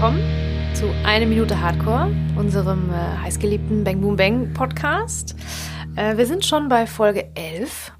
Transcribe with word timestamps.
willkommen 0.00 0.74
zu 0.74 0.86
Eine 1.04 1.26
Minute 1.26 1.60
Hardcore, 1.60 2.10
unserem 2.34 2.90
äh, 2.90 2.94
heißgeliebten 2.94 3.84
Bang 3.84 4.00
Boom 4.00 4.16
Bang 4.16 4.54
Podcast. 4.54 5.36
Äh, 5.94 6.16
wir 6.16 6.24
sind 6.24 6.46
schon 6.46 6.70
bei 6.70 6.86
Folge 6.86 7.28
11. 7.34 7.92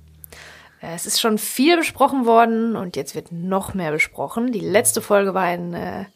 Äh, 0.81 0.95
es 0.95 1.05
ist 1.05 1.21
schon 1.21 1.37
viel 1.37 1.77
besprochen 1.77 2.25
worden 2.25 2.75
und 2.75 2.97
jetzt 2.97 3.15
wird 3.15 3.33
noch 3.33 3.75
mehr 3.75 3.93
besprochen. 3.93 4.51
Die 4.51 4.61
letzte 4.61 5.03
Folge 5.03 5.35
war 5.35 5.43
ein 5.43 5.75
äh, 5.75 6.07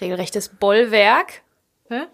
regelrechtes 0.00 0.48
Bollwerk. 0.48 1.42
Ne? 1.90 2.08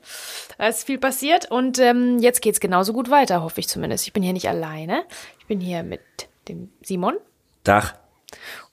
Da 0.59 0.67
ist 0.67 0.83
viel 0.83 0.99
passiert 0.99 1.49
und 1.53 1.79
ähm, 1.79 2.19
jetzt 2.19 2.43
geht's 2.43 2.59
genauso 2.59 2.93
gut 2.93 3.11
weiter, 3.11 3.45
hoffe 3.45 3.61
ich 3.61 3.69
zumindest. 3.69 4.09
Ich 4.09 4.13
bin 4.13 4.25
hier 4.25 4.33
nicht 4.33 4.49
alleine. 4.49 5.05
Ich 5.39 5.47
bin 5.47 5.61
hier 5.61 5.85
mit 5.85 6.01
dem 6.49 6.73
Simon 6.83 7.15
Dach. 7.63 7.95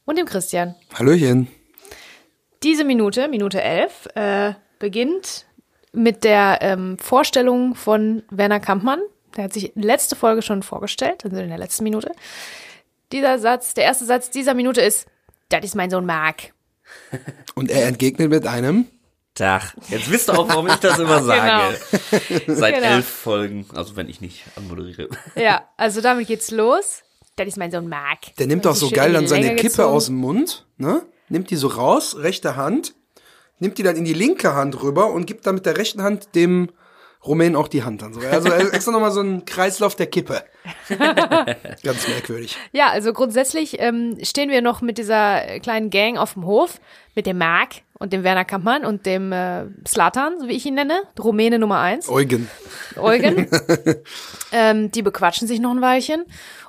und 0.06 0.18
dem 0.18 0.26
Christian. 0.26 0.74
Hallöchen. 0.96 1.48
Diese 2.68 2.84
Minute, 2.84 3.30
Minute 3.30 3.62
11, 3.62 4.08
äh, 4.16 4.54
beginnt 4.78 5.46
mit 5.94 6.26
der 6.26 6.58
ähm, 6.60 6.98
Vorstellung 7.00 7.76
von 7.76 8.24
Werner 8.30 8.60
Kampmann. 8.60 9.00
Der 9.38 9.46
hat 9.46 9.54
sich 9.54 9.72
letzte 9.76 10.18
Folge 10.18 10.42
schon 10.42 10.64
vorgestellt, 10.64 11.24
also 11.24 11.38
in 11.38 11.48
der 11.48 11.58
letzten 11.58 11.86
Minute. 11.86 12.12
Dieser 13.14 13.40
Satz, 13.40 13.74
der 13.74 13.86
erste 13.86 14.04
Satz 14.04 14.32
dieser 14.32 14.54
Minute 14.54 14.82
ist, 14.82 15.08
das 15.48 15.64
ist 15.64 15.76
mein 15.76 15.90
Sohn 15.90 16.06
Marc. 16.06 16.52
Und 17.56 17.72
er 17.72 17.88
entgegnet 17.88 18.30
mit 18.30 18.46
einem. 18.46 18.88
Dach. 19.36 19.74
Jetzt 19.88 20.12
wisst 20.12 20.30
ihr 20.30 20.38
auch, 20.38 20.50
warum 20.50 20.68
ich 20.68 20.76
das 20.76 21.00
immer 21.00 21.24
sage. 21.24 21.78
Seit 22.48 22.76
Genau. 22.76 22.88
elf 22.96 23.08
Folgen, 23.08 23.66
also 23.76 23.96
wenn 23.96 24.10
ich 24.10 24.20
nicht 24.20 24.44
anmoderiere. 24.58 25.08
Ja, 25.36 25.70
also 25.78 26.02
damit 26.02 26.28
geht's 26.28 26.52
los. 26.52 27.04
Das 27.38 27.48
ist 27.48 27.56
mein 27.58 27.72
Sohn 27.72 27.88
Marc. 27.88 28.36
Der 28.40 28.48
nimmt 28.48 28.68
auch 28.68 28.76
so 28.76 28.90
geil 28.90 29.14
dann 29.14 29.26
seine 29.26 29.44
Länge 29.46 29.56
Kippe 29.56 29.70
gezogen. 29.70 29.94
aus 29.94 30.08
dem 30.08 30.16
Mund, 30.16 30.66
ne? 30.78 31.02
Nimmt 31.30 31.50
die 31.50 31.56
so 31.56 31.68
raus, 31.68 32.18
rechte 32.20 32.56
Hand, 32.56 32.96
nimmt 33.60 33.78
die 33.78 33.84
dann 33.84 33.96
in 33.96 34.06
die 34.06 34.14
linke 34.14 34.54
Hand 34.54 34.82
rüber 34.82 35.12
und 35.12 35.26
gibt 35.26 35.46
dann 35.46 35.56
mit 35.56 35.66
der 35.66 35.78
rechten 35.78 36.02
Hand 36.02 36.36
dem 36.36 36.70
Rumänen 37.26 37.56
auch 37.56 37.68
die 37.68 37.84
Hand 37.84 38.02
dann 38.02 38.14
so. 38.14 38.22
Also 38.22 38.50
extra 38.50 38.92
nochmal 38.92 39.12
so 39.12 39.22
ein 39.22 39.46
Kreislauf 39.46 39.96
der 39.96 40.08
Kippe. 40.08 40.44
Ganz 41.84 42.08
merkwürdig. 42.08 42.56
Ja, 42.72 42.90
also 42.90 43.12
grundsätzlich 43.12 43.80
ähm, 43.80 44.18
stehen 44.22 44.50
wir 44.50 44.62
noch 44.62 44.82
mit 44.82 44.98
dieser 44.98 45.60
kleinen 45.60 45.90
Gang 45.90 46.18
auf 46.18 46.34
dem 46.34 46.46
Hof, 46.46 46.80
mit 47.16 47.26
dem 47.26 47.38
Marc 47.40 47.82
und 48.00 48.14
dem 48.14 48.24
Werner 48.24 48.46
Kampmann 48.46 48.86
und 48.86 49.06
dem 49.06 49.32
äh, 49.32 49.66
Slatan, 49.88 50.40
so 50.40 50.48
wie 50.48 50.54
ich 50.54 50.66
ihn 50.66 50.76
nenne, 50.76 51.02
Rumäne 51.20 51.60
Nummer 51.60 51.80
eins. 51.80 52.08
Eugen. 52.08 52.50
Eugen. 52.96 53.50
ähm, 54.52 54.92
die 54.92 55.02
bequatschen 55.02 55.48
sich 55.48 55.60
noch 55.60 55.72
ein 55.72 55.82
Weilchen. 55.82 56.24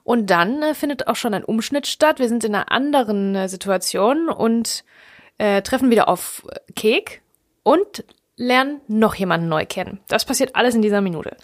Und 0.08 0.30
dann 0.30 0.62
äh, 0.62 0.72
findet 0.72 1.06
auch 1.06 1.16
schon 1.16 1.34
ein 1.34 1.44
Umschnitt 1.44 1.86
statt. 1.86 2.18
Wir 2.18 2.30
sind 2.30 2.42
in 2.42 2.54
einer 2.54 2.72
anderen 2.72 3.34
äh, 3.34 3.46
Situation 3.46 4.30
und 4.30 4.82
äh, 5.36 5.60
treffen 5.60 5.90
wieder 5.90 6.08
auf 6.08 6.46
äh, 6.50 6.72
Kek 6.72 7.20
und 7.62 8.04
lernen 8.34 8.80
noch 8.88 9.16
jemanden 9.16 9.50
neu 9.50 9.66
kennen. 9.66 10.00
Das 10.08 10.24
passiert 10.24 10.56
alles 10.56 10.74
in 10.74 10.80
dieser 10.80 11.02
Minute. 11.02 11.36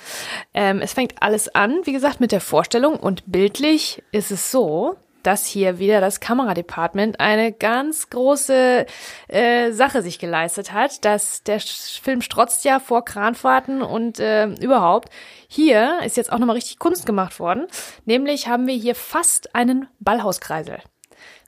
Ähm, 0.54 0.80
es 0.80 0.94
fängt 0.94 1.22
alles 1.22 1.54
an, 1.54 1.80
wie 1.84 1.92
gesagt, 1.92 2.20
mit 2.20 2.32
der 2.32 2.40
Vorstellung 2.40 2.96
und 2.96 3.24
bildlich 3.26 4.02
ist 4.12 4.30
es 4.30 4.50
so, 4.50 4.96
dass 5.24 5.46
hier 5.46 5.78
wieder 5.78 6.00
das 6.00 6.20
Kameradepartment 6.20 7.18
eine 7.18 7.52
ganz 7.52 8.10
große 8.10 8.86
äh, 9.28 9.72
Sache 9.72 10.02
sich 10.02 10.18
geleistet 10.18 10.72
hat, 10.72 11.04
dass 11.04 11.42
der 11.42 11.60
Film 11.60 12.20
strotzt 12.20 12.64
ja 12.64 12.78
vor 12.78 13.04
Kranfahrten 13.04 13.82
und 13.82 14.20
äh, 14.20 14.46
überhaupt. 14.46 15.08
Hier 15.48 16.00
ist 16.04 16.16
jetzt 16.16 16.30
auch 16.32 16.38
nochmal 16.38 16.56
richtig 16.56 16.78
Kunst 16.78 17.06
gemacht 17.06 17.40
worden, 17.40 17.66
nämlich 18.04 18.48
haben 18.48 18.66
wir 18.66 18.74
hier 18.74 18.94
fast 18.94 19.54
einen 19.54 19.88
Ballhauskreisel. 20.00 20.78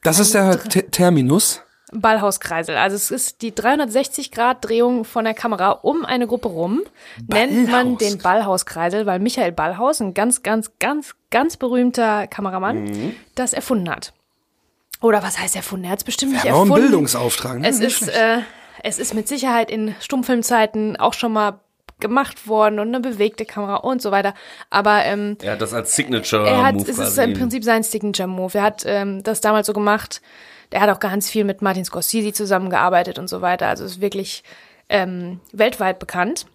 Das 0.03 0.19
ist 0.19 0.35
der 0.35 0.59
Terminus. 0.91 1.66
Ballhauskreisel. 1.93 2.77
Also 2.77 2.97
es 2.97 3.11
ist 3.11 3.43
die 3.43 3.53
360-Grad-Drehung 3.53 5.05
von 5.05 5.25
der 5.25 5.35
Kamera 5.35 5.71
um 5.71 6.05
eine 6.05 6.27
Gruppe 6.27 6.49
rum. 6.49 6.83
Nennt 7.29 7.71
man 7.71 7.97
Ballhaus. 7.97 7.99
den 7.99 8.19
Ballhauskreisel, 8.19 9.07
weil 9.07 9.21
Michael 9.21 9.53
Ballhaus, 9.53 10.01
ein 10.01 10.13
ganz, 10.15 10.43
ganz, 10.43 10.73
ganz, 10.79 11.15
ganz 11.31 11.57
berühmter 11.57 12.27
Kameramann, 12.27 13.15
das 13.35 13.53
erfunden 13.53 13.89
hat. 13.89 14.13
Oder 15.01 15.23
was 15.23 15.39
heißt 15.39 15.55
erfunden? 15.55 15.85
Er 15.85 15.91
hat 15.93 15.99
es 15.99 16.05
bestimmt 16.05 16.33
Wir 16.33 16.37
nicht 16.39 16.45
haben 16.47 16.55
auch 16.55 16.63
einen 16.63 16.71
erfunden. 16.71 16.89
Bildungsauftrag. 16.89 17.61
Ne? 17.61 17.69
Es 17.69 17.79
Nicht 17.79 18.03
ist, 18.03 18.09
äh, 18.09 18.39
es 18.83 18.99
ist 18.99 19.15
mit 19.15 19.29
Sicherheit 19.29 19.71
in 19.71 19.95
Stummfilmzeiten 20.01 20.97
auch 20.97 21.13
schon 21.13 21.33
mal 21.33 21.61
gemacht 22.01 22.47
worden 22.47 22.79
und 22.79 22.89
eine 22.89 23.01
bewegte 23.01 23.45
Kamera 23.47 23.77
und 23.77 24.03
so 24.03 24.11
weiter. 24.11 24.35
Aber 24.71 25.05
ähm, 25.05 25.39
Er 25.43 25.53
hat 25.53 25.63
das 25.63 25.73
als 25.73 25.95
Signature 25.97 26.47
er 26.47 26.63
hat, 26.65 26.75
Move 26.75 26.91
es 26.91 26.99
ist 26.99 27.19
im 27.19 27.33
Prinzip 27.35 27.65
sein 27.65 27.83
Signature-Move. 27.83 28.59
Er 28.59 28.65
hat 28.65 28.83
ähm, 28.87 29.23
das 29.23 29.41
damals 29.41 29.67
so 29.67 29.73
gemacht. 29.73 30.21
Er 30.71 30.81
hat 30.81 30.91
auch 30.91 31.01
ganz 31.01 31.29
viel 31.31 31.45
mit 31.45 31.63
Martin 31.63 31.85
Scorsese 31.85 32.33
zusammengearbeitet 32.33 33.19
und 33.19 33.29
so 33.29 33.41
weiter. 33.41 33.69
Also 33.69 33.85
ist 33.85 34.01
wirklich 34.01 34.43
ähm, 34.89 35.41
weltweit 35.53 35.99
bekannt. 35.99 36.47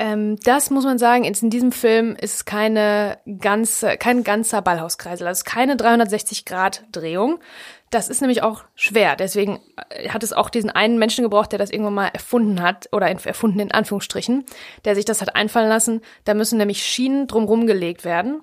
Ähm, 0.00 0.36
das 0.44 0.70
muss 0.70 0.84
man 0.84 0.96
sagen, 0.98 1.24
in 1.24 1.50
diesem 1.50 1.72
Film 1.72 2.14
ist 2.14 2.46
keine 2.46 3.18
ganze, 3.40 3.96
kein 3.96 4.22
ganzer 4.22 4.62
Ballhauskreisel, 4.62 5.26
also 5.26 5.42
keine 5.44 5.74
360-Grad-Drehung. 5.74 7.40
Das 7.90 8.08
ist 8.08 8.20
nämlich 8.20 8.42
auch 8.42 8.62
schwer. 8.76 9.16
Deswegen 9.16 9.60
äh, 9.90 10.10
hat 10.10 10.22
es 10.22 10.32
auch 10.32 10.50
diesen 10.50 10.70
einen 10.70 10.98
Menschen 10.98 11.24
gebraucht, 11.24 11.50
der 11.52 11.58
das 11.58 11.70
irgendwann 11.70 11.94
mal 11.94 12.08
erfunden 12.08 12.62
hat, 12.62 12.88
oder 12.92 13.10
in- 13.10 13.18
erfunden 13.18 13.58
in 13.60 13.72
Anführungsstrichen, 13.72 14.44
der 14.84 14.94
sich 14.94 15.04
das 15.04 15.20
hat 15.20 15.34
einfallen 15.34 15.68
lassen. 15.68 16.00
Da 16.24 16.34
müssen 16.34 16.58
nämlich 16.58 16.84
Schienen 16.84 17.26
drumrum 17.26 17.66
gelegt 17.66 18.04
werden, 18.04 18.42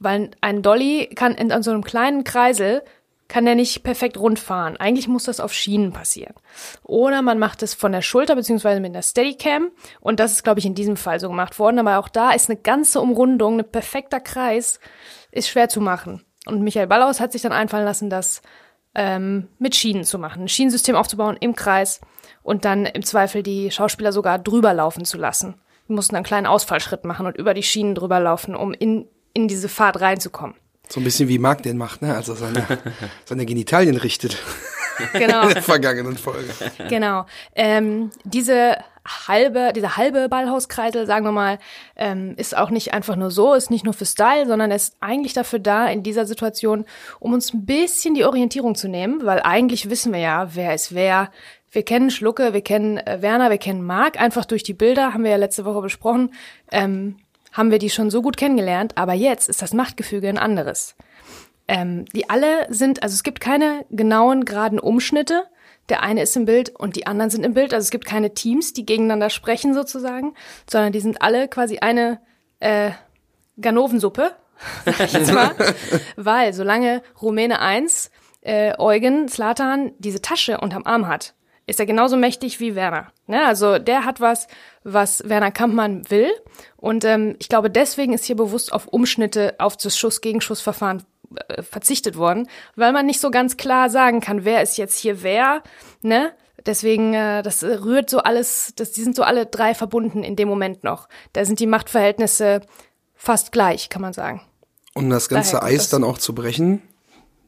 weil 0.00 0.30
ein 0.42 0.60
Dolly 0.62 1.08
kann 1.14 1.34
in, 1.34 1.50
an 1.50 1.62
so 1.62 1.70
einem 1.70 1.84
kleinen 1.84 2.24
Kreisel 2.24 2.82
kann 3.30 3.44
der 3.44 3.54
nicht 3.54 3.84
perfekt 3.84 4.18
rund 4.18 4.40
fahren. 4.40 4.76
Eigentlich 4.76 5.06
muss 5.06 5.24
das 5.24 5.38
auf 5.38 5.54
Schienen 5.54 5.92
passieren. 5.92 6.34
Oder 6.82 7.22
man 7.22 7.38
macht 7.38 7.62
es 7.62 7.74
von 7.74 7.92
der 7.92 8.02
Schulter 8.02 8.34
beziehungsweise 8.34 8.80
mit 8.80 8.90
einer 8.90 9.02
Steadicam. 9.02 9.70
Und 10.00 10.18
das 10.18 10.32
ist, 10.32 10.42
glaube 10.42 10.58
ich, 10.58 10.66
in 10.66 10.74
diesem 10.74 10.96
Fall 10.96 11.20
so 11.20 11.28
gemacht 11.28 11.58
worden. 11.60 11.78
Aber 11.78 11.98
auch 11.98 12.08
da 12.08 12.32
ist 12.32 12.50
eine 12.50 12.58
ganze 12.58 13.00
Umrundung, 13.00 13.60
ein 13.60 13.70
perfekter 13.70 14.18
Kreis, 14.18 14.80
ist 15.30 15.48
schwer 15.48 15.68
zu 15.68 15.80
machen. 15.80 16.24
Und 16.44 16.62
Michael 16.62 16.88
Ballaus 16.88 17.20
hat 17.20 17.30
sich 17.30 17.42
dann 17.42 17.52
einfallen 17.52 17.84
lassen, 17.84 18.10
das 18.10 18.42
ähm, 18.96 19.46
mit 19.58 19.76
Schienen 19.76 20.02
zu 20.02 20.18
machen. 20.18 20.42
Ein 20.42 20.48
Schienensystem 20.48 20.96
aufzubauen 20.96 21.36
im 21.38 21.54
Kreis 21.54 22.00
und 22.42 22.64
dann 22.64 22.84
im 22.84 23.04
Zweifel 23.04 23.44
die 23.44 23.70
Schauspieler 23.70 24.10
sogar 24.10 24.40
drüber 24.40 24.74
laufen 24.74 25.04
zu 25.04 25.18
lassen. 25.18 25.54
Die 25.88 25.92
mussten 25.92 26.16
einen 26.16 26.24
kleinen 26.24 26.46
Ausfallschritt 26.48 27.04
machen 27.04 27.26
und 27.26 27.36
über 27.36 27.54
die 27.54 27.62
Schienen 27.62 27.94
drüber 27.94 28.18
laufen, 28.18 28.56
um 28.56 28.72
in, 28.72 29.06
in 29.34 29.46
diese 29.46 29.68
Fahrt 29.68 30.00
reinzukommen. 30.00 30.56
So 30.90 31.00
ein 31.00 31.04
bisschen 31.04 31.28
wie 31.28 31.38
Marc 31.38 31.62
den 31.62 31.78
macht, 31.78 32.02
ne? 32.02 32.14
Als 32.14 32.28
er 32.28 32.34
seine, 32.34 32.66
seine 33.24 33.46
Genitalien 33.46 33.96
richtet. 33.96 34.36
Genau. 35.12 35.42
In 35.48 35.54
der 35.54 35.62
vergangenen 35.62 36.16
Folge. 36.16 36.48
Genau. 36.88 37.26
Ähm, 37.54 38.10
diese 38.24 38.76
halbe, 39.28 39.72
dieser 39.74 39.96
halbe 39.96 40.28
Ballhauskreisel, 40.28 41.06
sagen 41.06 41.24
wir 41.24 41.32
mal, 41.32 41.58
ähm, 41.96 42.34
ist 42.36 42.56
auch 42.56 42.70
nicht 42.70 42.92
einfach 42.92 43.16
nur 43.16 43.30
so, 43.30 43.54
ist 43.54 43.70
nicht 43.70 43.84
nur 43.84 43.94
für 43.94 44.04
Style, 44.04 44.46
sondern 44.46 44.70
ist 44.70 44.96
eigentlich 45.00 45.32
dafür 45.32 45.58
da 45.58 45.86
in 45.86 46.02
dieser 46.02 46.26
Situation, 46.26 46.84
um 47.18 47.32
uns 47.32 47.54
ein 47.54 47.64
bisschen 47.64 48.14
die 48.14 48.24
Orientierung 48.24 48.74
zu 48.74 48.88
nehmen, 48.88 49.24
weil 49.24 49.40
eigentlich 49.42 49.90
wissen 49.90 50.12
wir 50.12 50.20
ja, 50.20 50.54
wer 50.54 50.74
ist 50.74 50.94
wer. 50.94 51.30
Wir 51.70 51.84
kennen 51.84 52.10
Schlucke, 52.10 52.52
wir 52.52 52.62
kennen 52.62 52.98
äh, 52.98 53.22
Werner, 53.22 53.50
wir 53.50 53.58
kennen 53.58 53.82
Marc, 53.82 54.20
einfach 54.20 54.44
durch 54.44 54.64
die 54.64 54.74
Bilder, 54.74 55.14
haben 55.14 55.22
wir 55.22 55.30
ja 55.30 55.36
letzte 55.36 55.64
Woche 55.64 55.82
besprochen, 55.82 56.34
ähm, 56.72 57.16
haben 57.52 57.70
wir 57.70 57.78
die 57.78 57.90
schon 57.90 58.10
so 58.10 58.22
gut 58.22 58.36
kennengelernt, 58.36 58.96
aber 58.96 59.14
jetzt 59.14 59.48
ist 59.48 59.62
das 59.62 59.74
Machtgefüge 59.74 60.28
ein 60.28 60.38
anderes. 60.38 60.96
Ähm, 61.68 62.04
die 62.06 62.28
alle 62.28 62.66
sind, 62.68 63.02
also 63.02 63.14
es 63.14 63.22
gibt 63.22 63.40
keine 63.40 63.84
genauen, 63.90 64.44
geraden 64.44 64.80
Umschnitte. 64.80 65.44
Der 65.88 66.02
eine 66.02 66.22
ist 66.22 66.36
im 66.36 66.44
Bild 66.44 66.70
und 66.70 66.96
die 66.96 67.06
anderen 67.06 67.30
sind 67.30 67.44
im 67.44 67.54
Bild. 67.54 67.72
Also 67.74 67.84
es 67.84 67.90
gibt 67.90 68.06
keine 68.06 68.34
Teams, 68.34 68.72
die 68.72 68.86
gegeneinander 68.86 69.30
sprechen 69.30 69.74
sozusagen, 69.74 70.34
sondern 70.68 70.92
die 70.92 71.00
sind 71.00 71.22
alle 71.22 71.48
quasi 71.48 71.78
eine 71.78 72.20
äh, 72.60 72.90
Ganovensuppe, 73.60 74.32
sag 74.84 75.00
ich 75.00 75.12
jetzt 75.12 75.32
mal. 75.32 75.54
Weil 76.16 76.52
solange 76.52 77.02
Rumäne 77.20 77.60
1, 77.60 78.10
äh, 78.42 78.72
Eugen, 78.78 79.28
Slatan 79.28 79.92
diese 79.98 80.22
Tasche 80.22 80.58
unterm 80.58 80.84
Arm 80.84 81.06
hat, 81.06 81.34
ist 81.66 81.78
er 81.78 81.86
genauso 81.86 82.16
mächtig 82.16 82.58
wie 82.58 82.74
Werner. 82.74 83.12
Ne? 83.30 83.46
Also 83.46 83.78
der 83.78 84.04
hat 84.04 84.20
was, 84.20 84.48
was 84.84 85.22
Werner 85.26 85.52
Kampmann 85.52 86.08
will. 86.10 86.30
Und 86.76 87.04
ähm, 87.04 87.36
ich 87.38 87.48
glaube, 87.48 87.70
deswegen 87.70 88.12
ist 88.12 88.24
hier 88.24 88.36
bewusst 88.36 88.72
auf 88.72 88.88
Umschnitte, 88.88 89.54
auf 89.58 89.76
das 89.76 89.96
Schuss-Gegenschuss-Verfahren 89.96 91.04
äh, 91.48 91.62
verzichtet 91.62 92.16
worden, 92.16 92.48
weil 92.74 92.92
man 92.92 93.06
nicht 93.06 93.20
so 93.20 93.30
ganz 93.30 93.56
klar 93.56 93.88
sagen 93.88 94.20
kann, 94.20 94.44
wer 94.44 94.62
ist 94.62 94.76
jetzt 94.76 94.98
hier 94.98 95.22
wer. 95.22 95.62
Ne? 96.02 96.32
Deswegen, 96.66 97.14
äh, 97.14 97.42
das 97.42 97.62
rührt 97.62 98.10
so 98.10 98.18
alles, 98.18 98.72
das, 98.76 98.92
die 98.92 99.02
sind 99.02 99.14
so 99.14 99.22
alle 99.22 99.46
drei 99.46 99.74
verbunden 99.74 100.24
in 100.24 100.36
dem 100.36 100.48
Moment 100.48 100.82
noch. 100.82 101.08
Da 101.32 101.44
sind 101.44 101.60
die 101.60 101.66
Machtverhältnisse 101.66 102.62
fast 103.14 103.52
gleich, 103.52 103.88
kann 103.88 104.02
man 104.02 104.12
sagen. 104.12 104.42
Um 104.94 105.08
das 105.08 105.28
ganze 105.28 105.62
Eis 105.62 105.82
das. 105.82 105.90
dann 105.90 106.04
auch 106.04 106.18
zu 106.18 106.34
brechen, 106.34 106.82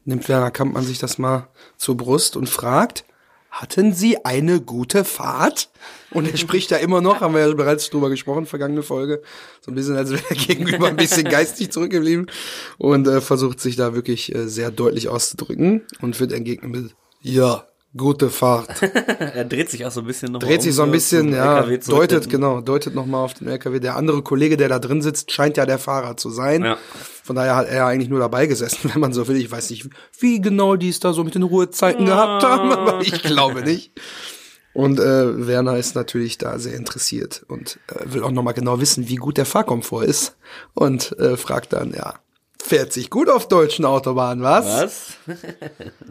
nimmt 0.05 0.29
Werner 0.29 0.51
Kampmann 0.51 0.83
sich 0.85 0.99
das 0.99 1.17
mal 1.17 1.49
zur 1.75 1.97
Brust 1.97 2.37
und 2.37 2.47
fragt, 2.49 3.03
hatten 3.53 3.93
Sie 3.93 4.25
eine 4.25 4.61
gute 4.61 5.05
Fahrt? 5.05 5.69
Und 6.09 6.29
er 6.29 6.37
spricht 6.37 6.71
da 6.71 6.77
immer 6.77 7.01
noch, 7.01 7.21
haben 7.21 7.35
wir 7.35 7.47
ja 7.47 7.53
bereits 7.53 7.89
drüber 7.89 8.09
gesprochen, 8.09 8.47
vergangene 8.47 8.81
Folge, 8.81 9.21
so 9.61 9.71
ein 9.71 9.75
bisschen, 9.75 9.95
als 9.95 10.11
wäre 10.11 10.23
er 10.29 10.35
gegenüber 10.47 10.87
ein 10.87 10.95
bisschen 10.95 11.25
geistig 11.25 11.71
zurückgeblieben 11.71 12.29
und 12.77 13.07
äh, 13.07 13.21
versucht 13.21 13.59
sich 13.59 13.75
da 13.75 13.93
wirklich 13.93 14.33
äh, 14.33 14.47
sehr 14.47 14.71
deutlich 14.71 15.07
auszudrücken 15.07 15.83
und 16.01 16.19
wird 16.19 16.33
entgegnet 16.33 16.71
mit, 16.71 16.95
ja, 17.21 17.67
gute 17.95 18.29
Fahrt. 18.29 18.81
er 19.19 19.45
dreht 19.45 19.69
sich 19.69 19.85
auch 19.85 19.91
so 19.91 20.01
ein 20.01 20.07
bisschen 20.07 20.31
noch 20.31 20.39
Dreht 20.39 20.61
sich 20.61 20.73
so 20.73 20.83
ein 20.83 20.91
bisschen, 20.91 21.33
ja, 21.33 21.61
deutet, 21.61 22.29
genau, 22.29 22.61
deutet 22.61 22.95
nochmal 22.95 23.23
auf 23.23 23.33
den 23.33 23.47
LKW. 23.47 23.79
Der 23.79 23.95
andere 23.95 24.21
Kollege, 24.21 24.57
der 24.57 24.69
da 24.69 24.79
drin 24.79 25.01
sitzt, 25.01 25.31
scheint 25.31 25.57
ja 25.57 25.65
der 25.65 25.79
Fahrer 25.79 26.17
zu 26.17 26.29
sein. 26.29 26.63
Ja. 26.63 26.77
Von 27.23 27.35
daher 27.35 27.55
hat 27.55 27.67
er 27.67 27.85
eigentlich 27.85 28.09
nur 28.09 28.19
dabei 28.19 28.47
gesessen, 28.47 28.89
wenn 28.93 29.01
man 29.01 29.13
so 29.13 29.27
will. 29.27 29.37
Ich 29.37 29.51
weiß 29.51 29.69
nicht, 29.69 29.89
wie 30.19 30.41
genau 30.41 30.75
die 30.75 30.89
es 30.89 30.99
da 30.99 31.13
so 31.13 31.23
mit 31.23 31.35
den 31.35 31.43
Ruhezeiten 31.43 32.05
gehabt 32.05 32.43
haben, 32.43 32.71
aber 32.71 33.01
ich 33.01 33.21
glaube 33.21 33.61
nicht. 33.61 33.91
Und 34.73 34.99
äh, 34.99 35.47
Werner 35.47 35.77
ist 35.77 35.95
natürlich 35.95 36.39
da 36.39 36.57
sehr 36.57 36.75
interessiert 36.75 37.45
und 37.47 37.77
äh, 37.87 38.11
will 38.11 38.23
auch 38.23 38.31
nochmal 38.31 38.55
genau 38.55 38.81
wissen, 38.81 39.07
wie 39.07 39.17
gut 39.17 39.37
der 39.37 39.45
Fahrkomfort 39.45 40.03
ist. 40.05 40.35
Und 40.73 41.17
äh, 41.19 41.37
fragt 41.37 41.73
dann, 41.73 41.93
ja, 41.93 42.15
fährt 42.65 42.93
sich 42.93 43.09
gut 43.09 43.29
auf 43.29 43.47
deutschen 43.47 43.85
Autobahnen, 43.85 44.43
was? 44.43 44.65
Was? 44.65 45.13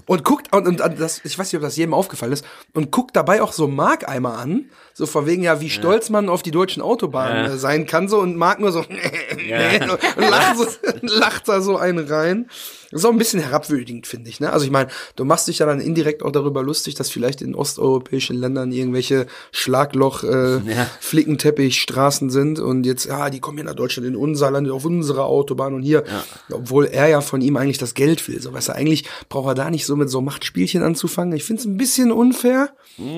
Und 0.07 0.25
guckt, 0.25 0.55
und, 0.55 0.67
und 0.67 0.81
das, 1.01 1.21
ich 1.25 1.39
weiß 1.39 1.47
nicht, 1.53 1.57
ob 1.57 1.63
das 1.63 1.77
jedem 1.77 1.95
aufgefallen 1.95 2.33
ist, 2.33 2.45
und 2.75 2.91
guckt 2.91 3.17
dabei 3.17 3.43
auch 3.43 3.53
so 3.53 3.69
Mark 3.69 4.09
einmal 4.09 4.39
an, 4.39 4.67
so 4.93 5.07
von 5.07 5.27
wegen, 5.27 5.43
ja, 5.43 5.61
wie 5.61 5.71
stolz 5.71 6.11
man 6.11 6.29
auf 6.29 6.43
die 6.43 6.51
deutschen 6.51 6.83
Autobahnen 6.83 7.47
Ja. 7.47 7.53
äh, 7.55 7.57
sein 7.59 7.87
kann, 7.87 8.09
so, 8.09 8.19
und 8.19 8.37
Mark 8.37 8.61
nur 8.61 8.73
so, 8.73 8.85
Ja. 9.49 9.83
und 10.17 10.29
lacht, 10.29 10.59
so, 10.59 10.67
lacht 11.03 11.49
da 11.49 11.61
so 11.61 11.77
einen 11.79 12.07
rein. 12.07 12.49
Das 12.93 13.01
ist 13.01 13.05
auch 13.07 13.11
ein 13.11 13.19
bisschen 13.19 13.41
herabwürdigend, 13.41 14.07
finde 14.07 14.31
ich, 14.31 14.39
ne? 14.39 14.53
Also 14.53 14.65
ich 14.65 14.71
meine, 14.71 14.89
du 15.17 15.25
machst 15.25 15.49
dich 15.49 15.59
ja 15.59 15.67
dann 15.67 15.81
indirekt 15.81 16.23
auch 16.23 16.31
darüber 16.31 16.63
lustig, 16.63 16.95
dass 16.95 17.11
vielleicht 17.11 17.41
in 17.43 17.55
osteuropäischen 17.55 18.37
Ländern 18.39 18.71
irgendwelche 18.71 19.27
Schlagloch, 19.51 20.23
äh, 20.23 20.59
Ja. 20.59 20.87
Flickenteppich-Straßen 21.01 22.31
sind 22.31 22.61
und 22.61 22.85
jetzt, 22.85 23.07
ja, 23.07 23.31
die 23.31 23.41
kommen 23.41 23.59
hier 23.59 23.65
nach 23.65 23.75
Deutschland 23.75 24.07
in 24.07 24.17
unser 24.17 24.51
Land, 24.51 24.71
auf 24.71 24.85
unsere 24.85 25.25
Autobahn 25.25 25.75
und 25.75 25.83
hier, 25.83 26.05
obwohl 26.51 26.87
er 26.87 27.09
ja 27.09 27.21
von 27.21 27.41
ihm 27.41 27.57
eigentlich 27.57 27.79
das 27.79 27.95
Geld 27.95 28.29
will, 28.29 28.41
so 28.41 28.53
weißt 28.53 28.69
du, 28.69 28.75
eigentlich 28.75 29.05
braucht 29.29 29.49
er 29.49 29.55
da 29.55 29.71
nicht 29.71 29.87
so 29.87 29.97
mit 29.97 30.11
so 30.11 30.21
Machtspielchen 30.21 30.83
anzufangen. 30.83 31.35
Ich 31.35 31.45
finde 31.45 31.61
es 31.61 31.67
ein 31.67 31.77
bisschen 31.79 32.13
unfair, 32.13 32.71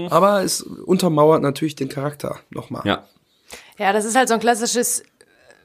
aber 0.09 0.43
es 0.45 0.63
untermauert 0.63 1.43
natürlich 1.43 1.75
den 1.75 1.89
Charakter 1.89 2.39
nochmal. 2.51 2.83
Ja. 2.85 3.05
Ja, 3.77 3.93
das 3.93 4.05
ist 4.05 4.15
halt 4.17 4.29
so 4.29 4.35
ein 4.35 4.41
klassisches 4.41 5.03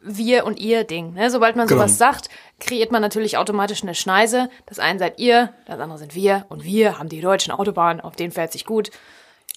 Wir- 0.02 0.46
und 0.46 0.60
Ihr-Ding. 0.60 1.14
Ne? 1.14 1.30
Sobald 1.30 1.56
man 1.56 1.68
Genau. 1.68 1.80
sowas 1.82 1.98
sagt, 1.98 2.30
kreiert 2.60 2.92
man 2.92 3.02
natürlich 3.02 3.38
automatisch 3.38 3.84
eine 3.84 3.96
Schneise. 3.96 4.50
Das 4.66 4.80
eine 4.80 5.00
seid 5.00 5.20
ihr, 5.20 5.54
das 5.66 5.80
andere 5.80 5.98
sind 6.00 6.16
wir. 6.16 6.46
Und 6.50 6.64
wir 6.64 6.98
haben 7.00 7.10
die 7.10 7.22
deutschen 7.22 7.52
Autobahnen, 7.52 8.02
auf 8.02 8.16
denen 8.16 8.32
fährt 8.32 8.52
sich 8.52 8.66
gut. 8.66 8.92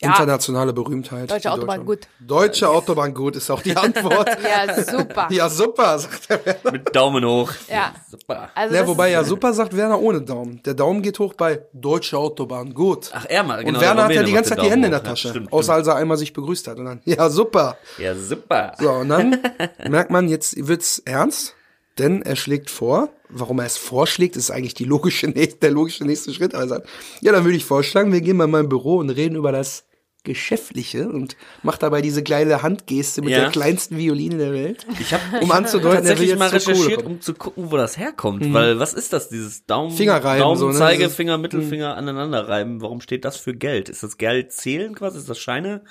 Ja, 0.03 0.11
Internationale 0.11 0.73
Berühmtheit. 0.73 1.31
Deutsche 1.31 1.51
Autobahn 1.51 1.85
gut. 1.85 2.01
Deutsche 2.21 2.69
Autobahn 2.69 3.15
gut 3.15 3.37
ist 3.37 3.51
auch 3.51 3.63
die 3.63 3.77
Antwort. 3.77 4.29
ja 4.43 4.83
super. 4.83 5.29
ja, 5.31 5.49
super, 5.49 5.99
sagt 5.99 6.29
er. 6.29 6.73
Mit 6.73 6.95
Daumen 6.95 7.25
hoch. 7.25 7.53
Ja. 7.69 7.95
Super. 8.11 8.51
Also 8.55 8.75
Ja, 8.75 8.87
wobei 8.87 9.11
ja 9.11 9.23
super 9.25 9.53
sagt 9.53 9.77
Werner 9.77 10.01
ohne 10.01 10.21
Daumen. 10.23 10.63
Der 10.65 10.75
Daumen 10.75 11.03
geht 11.03 11.19
hoch 11.19 11.35
bei 11.35 11.63
Deutsche 11.73 12.19
Autobahn 12.19 12.75
gut. 12.75 13.11
Ach, 13.13 13.27
er 13.29 13.43
mal, 13.43 13.63
genau. 13.65 13.79
und 13.79 13.85
Werner 13.85 13.95
der 13.97 14.05
hat 14.05 14.15
ja 14.15 14.23
die 14.23 14.33
ganze 14.33 14.51
Zeit 14.51 14.63
die 14.63 14.71
Hände 14.71 14.87
in 14.87 14.93
der. 14.93 15.03
Tasche. 15.03 15.29
Ja, 15.29 15.35
stimmt, 15.35 15.53
außer 15.53 15.75
als 15.75 15.87
er 15.87 15.97
einmal 15.97 16.17
sich 16.17 16.33
begrüßt 16.33 16.69
hat. 16.69 16.79
Und 16.79 16.85
dann, 16.87 17.01
ja, 17.05 17.29
super. 17.31 17.77
stimmt. 17.95 18.07
Ja, 18.07 18.15
super. 18.15 18.73
So, 18.79 18.91
und 18.91 19.09
dann 19.09 19.39
merkt 19.89 20.11
man, 20.11 20.29
jetzt 20.29 20.67
wird's 20.69 21.01
ernst, 21.05 21.55
denn 21.99 22.23
er 22.23 22.37
schlägt 22.37 22.71
vor. 22.71 23.09
Warum 23.29 23.61
er 23.61 23.67
es 23.67 23.79
vorschlägt, 23.79 24.37
ist 24.37 24.51
eigentlich 24.51 24.75
die 24.75 24.85
logische, 24.85 25.31
der 25.33 25.71
logische 25.71 26.05
nächste 26.05 26.35
Schritt. 26.35 26.55
Also, 26.55 26.77
ja, 27.21 27.33
dann 27.33 27.45
würde 27.45 27.57
ich 27.57 27.65
vorschlagen, 27.65 28.13
wir 28.13 28.21
gehen 28.21 28.37
mal 28.37 28.45
in 28.45 28.51
mein 28.51 28.69
Büro 28.69 28.99
und 28.99 29.09
reden 29.11 29.37
über 29.37 29.53
das 29.53 29.85
Geschäftliche 30.25 31.09
und 31.09 31.37
macht 31.63 31.83
dabei 31.83 32.01
diese 32.01 32.23
kleine 32.23 32.63
Handgeste 32.63 33.23
mit 33.23 33.31
Ja. 33.31 33.41
der 33.41 33.51
kleinsten 33.51 33.97
Violine 33.99 34.39
der 34.39 34.53
Welt. 34.53 34.87
Ich 35.01 35.13
habe 35.13 35.23
Um 35.41 35.51
anzudeuten, 35.51 35.89
er 35.89 36.03
will 36.03 36.09
tatsächlich 36.11 36.39
mal 36.39 36.49
recherchiert, 36.49 37.05
um 37.05 37.21
zu 37.21 37.35
gucken, 37.35 37.71
wo 37.73 37.77
das 37.77 37.99
herkommt. 37.99 38.53
Weil 38.53 38.79
was 38.79 38.95
ist 38.95 39.13
das, 39.13 39.29
dieses 39.29 39.67
Daumen, 39.67 39.97
Fingerreiben, 39.97 40.41
Daumen, 40.43 40.59
so, 40.59 40.69
ne? 40.69 40.75
Zeigefinger, 40.75 41.39
Mittelfinger 41.39 41.97
aneinander 41.97 42.49
reiben? 42.49 42.81
Warum 42.81 43.01
steht 43.01 43.25
das 43.25 43.37
für 43.37 43.53
Geld? 43.55 43.89
Ist 43.89 44.03
das 44.05 44.17
Geld 44.17 44.53
zählen 44.53 44.95
quasi? 44.95 45.19
Ist 45.19 45.29
das 45.29 45.39
Scheine, 45.41 45.83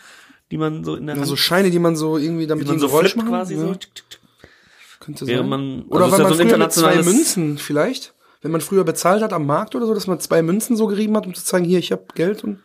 die 0.50 0.57
man 0.57 0.83
so 0.86 0.95
in 0.95 1.07
der 1.07 1.16
Hand, 1.16 1.22
Also 1.24 1.36
Scheine, 1.36 1.69
die 1.69 1.80
man 1.80 1.98
so 1.98 2.18
irgendwie 2.18 2.48
damit 2.48 2.66
die 2.68 2.72
man 2.72 2.80
so 2.80 2.88
Geräusch 2.88 3.16
machen. 3.18 3.28
quasi 3.30 3.56
ja, 3.56 3.60
so? 3.62 3.75
Tick, 3.75 3.94
tick, 3.95 4.10
tick. 4.12 4.19
Könnte 5.01 5.25
sein. 5.25 5.50
man- 5.50 5.83
oder 5.89 6.06
also 6.06 6.18
man 6.19 6.28
so 6.33 6.44
früher 6.44 6.57
mit 6.57 6.72
zwei 6.72 6.95
Münzen 7.01 7.57
vielleicht, 7.57 8.13
wenn 8.42 8.51
man 8.51 8.62
früher 8.62 8.83
bezahlt 8.86 9.24
hat 9.24 9.33
am 9.33 9.45
Markt 9.45 9.75
oder 9.75 9.86
so, 9.88 9.94
dass 9.94 10.07
man 10.07 10.19
zwei 10.22 10.42
Münzen 10.42 10.78
so 10.78 10.88
gerieben 10.88 11.18
hat, 11.18 11.25
um 11.28 11.33
zu 11.33 11.44
zeigen, 11.44 11.66
hier, 11.66 11.80
ich 11.80 11.92
habe 11.92 12.04
Geld 12.16 12.44
und 12.45 12.60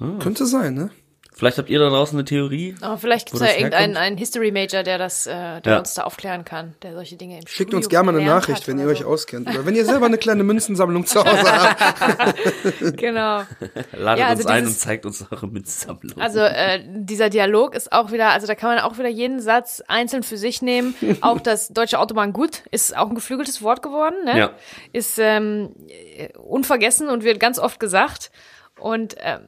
Ah. 0.00 0.18
könnte 0.18 0.44
sein, 0.44 0.74
ne? 0.74 0.90
Vielleicht 1.36 1.58
habt 1.58 1.68
ihr 1.68 1.78
da 1.80 1.88
draußen 1.88 2.16
eine 2.16 2.24
Theorie? 2.24 2.76
aber 2.80 2.96
vielleicht 2.96 3.26
gibt 3.30 3.42
es 3.42 3.48
ja 3.48 3.54
irgendeinen 3.56 3.96
einen 3.96 4.16
History 4.16 4.52
Major, 4.52 4.84
der 4.84 4.98
das, 4.98 5.26
äh, 5.26 5.60
der 5.60 5.72
Ja. 5.72 5.78
uns 5.80 5.94
da 5.94 6.04
aufklären 6.04 6.44
kann, 6.44 6.74
der 6.82 6.94
solche 6.94 7.16
Dinge 7.16 7.34
im 7.34 7.40
Schickt 7.40 7.52
Studium 7.54 7.78
uns 7.78 7.88
gerne 7.88 8.12
mal 8.12 8.18
eine 8.18 8.26
Nachricht, 8.28 8.60
hat 8.62 8.68
wenn 8.68 8.78
ihr 8.78 8.84
oder 8.84 8.92
euch 8.92 9.00
so. 9.00 9.06
auskennt. 9.06 9.48
Oder 9.48 9.66
wenn 9.66 9.74
ihr 9.74 9.84
selber 9.84 10.06
eine 10.06 10.16
kleine 10.18 10.44
Münzensammlung 10.44 11.04
zu 11.06 11.24
Hause 11.24 11.52
habt. 11.52 12.96
Genau. 12.96 13.42
Ladet 13.92 14.20
Ja, 14.20 14.26
also 14.28 14.42
uns 14.42 14.46
ein 14.46 14.62
dieses- 14.64 14.74
und 14.76 14.80
zeigt 14.80 15.06
uns 15.06 15.26
eure 15.30 15.46
Münzsammlung. 15.48 16.20
Also 16.20 16.40
äh, 16.40 16.80
dieser 16.86 17.30
Dialog 17.30 17.74
ist 17.74 17.92
auch 17.92 18.12
wieder, 18.12 18.30
also 18.30 18.46
da 18.46 18.54
kann 18.54 18.70
man 18.74 18.78
auch 18.84 18.98
wieder 18.98 19.08
jeden 19.08 19.40
Satz 19.40 19.82
einzeln 19.88 20.22
für 20.22 20.36
sich 20.36 20.62
nehmen. 20.62 20.94
Auch 21.20 21.40
das 21.40 21.68
deutsche 21.68 21.98
Autobahn 21.98 22.32
gut 22.32 22.62
ist 22.70 22.96
auch 22.96 23.08
ein 23.08 23.14
geflügeltes 23.14 23.62
Wort 23.62 23.82
geworden, 23.82 24.16
ne? 24.24 24.38
Ja. 24.38 24.50
Ist 24.92 25.18
ähm, 25.18 25.74
äh, 25.88 26.28
unvergessen 26.38 27.08
und 27.08 27.24
wird 27.24 27.40
ganz 27.40 27.58
oft 27.58 27.80
gesagt. 27.80 28.30
Und 28.78 29.16
ähm, 29.20 29.40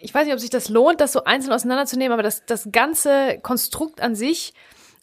ich 0.00 0.14
weiß 0.14 0.24
nicht, 0.24 0.34
ob 0.34 0.40
sich 0.40 0.50
das 0.50 0.68
lohnt, 0.68 1.00
das 1.00 1.12
so 1.12 1.24
einzeln 1.24 1.52
auseinanderzunehmen, 1.52 2.12
aber 2.12 2.22
das, 2.22 2.44
das 2.46 2.68
ganze 2.72 3.38
Konstrukt 3.42 4.00
an 4.00 4.14
sich, 4.14 4.54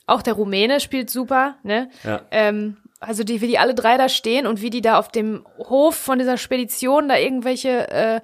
auch 0.06 0.22
der 0.22 0.34
Rumäne 0.34 0.80
spielt 0.80 1.10
super, 1.10 1.56
ne? 1.64 1.90
Ja. 2.04 2.22
Ähm, 2.32 2.78
also 3.00 3.24
die, 3.24 3.42
wie 3.42 3.48
die 3.48 3.60
alle 3.60 3.76
drei 3.76 3.98
da 3.98 4.10
stehen 4.10 4.48
und 4.48 4.62
wie 4.62 4.70
die 4.70 4.82
da 4.82 4.98
auf 4.98 5.10
dem 5.10 5.46
Hof 5.58 5.96
von 5.96 6.18
dieser 6.18 6.38
Spedition 6.38 7.08
da 7.08 7.18
irgendwelche 7.18 7.90
äh, 7.92 8.22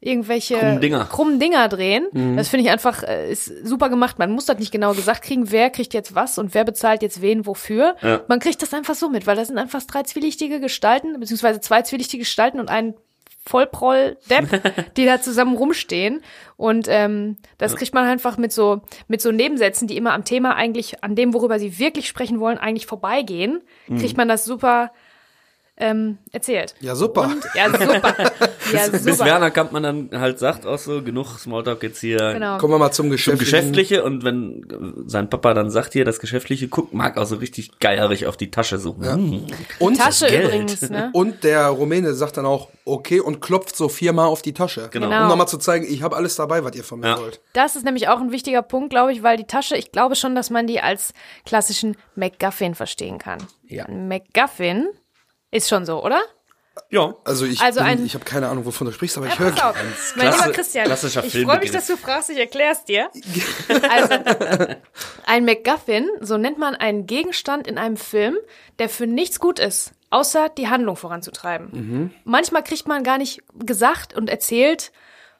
irgendwelche 0.00 0.58
Krummen 0.58 0.80
Dinger. 0.80 1.04
krummen 1.10 1.40
Dinger 1.40 1.68
drehen. 1.68 2.36
Das 2.36 2.48
finde 2.48 2.66
ich 2.66 2.70
einfach 2.70 3.02
äh, 3.02 3.30
ist 3.32 3.46
super 3.66 3.88
gemacht. 3.88 4.18
Man 4.18 4.30
muss 4.32 4.44
das 4.46 4.58
nicht 4.58 4.70
genau 4.70 4.92
gesagt 4.92 5.22
kriegen, 5.22 5.50
wer 5.50 5.70
kriegt 5.70 5.94
jetzt 5.94 6.14
was 6.14 6.36
und 6.38 6.54
wer 6.54 6.64
bezahlt 6.64 7.02
jetzt 7.02 7.22
wen 7.22 7.46
wofür. 7.46 7.96
Ja. 8.02 8.22
Man 8.28 8.38
kriegt 8.38 8.60
das 8.60 8.74
einfach 8.74 8.94
so 8.94 9.08
mit, 9.08 9.26
weil 9.26 9.36
das 9.36 9.48
sind 9.48 9.58
einfach 9.58 9.82
drei 9.82 10.02
zwielichtige 10.02 10.60
Gestalten, 10.60 11.18
beziehungsweise 11.18 11.60
zwei 11.60 11.82
zwielichtige 11.82 12.22
Gestalten 12.22 12.60
und 12.60 12.68
ein 12.68 12.94
Vollproll-Depp, 13.46 14.94
die 14.96 15.04
da 15.04 15.20
zusammen 15.20 15.56
rumstehen. 15.56 16.22
Und 16.56 16.86
ähm, 16.88 17.36
das 17.58 17.76
kriegt 17.76 17.94
man 17.94 18.06
einfach 18.06 18.38
mit 18.38 18.52
so, 18.52 18.82
mit 19.08 19.20
so 19.20 19.32
Nebensätzen, 19.32 19.88
die 19.88 19.96
immer 19.96 20.12
am 20.12 20.24
Thema 20.24 20.54
eigentlich, 20.54 21.02
an 21.04 21.14
dem, 21.14 21.34
worüber 21.34 21.58
sie 21.58 21.78
wirklich 21.78 22.08
sprechen 22.08 22.40
wollen, 22.40 22.58
eigentlich 22.58 22.86
vorbeigehen, 22.86 23.62
kriegt 23.98 24.16
man 24.16 24.28
das 24.28 24.44
super 24.44 24.92
ähm, 25.76 26.18
erzählt. 26.30 26.74
Ja, 26.80 26.94
super. 26.94 27.30
Ja, 27.54 27.70
super. 27.70 28.14
Ja, 28.72 28.88
bis, 28.88 29.02
super. 29.02 29.04
bis 29.04 29.18
Werner 29.20 29.50
Kampmann 29.50 29.82
dann 29.82 30.08
halt 30.14 30.38
sagt 30.38 30.66
auch 30.66 30.78
so, 30.78 31.02
genug 31.02 31.38
Smalltalk 31.38 31.82
jetzt 31.82 32.00
hier. 32.00 32.16
Genau. 32.32 32.56
Kommen 32.56 32.72
wir 32.72 32.78
mal 32.78 32.90
zum 32.92 33.04
Zum 33.06 33.10
Geschäft. 33.10 33.38
Geschäftliche 33.38 34.02
und 34.04 34.24
wenn 34.24 34.66
sein 35.06 35.28
Papa 35.28 35.52
dann 35.52 35.70
sagt 35.70 35.92
hier, 35.92 36.06
das 36.06 36.18
Geschäftliche 36.18 36.68
guckt, 36.68 36.94
mag 36.94 37.18
auch 37.18 37.26
so 37.26 37.36
richtig 37.36 37.78
geierig 37.78 38.26
auf 38.26 38.38
die 38.38 38.50
Tasche 38.50 38.78
so. 38.78 38.96
Hm. 38.96 39.44
Und, 39.78 39.98
Tasche 39.98 40.26
Geld. 40.28 40.46
übrigens, 40.46 40.80
ne? 40.88 41.10
und 41.12 41.44
der 41.44 41.66
Rumäne 41.68 42.14
sagt 42.14 42.38
dann 42.38 42.46
auch, 42.46 42.70
okay, 42.86 43.20
und 43.20 43.40
klopft 43.42 43.76
so 43.76 43.88
viermal 43.90 44.28
auf 44.28 44.40
die 44.40 44.54
Tasche. 44.54 44.88
Genau. 44.90 45.08
Genau. 45.08 45.22
Um 45.24 45.28
nochmal 45.28 45.48
zu 45.48 45.58
zeigen, 45.58 45.84
ich 45.86 46.02
habe 46.02 46.16
alles 46.16 46.36
dabei, 46.36 46.64
was 46.64 46.74
ihr 46.74 46.84
von 46.84 47.00
mir 47.00 47.08
Ja. 47.08 47.18
wollt. 47.20 47.40
Das 47.52 47.76
ist 47.76 47.84
nämlich 47.84 48.08
auch 48.08 48.20
ein 48.20 48.32
wichtiger 48.32 48.62
Punkt, 48.62 48.90
glaube 48.90 49.12
ich, 49.12 49.22
weil 49.22 49.36
die 49.36 49.44
Tasche, 49.46 49.76
ich 49.76 49.92
glaube 49.92 50.16
schon, 50.16 50.34
dass 50.34 50.48
man 50.48 50.66
die 50.66 50.80
als 50.80 51.12
klassischen 51.44 51.96
MacGuffin 52.16 52.74
verstehen 52.74 53.18
kann. 53.18 53.38
Ja. 53.68 53.84
Ein 53.84 54.08
MacGuffin 54.08 54.88
ist 55.54 55.68
schon 55.68 55.86
so, 55.86 56.04
oder? 56.04 56.20
Ja. 56.90 57.14
Also 57.24 57.46
ich, 57.46 57.60
Also 57.60 57.82
bin- 57.84 58.04
ich 58.04 58.14
habe 58.14 58.24
keine 58.24 58.48
Ahnung, 58.48 58.64
wovon 58.66 58.86
du 58.86 58.92
sprichst, 58.92 59.16
aber 59.16 59.26
ich 59.26 59.34
Ja, 59.34 59.38
höre 59.38 59.52
pass 59.52 59.62
auf. 59.62 59.76
Mein 60.16 60.26
klasse- 60.26 60.42
lieber 60.42 60.52
Christian, 60.54 60.92
ich 61.24 61.44
freue 61.44 61.58
mich, 61.60 61.70
dass 61.70 61.86
du 61.86 61.96
fragst, 61.96 62.30
ich 62.30 62.38
erklär's 62.38 62.84
dir. 62.84 63.08
Also, 63.90 64.14
ein 65.26 65.44
MacGuffin, 65.44 66.08
so 66.20 66.36
nennt 66.36 66.58
man 66.58 66.74
einen 66.74 67.06
Gegenstand 67.06 67.66
in 67.66 67.78
einem 67.78 67.96
Film, 67.96 68.36
der 68.80 68.88
für 68.88 69.06
nichts 69.06 69.38
gut 69.38 69.58
ist, 69.60 69.92
außer 70.10 70.48
die 70.48 70.68
Handlung 70.68 70.96
voranzutreiben. 70.96 71.68
Mhm. 71.72 72.10
Manchmal 72.24 72.64
kriegt 72.64 72.88
man 72.88 73.04
gar 73.04 73.18
nicht 73.18 73.42
gesagt 73.64 74.14
und 74.14 74.28
erzählt, 74.28 74.90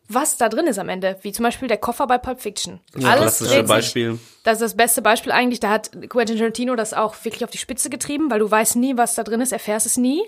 was 0.09 0.37
da 0.37 0.49
drin 0.49 0.67
ist 0.67 0.79
am 0.79 0.89
Ende, 0.89 1.17
wie 1.23 1.33
zum 1.33 1.45
Beispiel 1.45 1.69
der 1.69 1.79
Koffer 1.79 2.07
bei 2.07 2.19
Pulp 2.19 2.41
Fiction. 2.41 2.81
Alles 2.95 3.05
Klassische 3.39 3.51
dreht 3.51 3.59
sich 3.61 3.69
Beispiel. 3.69 4.19
das 4.43 4.55
ist 4.55 4.61
das 4.63 4.77
beste 4.77 5.03
Beispiel 5.03 5.33
eigentlich. 5.33 5.61
Da 5.61 5.71
hat 5.71 5.91
Quentin 6.11 6.37
Tarantino 6.37 6.77
das 6.77 6.93
auch 6.95 7.15
wirklich 7.25 7.45
auf 7.45 7.51
die 7.51 7.59
Spitze 7.59 7.89
getrieben, 7.91 8.31
weil 8.31 8.39
du 8.41 8.51
weißt 8.51 8.77
nie, 8.77 8.97
was 8.97 9.15
da 9.15 9.23
drin 9.23 9.41
ist, 9.41 9.53
erfährst 9.53 9.87
es 9.87 9.97
nie. 9.97 10.23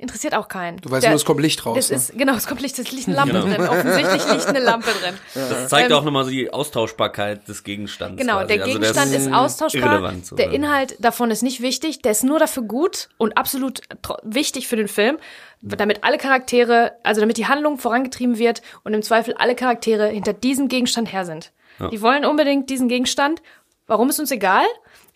Interessiert 0.00 0.32
auch 0.36 0.46
keinen. 0.46 0.76
Du 0.76 0.92
weißt 0.92 1.04
nur, 1.08 1.16
es 1.16 1.24
kommt 1.24 1.40
Licht 1.40 1.66
raus, 1.66 1.74
Das 1.76 1.90
ne? 1.90 1.96
ist, 1.96 2.16
genau, 2.16 2.34
es 2.36 2.46
kommt 2.46 2.60
Licht, 2.60 2.78
es 2.78 2.92
liegt 2.92 3.08
eine 3.08 3.16
Lampe 3.16 3.32
Genau. 3.32 3.46
drin. 3.46 3.68
Offensichtlich 3.68 4.30
liegt 4.32 4.46
eine 4.46 4.60
Lampe 4.60 4.90
drin. 4.92 5.14
Das 5.34 5.68
zeigt 5.70 5.90
Ähm, 5.90 5.96
auch 5.96 6.04
nochmal 6.04 6.22
so 6.22 6.30
die 6.30 6.52
Austauschbarkeit 6.52 7.48
des 7.48 7.64
Gegenstands. 7.64 8.16
Genau, 8.20 8.34
quasi. 8.34 8.46
der 8.46 8.62
Also 8.64 8.78
Gegenstand 8.78 9.12
ist, 9.12 9.32
austauschbar. 9.32 9.82
irrelevant, 9.94 10.24
so, 10.26 10.36
der 10.36 10.46
ja. 10.46 10.52
Inhalt 10.52 10.94
davon 11.00 11.32
ist 11.32 11.42
nicht 11.42 11.62
wichtig. 11.62 12.00
Der 12.02 12.12
ist 12.12 12.22
nur 12.22 12.38
dafür 12.38 12.62
gut 12.62 13.08
und 13.18 13.36
absolut 13.36 13.80
wichtig 14.22 14.68
für 14.68 14.76
den 14.76 14.86
Film, 14.86 15.18
damit 15.60 16.04
alle 16.04 16.18
Charaktere, 16.18 16.92
also 17.02 17.20
damit 17.20 17.36
die 17.36 17.46
Handlung 17.46 17.78
vorangetrieben 17.78 18.38
wird 18.38 18.62
und 18.84 18.94
im 18.94 19.02
Zweifel 19.02 19.34
alle 19.34 19.54
Charaktere 19.54 20.08
hinter 20.08 20.32
diesem 20.32 20.68
Gegenstand 20.68 21.12
her 21.12 21.24
sind. 21.24 21.52
Die 21.92 22.02
wollen 22.02 22.24
unbedingt 22.24 22.70
diesen 22.70 22.88
Gegenstand. 22.88 23.40
Warum 23.86 24.08
ist 24.10 24.18
uns 24.18 24.30
egal? 24.30 24.64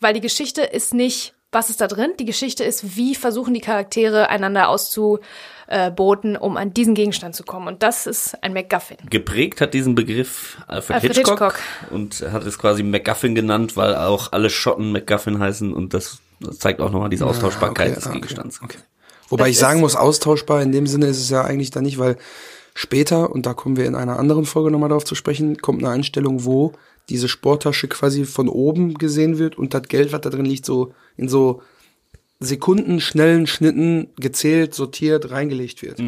Weil 0.00 0.14
die 0.14 0.20
Geschichte 0.20 0.62
ist 0.62 0.94
nicht, 0.94 1.34
was 1.50 1.70
ist 1.70 1.80
da 1.80 1.88
drin? 1.88 2.12
Die 2.18 2.24
Geschichte 2.24 2.64
ist, 2.64 2.96
wie 2.96 3.14
versuchen 3.14 3.52
die 3.52 3.60
Charaktere 3.60 4.28
einander 4.30 4.68
auszu, 4.68 5.18
äh, 5.66 5.90
boten, 5.90 6.36
um 6.36 6.56
an 6.56 6.72
diesen 6.72 6.94
Gegenstand 6.94 7.34
zu 7.34 7.44
kommen. 7.44 7.66
Und 7.66 7.82
das 7.82 8.06
ist 8.06 8.42
ein 8.42 8.52
MacGuffin. 8.52 8.98
Geprägt 9.10 9.60
hat 9.60 9.74
diesen 9.74 9.94
Begriff 9.94 10.58
Alfred, 10.66 10.96
Alfred 10.96 11.16
Hitchcock, 11.16 11.38
Hitchcock. 11.40 11.60
und 11.90 12.24
hat 12.30 12.44
es 12.44 12.58
quasi 12.58 12.82
MacGuffin 12.82 13.34
genannt, 13.34 13.76
weil 13.76 13.94
auch 13.94 14.32
alle 14.32 14.50
Schotten 14.50 14.92
MacGuffin 14.92 15.38
heißen 15.38 15.72
und 15.72 15.94
das, 15.94 16.20
das 16.40 16.58
zeigt 16.58 16.80
auch 16.80 16.90
nochmal 16.90 17.10
diese 17.10 17.26
Austauschbarkeit 17.26 17.88
okay, 17.88 17.94
des 17.94 18.06
ah, 18.06 18.10
okay, 18.10 18.20
Gegenstands. 18.20 18.60
Okay. 18.62 18.78
Wobei 19.32 19.44
Das 19.44 19.52
ich 19.52 19.58
sagen 19.58 19.80
muss, 19.80 19.96
austauschbar 19.96 20.62
in 20.62 20.72
dem 20.72 20.86
Sinne 20.86 21.06
ist 21.06 21.18
es 21.18 21.30
ja 21.30 21.42
eigentlich 21.42 21.70
dann 21.70 21.84
nicht, 21.84 21.98
weil 21.98 22.16
später, 22.74 23.32
und 23.32 23.46
da 23.46 23.54
kommen 23.54 23.76
wir 23.76 23.86
in 23.86 23.94
einer 23.94 24.18
anderen 24.18 24.44
Folge 24.44 24.70
nochmal 24.70 24.90
darauf 24.90 25.04
zu 25.04 25.14
sprechen, 25.14 25.56
kommt 25.56 25.82
eine 25.82 25.90
Einstellung, 25.92 26.44
wo 26.44 26.72
diese 27.08 27.28
Sporttasche 27.28 27.88
quasi 27.88 28.24
von 28.26 28.48
oben 28.48 28.94
gesehen 28.94 29.38
wird 29.38 29.56
und 29.56 29.74
das 29.74 29.84
Geld, 29.84 30.12
was 30.12 30.20
da 30.20 30.30
drin 30.30 30.44
liegt, 30.44 30.66
so 30.66 30.92
in 31.16 31.28
so 31.28 31.62
Sekunden 32.40 33.00
schnellen 33.00 33.46
Schnitten 33.46 34.08
gezählt, 34.16 34.74
sortiert, 34.74 35.30
reingelegt 35.30 35.82
wird. 35.82 35.98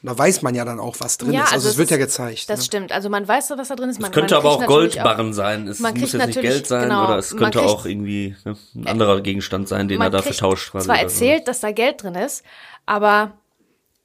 Und 0.00 0.08
da 0.10 0.16
weiß 0.16 0.42
man 0.42 0.54
ja 0.54 0.64
dann 0.64 0.78
auch, 0.78 0.96
was 1.00 1.18
drin 1.18 1.34
ist. 1.34 1.52
Also, 1.52 1.68
es 1.70 1.76
wird 1.76 1.86
ist- 1.86 1.90
ja 1.90 1.96
gezeigt. 1.96 2.48
Das 2.48 2.60
ne? 2.60 2.64
stimmt. 2.64 2.92
Also 2.92 3.08
man 3.10 3.26
weiß, 3.26 3.50
was 3.56 3.66
da 3.68 3.74
drin 3.74 3.88
ist. 3.90 4.00
Man, 4.00 4.10
Es 4.10 4.14
könnte 4.14 4.34
man 4.36 4.44
aber 4.44 4.50
auch 4.54 4.64
Goldbarren 4.66 5.32
sein. 5.34 5.66
Es 5.66 5.80
man 5.80 5.92
muss 5.98 6.12
jetzt 6.12 6.26
nicht 6.26 6.36
natürlich- 6.36 6.50
Geld 6.50 6.66
sein 6.68 6.82
genau, 6.84 7.04
oder 7.06 7.18
es 7.18 7.36
könnte 7.36 7.58
kriegt- 7.58 7.70
auch 7.70 7.84
irgendwie 7.84 8.36
ne, 8.44 8.56
ein 8.76 8.86
anderer 8.86 9.20
Gegenstand 9.22 9.66
sein, 9.68 9.88
den 9.88 10.00
er 10.00 10.10
dafür 10.10 10.32
tauscht. 10.36 10.70
zwar 10.70 10.82
oder 10.82 10.84
so. 10.84 10.92
erzählt, 11.02 11.48
dass 11.48 11.60
da 11.60 11.72
Geld 11.72 12.02
drin 12.04 12.14
ist, 12.14 12.44
aber 12.86 13.32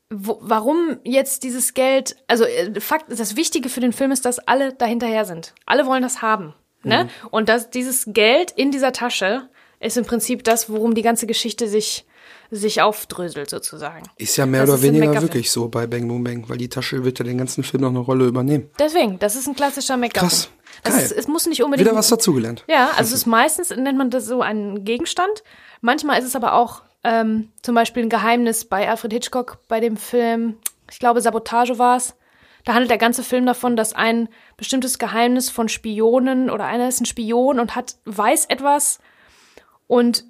wo, 0.10 0.38
warum 0.42 0.98
jetzt 1.04 1.44
dieses 1.44 1.74
Geld, 1.74 2.16
also 2.28 2.44
äh, 2.46 2.80
Fakt, 2.80 3.06
das 3.10 3.36
Wichtige 3.36 3.70
für 3.70 3.80
den 3.80 3.94
Film 3.94 4.12
ist, 4.12 4.26
dass 4.26 4.40
alle 4.40 4.74
dahinterher 4.74 5.26
sind. 5.26 5.54
Alle 5.66 5.86
wollen 5.86 6.04
das 6.04 6.22
haben. 6.22 6.54
Ne? 6.84 7.06
Mhm. 7.06 7.10
Und 7.32 7.50
dass 7.50 7.70
dieses 7.70 8.06
Geld 8.08 8.52
in 8.52 8.72
dieser 8.72 8.92
Tasche 8.94 9.48
ist 9.80 9.98
im 9.98 10.06
Prinzip 10.06 10.44
das, 10.44 10.70
worum 10.70 10.96
die 10.96 11.02
ganze 11.02 11.28
Geschichte 11.28 11.68
sich, 11.68 12.06
sich 12.54 12.82
aufdröselt, 12.82 13.50
sozusagen. 13.50 14.04
Ist 14.18 14.38
ja 14.38 14.46
mehr 14.46 14.62
Das 14.62 14.70
oder 14.70 14.82
weniger 14.82 15.22
wirklich 15.22 15.52
so 15.52 15.68
bei 15.68 15.88
Bang 15.88 16.08
Boom 16.08 16.24
Bang, 16.24 16.46
weil 16.48 16.58
die 16.58 16.70
Tasche 16.70 17.04
wird 17.04 17.20
ja 17.20 17.26
den 17.26 17.38
ganzen 17.38 17.64
Film 17.64 17.82
noch 17.82 17.90
eine 17.90 18.00
Rolle 18.00 18.26
übernehmen. 18.26 18.70
Deswegen, 18.80 19.20
das 19.20 19.36
ist 19.36 19.48
ein 19.48 19.56
klassischer 19.56 19.98
MacGuffin. 19.98 20.30
Krass. 20.30 20.50
Das 20.84 20.96
Geil. 20.96 21.04
ist, 21.06 21.12
es 21.12 21.28
muss 21.28 21.46
nicht 21.46 21.64
unbedingt 21.64 21.88
Wieder 21.88 21.98
was 21.98 22.10
dazugelernt. 22.10 22.64
Ja, 22.68 22.92
also 22.92 23.14
es 23.14 23.22
ist 23.22 23.26
meistens, 23.26 23.70
nennt 23.70 23.98
man 23.98 24.10
das 24.10 24.26
so 24.26 24.42
einen 24.42 24.86
Gegenstand. 24.86 25.44
Manchmal 25.82 26.20
ist 26.20 26.26
es 26.26 26.36
aber 26.36 26.54
auch 26.54 26.82
ähm, 27.04 27.50
zum 27.62 27.76
Beispiel 27.76 28.04
ein 28.04 28.10
Geheimnis 28.10 28.66
bei 28.66 28.90
Alfred 28.90 29.14
Hitchcock 29.14 29.60
bei 29.68 29.80
dem 29.80 29.98
Film, 29.98 30.58
ich 30.90 31.00
glaube 31.00 31.22
Sabotage 31.22 31.78
war 31.78 31.98
es. 31.98 32.16
Da 32.66 32.74
handelt 32.74 32.92
der 32.92 32.98
ganze 32.98 33.24
Film 33.24 33.46
davon, 33.46 33.76
dass 33.76 33.94
ein 33.94 34.30
bestimmtes 34.56 34.98
Geheimnis 34.98 35.50
von 35.50 35.68
Spionen 35.68 36.50
oder 36.50 36.66
einer 36.66 36.88
ist 36.88 37.02
ein 37.02 37.06
Spion 37.06 37.60
und 37.60 37.76
hat, 37.76 37.98
weiß 38.06 38.46
etwas 38.46 39.00
und 39.88 40.26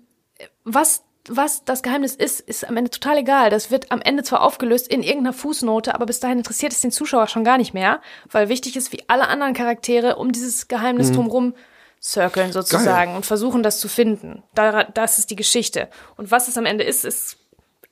was, 0.64 1.04
was 1.30 1.64
das 1.64 1.84
Geheimnis 1.84 2.16
ist, 2.16 2.42
ist 2.42 2.68
am 2.68 2.76
Ende 2.76 2.92
total 2.92 3.18
egal. 3.18 3.50
Das 3.50 3.72
wird 3.72 3.92
am 3.92 4.02
Ende 4.02 4.24
zwar 4.24 4.42
aufgelöst 4.42 4.88
in 4.88 5.04
irgendeiner 5.04 5.34
Fußnote, 5.34 5.96
aber 5.96 6.06
bis 6.06 6.20
dahin 6.20 6.40
interessiert 6.40 6.74
es 6.74 6.82
den 6.82 6.92
Zuschauer 6.92 7.28
schon 7.28 7.44
gar 7.44 7.58
nicht 7.58 7.74
mehr, 7.74 8.02
weil 8.30 8.50
wichtig 8.50 8.76
ist, 8.76 8.92
wie 8.92 9.04
alle 9.08 9.28
anderen 9.28 9.54
Charaktere 9.54 10.18
um 10.18 10.32
dieses 10.32 10.68
Geheimnis 10.68 11.12
drumherum 11.12 11.54
circlen 12.02 12.52
sozusagen 12.52 13.16
und 13.16 13.26
versuchen, 13.26 13.64
das 13.64 13.80
zu 13.80 13.88
finden. 13.88 14.44
Da, 14.54 14.84
das 14.84 15.20
ist 15.20 15.30
die 15.30 15.38
Geschichte. 15.38 15.90
Und 16.18 16.32
was 16.32 16.50
es 16.50 16.58
am 16.58 16.66
Ende 16.66 16.84
ist, 16.84 17.06
ist, 17.06 17.38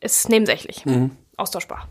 ist 0.02 0.28
nebensächlich. 0.28 0.84
Austauschbar. 1.38 1.88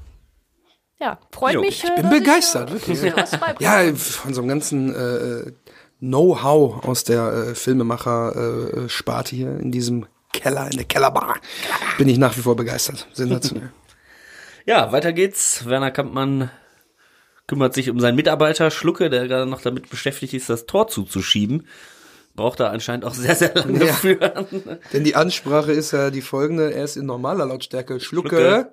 Ja, 1.01 1.19
freut 1.33 1.55
Jo, 1.55 1.63
mich. 1.63 1.83
ich 1.83 1.91
äh, 1.91 1.95
Bin 1.97 2.11
begeistert, 2.11 2.69
äh, 2.69 2.73
wirklich. 2.75 3.01
beibringen 3.01 3.57
Ja, 3.61 3.95
von 3.95 4.35
so 4.35 4.43
einem 4.43 4.49
ganzen 4.49 4.95
äh, 4.95 5.53
Know-how 6.01 6.85
aus 6.85 7.05
der 7.05 7.33
äh, 7.33 7.55
Filmemacher-Sparte 7.55 9.35
hier 9.35 9.59
in 9.59 9.73
diesem 9.73 10.07
Keller, 10.33 10.67
in 10.71 10.77
der 10.77 10.85
Kellerbar, 10.87 11.37
bin 11.99 12.09
ich 12.09 12.19
nach 12.19 12.37
wie 12.37 12.43
vor 12.43 12.57
begeistert. 12.57 13.07
Sensationell. 13.13 13.73
Ja, 14.67 14.93
weiter 14.93 15.13
geht's. 15.15 15.65
Werner 15.67 15.91
Kampmann 15.91 16.51
kümmert 17.49 17.73
sich 17.75 17.89
um 17.91 17.99
seinen 17.99 18.15
Mitarbeiter 18.15 18.71
Schlucke, 18.71 19.09
der 19.09 19.27
gerade 19.27 19.49
noch 19.51 19.63
damit 19.63 19.89
beschäftigt 19.89 20.35
ist, 20.35 20.51
das 20.51 20.67
Tor 20.67 20.87
zuzuschieben. 20.87 21.67
Braucht 22.37 22.61
er 22.61 22.71
anscheinend 22.71 23.05
auch 23.07 23.15
sehr, 23.15 23.35
sehr 23.35 23.55
lange 23.55 23.87
Ja. 23.87 23.93
für. 23.95 24.17
Denn 24.93 25.03
die 25.03 25.17
Ansprache 25.17 25.73
ist 25.73 25.93
ja 25.93 26.11
die 26.11 26.21
folgende, 26.21 26.73
er 26.75 26.85
ist 26.85 26.97
in 26.97 27.07
normaler 27.07 27.47
Lautstärke, 27.47 27.99
Schlucke, 28.01 28.29
Schlucke. 28.29 28.73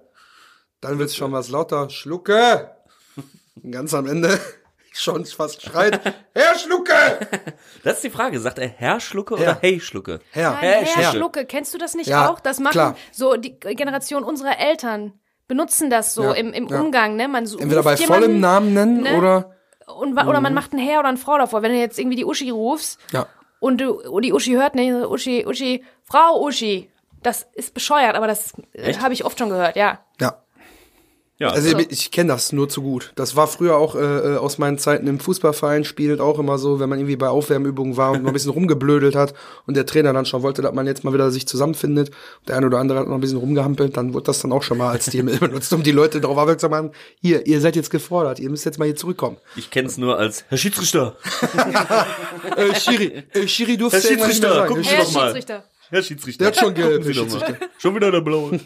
dann 0.82 1.00
wird's 1.00 1.16
schon 1.16 1.32
was 1.32 1.50
lauter, 1.50 1.90
Schlucke. 1.90 2.70
Ganz 3.72 3.94
am 3.94 4.08
Ende 4.08 4.38
schon 5.01 5.25
fast 5.25 5.62
schreit, 5.62 6.00
Herr 6.34 6.58
Schlucke! 6.58 6.94
Das 7.84 7.96
ist 7.96 8.04
die 8.04 8.10
Frage. 8.10 8.39
Sagt 8.39 8.60
er 8.60 8.68
Herr 8.68 9.00
Schlucke 9.00 9.38
Herr. 9.38 9.51
oder 9.51 9.58
Hey 9.62 9.80
Schlucke? 9.80 10.20
Herr. 10.32 10.51
Nein, 10.51 10.60
Herr 10.60 10.82
Herr, 10.84 11.12
Schlucke. 11.12 11.46
Kennst 11.46 11.74
du 11.74 11.77
das 11.77 11.94
nicht 11.94 12.08
Ja, 12.08 12.30
auch? 12.30 12.39
Das 12.39 12.60
machen 12.60 12.74
klar. 12.74 12.96
so 13.12 13.36
die 13.38 13.58
Generation 13.60 14.24
unserer 14.24 14.60
Eltern 14.60 15.13
benutzen 15.48 15.89
das 15.89 16.13
so 16.13 16.24
Ja, 16.24 16.34
im, 16.34 16.54
im 16.54 16.68
ja. 16.68 16.80
Umgang, 16.80 17.16
ne? 17.16 17.27
Man 17.27 17.46
so 17.46 17.58
Entweder 17.58 17.84
bei 17.84 17.96
jemanden, 17.96 18.24
vollem 18.25 18.39
Namen 18.39 18.74
nennen 18.74 19.01
ne? 19.04 19.18
oder, 19.18 19.56
und, 19.88 20.18
oder 20.18 20.42
man 20.42 20.54
macht 20.54 20.74
ein 20.74 20.80
Herr 20.80 21.00
oder 21.00 21.10
eine 21.10 21.18
Frau 21.18 21.38
davor. 21.38 21.62
Wenn 21.62 21.72
du 21.72 21.77
jetzt 21.77 21.98
irgendwie 21.98 22.18
die 22.18 22.25
Uschi 22.25 22.50
rufst 22.50 23.00
ja. 23.12 23.27
und, 23.60 23.80
du, 23.80 23.94
und 24.10 24.24
die 24.24 24.34
Uschi 24.34 24.54
hört 24.54 24.75
nicht, 24.75 24.92
so, 24.92 25.10
Uschi, 25.10 25.46
Uschi, 25.46 25.84
Frau 26.04 26.42
Uschi. 26.44 26.92
Das 27.24 27.48
ist 27.54 27.74
bescheuert, 27.74 28.16
aber 28.16 28.27
das 28.27 28.54
äh, 28.74 28.94
habe 28.96 29.13
ich 29.13 29.25
oft 29.25 29.39
schon 29.39 29.50
gehört, 29.50 29.75
ja. 29.75 30.00
Ja. 30.22 30.44
Ja, 31.39 31.50
Also 31.50 31.70
So. 31.70 31.77
ich, 31.77 31.91
ich 31.91 32.12
kenne 32.12 32.29
das 32.34 32.51
nur 32.51 32.67
zu 32.67 32.82
gut. 32.82 33.12
Das 33.15 33.36
war 33.36 33.48
früher 33.48 33.77
auch 33.77 33.96
äh, 33.96 34.00
äh, 34.00 34.38
aus 34.38 34.58
meinen 34.58 34.79
Zeiten 34.79 35.06
im 35.06 35.20
Fußballverein, 35.20 35.84
spielt 35.86 36.20
auch 36.20 36.39
immer 36.39 36.58
so, 36.58 36.79
wenn 36.79 36.89
man 36.89 36.98
irgendwie 36.98 37.15
bei 37.15 37.29
Aufwärmübungen 37.29 37.96
war 37.96 38.12
und 38.13 38.24
noch 38.24 38.32
ein 38.32 38.34
bisschen 38.34 38.51
rumgeblödelt 38.51 39.15
hat 39.15 39.36
und 39.67 39.77
der 39.77 39.86
Trainer 39.86 40.13
dann 40.13 40.25
schon 40.25 40.41
wollte, 40.41 40.63
dass 40.63 40.74
man 40.74 40.88
jetzt 40.88 41.03
mal 41.03 41.13
wieder 41.13 41.29
sich 41.29 41.48
zusammenfindet. 41.48 42.10
Der 42.48 42.58
eine 42.58 42.65
oder 42.65 42.79
andere 42.79 43.00
hat 43.00 43.08
noch 43.08 43.13
ein 43.15 43.22
bisschen 43.22 43.38
rumgehampelt, 43.38 43.96
dann 43.98 44.15
wurde 44.15 44.24
das 44.25 44.39
dann 44.39 44.51
auch 44.51 44.63
schon 44.63 44.79
mal 44.79 44.89
als 44.89 45.06
Stilmittel 45.08 45.39
benutzt, 45.48 45.72
um 45.74 45.84
die 45.84 45.91
Leute 45.91 46.22
darauf 46.22 46.38
aufmerksam 46.38 46.72
zu 46.72 46.75
machen, 46.75 46.91
hier, 47.22 47.46
ihr 47.46 47.62
seid 47.62 47.75
jetzt 47.75 47.91
gefordert, 47.91 48.39
ihr 48.39 48.50
müsst 48.50 48.65
jetzt 48.65 48.79
mal 48.79 48.86
hier 48.86 48.96
zurückkommen. 48.96 49.38
ich 49.56 49.70
kenn's 49.70 49.98
nur 49.98 50.17
als 50.17 50.44
Herr 50.50 50.58
Schiedsrichter. 50.58 51.15
Äh, 52.56 52.79
Schiri, 52.79 53.24
äh, 53.34 53.48
Schiri 53.48 53.77
durfte 53.77 54.00
Herr 54.00 54.08
Schiedsrichter, 54.08 54.65
gucken 54.67 54.84
Sie 54.84 54.89
doch 54.96 55.12
mal. 55.13 55.34
Herr 55.89 56.01
Schiedsrichter. 56.03 56.39
Der 56.46 56.48
hat 56.53 56.58
schon 56.60 56.74
gelb, 56.74 57.03
Gucken 57.03 57.13
Sie 57.13 57.20
Herr 57.20 57.25
doch 57.25 57.32
mal. 57.32 57.39
Schiedsrichter. 57.39 57.70
Schon 57.77 57.96
wieder 57.96 58.12
der 58.12 58.22
Blaue. 58.22 58.60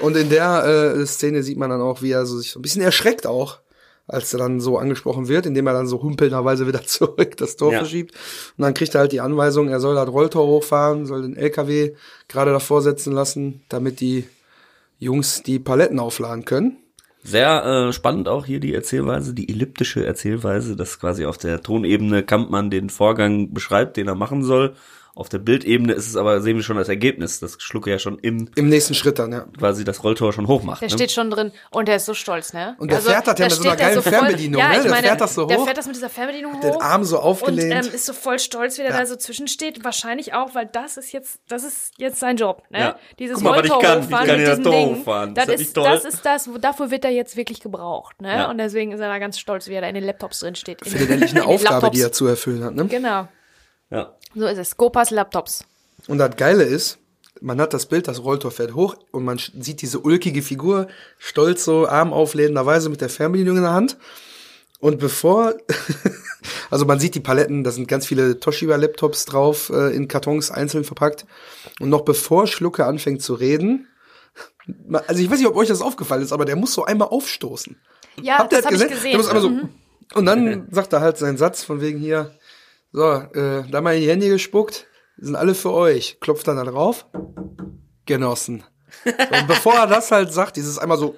Und 0.00 0.16
in 0.16 0.28
der 0.30 0.94
äh, 0.96 1.06
Szene 1.06 1.42
sieht 1.42 1.58
man 1.58 1.70
dann 1.70 1.80
auch, 1.80 2.02
wie 2.02 2.10
er 2.12 2.26
so 2.26 2.38
sich 2.38 2.50
so 2.50 2.58
ein 2.58 2.62
bisschen 2.62 2.82
erschreckt 2.82 3.26
auch, 3.26 3.60
als 4.06 4.32
er 4.34 4.38
dann 4.38 4.60
so 4.60 4.76
angesprochen 4.78 5.28
wird, 5.28 5.46
indem 5.46 5.66
er 5.66 5.72
dann 5.72 5.86
so 5.86 6.02
humpelnderweise 6.02 6.66
wieder 6.66 6.82
zurück 6.86 7.36
das 7.36 7.56
Tor 7.56 7.72
Ja. 7.72 7.78
verschiebt. 7.78 8.14
Und 8.56 8.62
dann 8.62 8.74
kriegt 8.74 8.94
er 8.94 9.00
halt 9.02 9.12
die 9.12 9.20
Anweisung, 9.20 9.68
er 9.68 9.80
soll 9.80 9.94
das 9.94 10.08
Rolltor 10.08 10.46
hochfahren, 10.46 11.06
soll 11.06 11.22
den 11.22 11.36
LKW 11.36 11.94
gerade 12.28 12.52
davor 12.52 12.82
setzen 12.82 13.12
lassen, 13.12 13.62
damit 13.68 14.00
die 14.00 14.24
Jungs 14.98 15.42
die 15.42 15.58
Paletten 15.58 15.98
aufladen 16.00 16.44
können. 16.44 16.78
Sehr 17.26 17.64
äh, 17.64 17.92
spannend 17.94 18.28
auch 18.28 18.44
hier 18.44 18.60
die 18.60 18.74
Erzählweise, 18.74 19.32
die 19.32 19.48
elliptische 19.48 20.04
Erzählweise, 20.04 20.76
dass 20.76 21.00
quasi 21.00 21.24
auf 21.24 21.38
der 21.38 21.62
Tonebene 21.62 22.22
Kampmann 22.22 22.68
den 22.68 22.90
Vorgang 22.90 23.54
beschreibt, 23.54 23.96
den 23.96 24.08
er 24.08 24.14
machen 24.14 24.44
soll. 24.44 24.74
Auf 25.16 25.28
der 25.28 25.38
Bildebene 25.38 25.92
ist 25.92 26.08
es 26.08 26.16
aber, 26.16 26.40
sehen 26.40 26.56
wir 26.56 26.64
schon 26.64 26.76
das 26.76 26.88
Ergebnis, 26.88 27.38
dass 27.38 27.56
Schlucke 27.60 27.88
ja 27.88 28.00
schon 28.00 28.18
im 28.18 28.50
Im 28.56 28.68
nächsten 28.68 28.94
Schritt 28.94 29.20
dann, 29.20 29.30
ja. 29.30 29.46
quasi 29.56 29.84
das 29.84 30.02
Rolltor 30.02 30.32
schon 30.32 30.48
hochmacht. 30.48 30.80
Der 30.82 30.88
ne? 30.88 30.92
steht 30.94 31.12
schon 31.12 31.30
drin 31.30 31.52
und 31.70 31.86
der 31.86 31.96
ist 31.96 32.06
so 32.06 32.14
stolz, 32.14 32.52
ne? 32.52 32.74
Und 32.80 32.90
der 32.90 33.00
fährt 33.00 33.24
das 33.28 33.38
ja 33.38 33.44
mit 33.44 33.52
so 33.54 33.62
einer 33.62 33.76
der 33.76 33.86
geilen 33.86 34.02
voll- 34.02 34.10
Fernbedienung, 34.12 34.60
ja, 34.60 34.68
ne? 34.70 34.74
Ich 34.78 34.82
Der 34.82 34.90
meine, 34.90 35.06
fährt 35.06 35.20
das 35.20 35.34
so 35.36 35.46
Der 35.46 35.58
hoch, 35.58 35.66
fährt 35.66 35.78
das 35.78 35.86
mit 35.86 35.94
dieser 35.94 36.10
Fernbedienung 36.10 36.60
den 36.60 36.72
hoch. 36.74 36.80
Arm 36.80 37.04
so 37.04 37.20
aufgelehnt. 37.20 37.72
Und 37.84 37.86
ähm, 37.90 37.94
ist 37.94 38.06
so 38.06 38.12
voll 38.12 38.40
stolz, 38.40 38.76
wie 38.78 38.82
der 38.82 38.90
Ja. 38.90 38.98
da 38.98 39.06
so 39.06 39.14
zwischensteht. 39.14 39.84
Wahrscheinlich 39.84 40.34
auch, 40.34 40.56
weil 40.56 40.66
das 40.66 40.96
ist 40.96 41.12
jetzt, 41.12 41.38
das 41.46 41.62
ist 41.62 41.92
jetzt 41.96 42.18
sein 42.18 42.36
Job, 42.36 42.64
ne? 42.70 42.78
Ja. 42.80 42.96
Dieses 43.20 43.36
Guck 43.36 43.44
mal, 43.44 43.58
was 43.58 43.66
ich 43.66 43.70
Rolltor 43.70 43.88
kann. 43.88 43.98
Ich 44.00 44.04
hochfahren 44.06 44.26
kann 44.26 44.36
mit 44.38 44.46
das 44.48 44.58
diesem 44.58 44.64
Tor 44.72 44.72
Ding. 44.80 44.96
hochfahren. 44.96 45.34
Das 45.36 45.44
Ist 45.48 45.52
das 45.52 45.60
ist, 45.60 45.76
das 45.76 46.04
ist 46.14 46.26
das, 46.26 46.48
wo- 46.52 46.58
dafür 46.58 46.90
wird 46.90 47.04
er 47.04 47.12
jetzt 47.12 47.36
wirklich 47.36 47.60
gebraucht, 47.60 48.20
ne? 48.20 48.34
Ja. 48.36 48.50
Und 48.50 48.58
deswegen 48.58 48.90
ist 48.90 48.98
er 48.98 49.08
da 49.08 49.18
ganz 49.18 49.38
stolz, 49.38 49.68
wie 49.68 49.74
er 49.74 49.80
da 49.82 49.86
in 49.86 49.94
den 49.94 50.02
Laptops 50.04 50.40
drin 50.40 50.56
steht. 50.56 50.82
In 50.82 50.90
Findet 50.90 51.08
den- 51.08 51.12
endlich 51.22 51.30
eine 51.30 51.40
in 51.42 51.46
den 51.46 51.54
Aufgabe, 51.54 51.90
die 51.92 52.00
er 52.00 52.10
zu 52.10 52.26
erfüllen 52.26 52.64
hat, 52.64 52.74
ne? 52.74 52.86
Genau. 52.86 53.28
Ja. 53.90 54.12
So 54.34 54.46
ist 54.46 54.58
es. 54.58 54.70
Skopas 54.70 55.10
Laptops. 55.10 55.64
Und 56.08 56.18
das 56.18 56.36
Geile 56.36 56.64
ist, 56.64 56.98
man 57.40 57.60
hat 57.60 57.72
das 57.74 57.86
Bild, 57.86 58.08
das 58.08 58.22
Rolltor 58.22 58.50
fährt 58.50 58.74
hoch 58.74 58.96
und 59.10 59.24
man 59.24 59.38
sieht 59.38 59.82
diese 59.82 59.98
ulkige 60.00 60.42
Figur, 60.42 60.88
stolz 61.18 61.64
so, 61.64 61.86
Arm 61.88 62.12
auflädenderweise 62.12 62.88
mit 62.88 63.00
der 63.00 63.08
Fernbedienung 63.08 63.56
in 63.58 63.62
der 63.62 63.72
Hand. 63.72 63.96
Und 64.80 64.98
bevor, 64.98 65.54
also 66.70 66.84
man 66.84 67.00
sieht 67.00 67.14
die 67.14 67.20
Paletten, 67.20 67.64
da 67.64 67.70
sind 67.70 67.88
ganz 67.88 68.06
viele 68.06 68.38
Toshiba-Laptops 68.38 69.24
drauf, 69.24 69.70
äh, 69.70 69.94
in 69.94 70.08
Kartons 70.08 70.50
einzeln 70.50 70.84
verpackt. 70.84 71.24
Und 71.80 71.88
noch 71.88 72.02
bevor 72.02 72.46
Schlucke 72.46 72.84
anfängt 72.84 73.22
zu 73.22 73.34
reden, 73.34 73.88
also 74.92 75.22
ich 75.22 75.30
weiß 75.30 75.38
nicht, 75.38 75.48
ob 75.48 75.56
euch 75.56 75.68
das 75.68 75.80
aufgefallen 75.82 76.22
ist, 76.22 76.32
aber 76.32 76.44
der 76.44 76.56
muss 76.56 76.74
so 76.74 76.84
einmal 76.84 77.08
aufstoßen. 77.08 77.76
Ja, 78.22 78.38
Habt 78.38 78.52
ihr 78.52 78.58
das 78.58 78.66
habe 78.66 78.74
ich 78.76 78.80
Der 78.80 78.90
gesehen. 78.90 79.16
muss 79.16 79.26
einmal 79.28 79.42
so, 79.42 79.50
Mhm. 79.50 79.68
und 80.14 80.26
dann 80.26 80.68
sagt 80.70 80.92
er 80.92 81.00
halt 81.00 81.18
seinen 81.18 81.36
Satz 81.36 81.62
von 81.62 81.80
wegen 81.80 81.98
hier, 81.98 82.34
so, 82.94 83.12
äh, 83.12 83.64
da 83.68 83.80
mal 83.80 83.96
in 83.96 84.02
die 84.02 84.08
Hände 84.08 84.28
gespuckt, 84.28 84.86
die 85.16 85.26
sind 85.26 85.34
alle 85.34 85.56
für 85.56 85.72
euch. 85.72 86.18
Klopft 86.20 86.46
dann 86.46 86.56
da 86.56 86.64
drauf. 86.64 87.06
Genossen. 88.06 88.62
So, 89.04 89.10
und 89.10 89.48
bevor 89.48 89.74
er 89.74 89.88
das 89.88 90.12
halt 90.12 90.32
sagt, 90.32 90.54
dieses 90.54 90.78
einmal 90.78 90.96
so, 90.96 91.16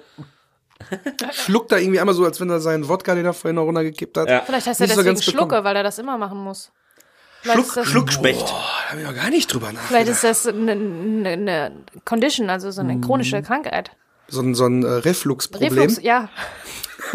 schluckt 1.31 1.71
er 1.71 1.77
irgendwie 1.77 1.99
einmal 1.99 2.15
so, 2.15 2.25
als 2.25 2.41
wenn 2.41 2.49
er 2.49 2.59
seinen 2.61 2.87
Wodka, 2.89 3.13
den 3.13 3.25
er 3.25 3.33
vorhin 3.33 3.57
noch 3.57 3.65
runtergekippt 3.65 4.17
hat. 4.17 4.27
Ja. 4.27 4.41
Vielleicht 4.41 4.65
heißt 4.65 4.81
er 4.81 4.87
so 4.87 4.93
deswegen 4.95 5.05
ganz 5.05 5.23
Schlucke, 5.23 5.45
bekommen. 5.45 5.65
weil 5.65 5.75
er 5.75 5.83
das 5.83 5.99
immer 5.99 6.17
machen 6.17 6.39
muss. 6.39 6.71
Vielleicht 7.41 7.69
Schluck, 7.69 7.85
Schluckspecht. 7.85 8.47
Boah, 8.47 8.63
da 8.85 8.89
habe 8.89 9.01
ich 9.01 9.07
noch 9.07 9.15
gar 9.15 9.29
nicht 9.29 9.53
drüber 9.53 9.67
nachgedacht. 9.67 9.87
Vielleicht 9.87 10.09
ist 10.09 10.23
das 10.23 10.47
eine, 10.47 10.71
eine, 10.71 11.29
eine 11.29 11.71
Condition, 12.05 12.49
also 12.49 12.71
so 12.71 12.81
eine 12.81 12.99
chronische 13.01 13.43
Krankheit. 13.43 13.91
so 14.27 14.41
ein, 14.41 14.55
so 14.55 14.65
ein 14.65 14.83
äh, 14.83 14.87
Refluxproblem. 14.87 15.73
Reflux, 15.73 16.01
ja. 16.01 16.29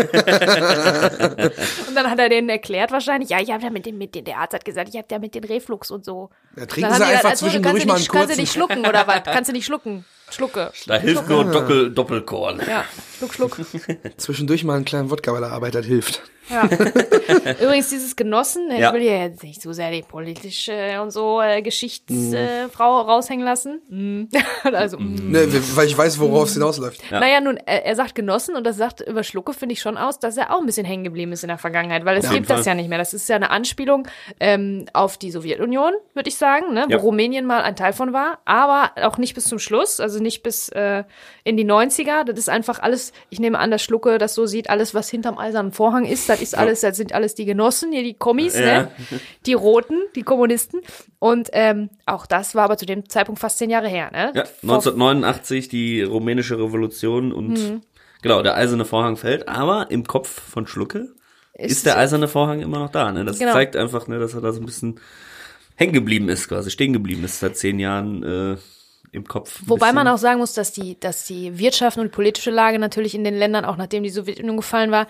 und 1.89 1.95
dann 1.95 2.11
hat 2.11 2.19
er 2.19 2.29
denen 2.29 2.49
erklärt 2.49 2.93
wahrscheinlich, 2.93 3.31
ja, 3.31 3.41
ich 3.41 3.51
habe 3.51 3.63
ja 3.63 3.71
mit 3.71 3.87
dem, 3.87 3.99
mit 3.99 4.15
dem, 4.15 4.25
der 4.25 4.39
Arzt 4.39 4.55
hat 4.55 4.65
gesagt, 4.65 4.89
ich 4.89 4.97
habe 4.97 5.07
ja 5.11 5.19
mit 5.19 5.35
dem 5.35 5.45
Reflux 5.45 5.91
und 5.91 6.05
so. 6.05 6.31
Ja, 6.57 6.67
trinken 6.67 6.95
Sie 6.95 7.03
einfach 7.03 7.31
also, 7.31 7.47
du 7.47 7.51
zwischendurch 7.51 7.75
kannst 7.75 7.87
mal 7.87 7.93
du 7.93 7.93
einen 7.93 8.01
nicht, 8.01 8.11
kannst 8.11 8.25
du 8.25 8.27
kurzen. 8.29 8.41
nicht 8.41 8.53
schlucken 8.53 8.87
oder 8.87 9.07
was? 9.07 9.23
Kannst 9.25 9.49
du 9.49 9.53
nicht 9.53 9.67
schlucken? 9.67 10.05
Schlucke. 10.31 10.73
Da 10.87 10.97
hilft 10.97 11.29
nur 11.29 11.45
Doppel, 11.45 11.93
Doppelkorn. 11.93 12.61
Ja, 12.67 12.85
schluck, 13.19 13.35
schluck. 13.35 13.61
Zwischendurch 14.17 14.65
mal 14.65 14.77
einen 14.77 14.85
kleinen 14.85 15.11
Wodka, 15.11 15.33
weil 15.33 15.43
er 15.43 15.53
arbeitet, 15.53 15.85
hilft. 15.85 16.23
Ja. 16.49 16.65
Übrigens, 17.61 17.91
dieses 17.91 18.17
Genossen, 18.17 18.71
ich 18.73 18.81
Ja. 18.81 18.93
will 18.93 19.03
ja 19.03 19.19
jetzt 19.19 19.43
nicht 19.43 19.63
so 19.63 19.73
sehr 19.73 19.91
die 19.93 20.03
politische 20.03 21.01
und 21.01 21.11
so 21.11 21.41
äh, 21.41 21.63
Geschichtsfrau 21.63 23.01
äh, 23.01 23.05
raushängen 23.05 23.45
lassen. 23.45 23.81
Mm. 23.89 24.25
also, 24.75 24.99
mm. 24.99 25.31
Ne, 25.31 25.49
weil 25.77 25.87
ich 25.87 25.97
weiß, 25.97 26.19
worauf 26.19 26.49
es 26.49 26.55
hinausläuft. 26.55 27.01
Ja. 27.11 27.21
Naja, 27.21 27.41
nun, 27.41 27.59
er, 27.59 27.85
er 27.85 27.95
sagt 27.95 28.15
Genossen 28.15 28.57
und 28.57 28.65
das 28.65 28.77
sagt 28.77 29.03
über 29.03 29.23
Schlucke, 29.23 29.53
finde 29.53 29.72
ich 29.73 29.81
schon 29.81 29.97
aus, 29.97 30.19
dass 30.19 30.37
er 30.37 30.55
auch 30.55 30.61
ein 30.61 30.67
bisschen 30.67 30.87
hängen 30.87 31.05
geblieben 31.05 31.33
ist 31.33 31.43
in 31.45 31.49
der 31.49 31.59
Vergangenheit, 31.59 32.05
weil 32.05 32.17
es 32.17 32.25
Ja, 32.27 32.33
gibt 32.33 32.49
das 32.51 32.65
ja 32.67 32.75
nicht 32.75 32.89
mehr. 32.89 32.99
Das 32.99 33.15
ist 33.15 33.29
ja 33.29 33.37
eine 33.37 33.51
Anspielung 33.51 34.07
ähm, 34.41 34.87
auf 34.93 35.19
die 35.19 35.31
Sowjetunion, 35.31 35.93
würde 36.15 36.29
ich 36.29 36.37
sagen, 36.37 36.73
ne? 36.75 36.85
wo 36.89 36.93
Ja. 36.93 36.99
Rumänien 36.99 37.47
mal 37.47 37.63
ein 37.63 37.77
Teil 37.77 37.93
von 37.93 38.13
war, 38.13 38.39
aber 38.45 38.93
auch 39.07 39.19
nicht 39.19 39.35
bis 39.35 39.45
zum 39.45 39.59
Schluss, 39.59 40.01
also 40.01 40.21
nicht 40.23 40.43
bis 40.43 40.69
äh, 40.71 41.05
in 41.45 41.57
die 41.57 41.65
90er. 41.65 42.25
Das 42.25 42.39
ist 42.39 42.49
einfach 42.49 42.79
alles, 42.81 43.13
ich 43.31 43.41
nehme 43.41 43.59
an, 43.59 43.71
dass 43.71 43.83
Schlucke 43.83 44.19
das 44.19 44.35
so 44.35 44.47
sieht, 44.47 44.71
alles, 44.71 44.95
was 44.95 45.09
hinterm 45.09 45.39
eisernen 45.39 45.73
Vorhang 45.73 46.05
ist, 46.05 46.29
das 46.29 46.41
ist 46.43 46.57
alles, 46.57 46.81
das 46.81 46.97
sind 46.97 47.13
alles 47.13 47.35
die 47.35 47.45
Genossen, 47.45 47.93
hier 47.93 48.03
die 48.03 48.15
Kommis, 48.15 48.59
Ja. 48.59 48.83
ne? 48.83 48.89
die 49.47 49.55
Roten, 49.55 49.99
die 50.15 50.23
Kommunisten. 50.23 50.81
Und 51.19 51.51
ähm, 51.53 51.89
auch 52.07 52.27
das 52.27 52.55
war 52.55 52.65
aber 52.65 52.77
zu 52.77 52.85
dem 52.87 53.09
Zeitpunkt 53.09 53.41
fast 53.41 53.59
zehn 53.59 53.71
Jahre 53.71 53.89
her. 53.89 54.11
Ne? 54.13 54.33
Ja, 54.35 54.45
Vor- 54.45 54.75
1989 54.75 55.69
die 55.69 56.03
rumänische 56.03 56.59
Revolution 56.59 57.33
und 57.33 57.49
Mhm. 57.53 57.81
Genau, 58.23 58.43
der 58.43 58.55
eiserne 58.57 58.85
Vorhang 58.85 59.17
fällt, 59.17 59.49
aber 59.49 59.91
im 59.91 60.07
Kopf 60.07 60.29
von 60.29 60.67
Schlucke 60.67 61.09
ist, 61.55 61.85
der 61.87 61.99
eiserne 61.99 62.29
Vorhang 62.29 62.61
immer 62.61 62.79
noch 62.79 62.91
da. 62.91 63.13
Ne? 63.13 63.25
Das 63.25 63.39
Genau. 63.39 63.53
zeigt 63.53 63.77
einfach, 63.77 64.09
ne, 64.09 64.19
dass 64.19 64.35
er 64.35 64.41
da 64.41 64.53
so 64.53 64.61
ein 64.61 64.67
bisschen 64.67 64.99
hängen 65.77 65.93
geblieben 65.93 66.29
ist, 66.29 66.49
quasi 66.49 66.71
stehen 66.71 66.93
geblieben 66.93 67.25
ist 67.25 67.41
seit 67.41 67.57
zehn 67.57 67.79
Jahren 67.79 68.23
äh, 68.23 68.57
im 69.13 69.27
Kopf. 69.27 69.61
Wobei 69.67 69.93
man 69.93 70.05
bisschen. 70.07 70.15
auch 70.15 70.19
sagen 70.19 70.39
muss, 70.41 70.55
dass 70.55 70.73
die, 70.73 70.99
dass 70.99 71.25
die 71.27 71.59
Wirtschaft 71.59 71.99
und 71.99 72.05
die 72.05 72.09
politische 72.11 72.51
Lage 72.51 72.79
natürlich 72.79 73.15
in 73.15 73.25
den 73.25 73.35
Ländern, 73.35 73.65
auch 73.65 73.77
nachdem 73.77 74.03
die 74.03 74.11
Sowjetunion 74.11 74.57
gefallen 74.57 74.91
war, 74.91 75.07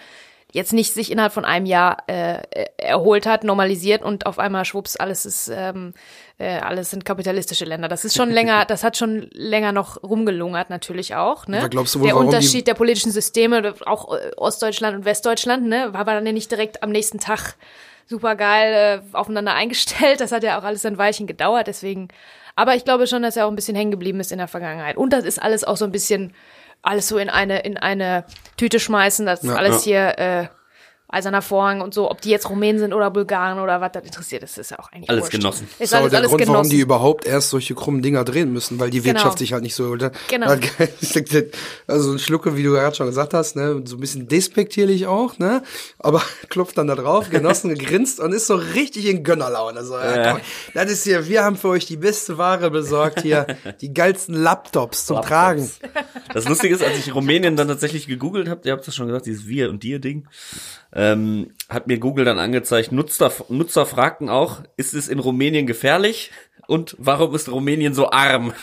jetzt 0.53 0.73
nicht 0.73 0.93
sich 0.93 1.11
innerhalb 1.11 1.33
von 1.33 1.45
einem 1.45 1.67
Jahr 1.67 1.97
äh, 2.07 2.43
erholt 2.77 3.27
hat, 3.27 3.43
normalisiert 3.43 4.03
und 4.03 4.27
auf 4.27 4.39
einmal 4.39 4.65
schwupps, 4.67 4.97
alles 4.97 5.25
ist, 5.25 5.51
ähm, 5.53 5.95
äh, 6.39 6.59
alles 6.59 6.91
sind 6.91 7.07
kapitalistische 7.07 7.65
Länder. 7.65 7.89
Das 7.89 8.05
ist 8.05 8.15
schon 8.15 8.31
länger, 8.39 8.67
das 8.67 8.85
hat 8.85 8.97
schon 8.99 9.29
länger 9.33 9.73
noch 9.73 10.03
rumgelungert 10.03 10.69
natürlich 10.69 11.15
auch. 11.15 11.47
Ne? 11.49 11.59
Aber 11.59 11.71
glaubst 11.71 11.95
du 11.95 12.01
wohl, 12.01 12.07
Der 12.07 12.17
Unterschied 12.17 12.67
der 12.67 12.75
politischen 12.75 13.11
Systeme, 13.11 13.75
auch 13.87 14.15
äh, 14.15 14.31
Ostdeutschland 14.37 14.97
und 14.97 15.05
Westdeutschland, 15.07 15.67
ne, 15.67 15.89
war 15.93 16.01
aber 16.01 16.13
dann 16.13 16.27
ja 16.27 16.33
nicht 16.33 16.51
direkt 16.51 16.83
am 16.83 16.91
nächsten 16.91 17.19
Tag 17.19 17.57
super 18.07 18.37
geil 18.37 19.03
äh, 19.03 19.17
aufeinander 19.17 19.55
eingestellt. 19.55 20.21
Das 20.21 20.33
hat 20.33 20.43
ja 20.43 20.59
auch 20.59 20.65
alles 20.65 20.85
ein 20.85 20.99
Weilchen 20.99 21.27
gedauert, 21.27 21.67
deswegen. 21.67 22.09
Aber 22.57 22.77
ich 22.77 22.85
glaube 22.85 23.07
schon, 23.07 23.23
dass 23.23 23.39
er 23.39 23.47
auch 23.47 23.51
ein 23.51 23.57
bisschen 23.57 23.77
hängen 23.77 23.91
geblieben 23.91 24.21
ist 24.21 24.33
in 24.33 24.39
der 24.39 24.49
Vergangenheit. 24.49 24.99
Und 24.99 25.15
das 25.15 25.25
ist 25.25 25.41
alles 25.41 25.65
auch 25.65 25.79
so 25.79 25.87
ein 25.87 25.93
bisschen 25.93 26.35
alles 26.83 27.09
so 27.09 27.19
in 27.19 27.31
eine 27.31 27.61
in 27.61 27.77
eine 27.79 28.25
Tüte 28.57 28.81
schmeißen. 28.81 29.25
Das 29.25 29.43
ist 29.43 29.49
Ja, 29.49 29.55
alles 29.57 29.85
hier 29.85 30.19
äh, 30.19 30.47
eiserner 31.13 31.43
Vorhang 31.43 31.81
und 31.81 31.95
so. 31.95 32.11
Ob 32.11 32.21
die 32.21 32.31
jetzt 32.31 32.49
Rumänen 32.51 32.79
sind 32.81 32.93
oder 32.93 33.11
Bulgaren 33.11 33.59
oder 33.61 33.81
was, 33.81 33.93
das 33.93 34.05
interessiert. 34.05 34.43
Das 34.43 34.59
ist 34.59 34.71
ja 34.71 34.79
auch 34.79 34.91
eigentlich 34.93 35.11
Alles 35.11 35.23
wurscht. 35.25 35.33
Genossen. 35.33 35.65
Ist 35.65 35.81
Das 35.81 35.87
ist 35.89 35.95
alles, 35.95 36.11
der 36.11 36.19
alles 36.21 36.31
Grund, 36.31 36.41
warum 36.43 36.53
genossen. 36.55 36.71
die 36.71 36.81
überhaupt 36.81 37.27
erst 37.27 37.51
solche 37.51 37.75
krummen 37.75 38.03
Dinger 38.03 38.25
drehen 38.25 38.53
müssen, 38.53 38.81
weil 38.81 38.91
die 38.91 39.01
Genau. 39.01 39.15
Wirtschaft 39.19 39.39
sich 39.39 39.53
halt 39.53 39.63
nicht 39.63 39.75
so, 39.75 39.85
oder? 39.85 40.11
Genau. 40.29 40.55
Also 41.87 42.13
ein 42.13 42.19
Schlucke, 42.19 42.57
wie 42.57 42.63
du 42.63 42.71
gerade 42.71 42.95
schon 42.97 43.07
gesagt 43.07 43.35
hast, 43.35 43.57
ne, 43.57 43.83
so 43.85 43.97
ein 43.97 44.01
bisschen 44.01 44.29
despektierlich 44.29 45.07
auch, 45.07 45.39
ne, 45.39 45.63
aber 45.99 46.23
klopft 46.49 46.79
dann 46.79 46.87
da 46.87 46.95
drauf, 46.95 47.31
genossen, 47.31 47.75
grinst 47.77 48.21
und 48.21 48.33
ist 48.33 48.47
so 48.47 48.55
richtig 48.55 49.07
in 49.07 49.25
Gönnerlaune. 49.25 49.85
So, 49.85 49.95
ja, 49.99 50.33
komm, 50.33 50.41
das 50.75 50.91
ist 50.91 51.05
hier, 51.05 51.29
wir 51.29 51.45
haben 51.45 51.57
für 51.57 51.69
euch 51.69 51.87
die 51.87 51.97
beste 51.97 52.39
Ware 52.39 52.71
besorgt 52.71 53.23
hier, 53.23 53.47
die 53.81 53.93
geilsten 53.93 54.35
Laptops 54.35 55.07
zum 55.07 55.21
Tragen. 55.23 55.71
Das 56.33 56.49
Lustige 56.49 56.75
ist, 56.75 56.83
als 56.83 56.97
ich 56.99 57.15
Rumänien 57.15 57.57
dann 57.57 57.69
tatsächlich 57.69 58.07
gegoogelt 58.07 58.49
habe, 58.49 58.63
ihr 58.65 58.73
habt 58.73 58.87
das 58.87 58.95
schon 58.95 59.07
gesagt, 59.07 59.27
dieses 59.27 59.47
Wir- 59.47 59.69
und 59.71 59.83
Dir-Ding, 59.83 60.27
ähm, 61.03 61.51
hat 61.69 61.89
mir 61.89 61.99
Google 61.99 62.25
dann 62.25 62.39
angezeigt, 62.39 62.93
Nutzer, 62.93 63.33
Nutzer 63.49 63.87
fragten 63.87 64.29
auch, 64.29 64.63
ist 64.77 64.95
es 64.95 65.09
in 65.09 65.19
Rumänien 65.19 65.67
gefährlich? 65.67 66.31
Und 66.69 66.95
warum 66.99 67.35
ist 67.35 67.51
Rumänien 67.51 67.93
so 67.93 68.11
arm? 68.11 68.53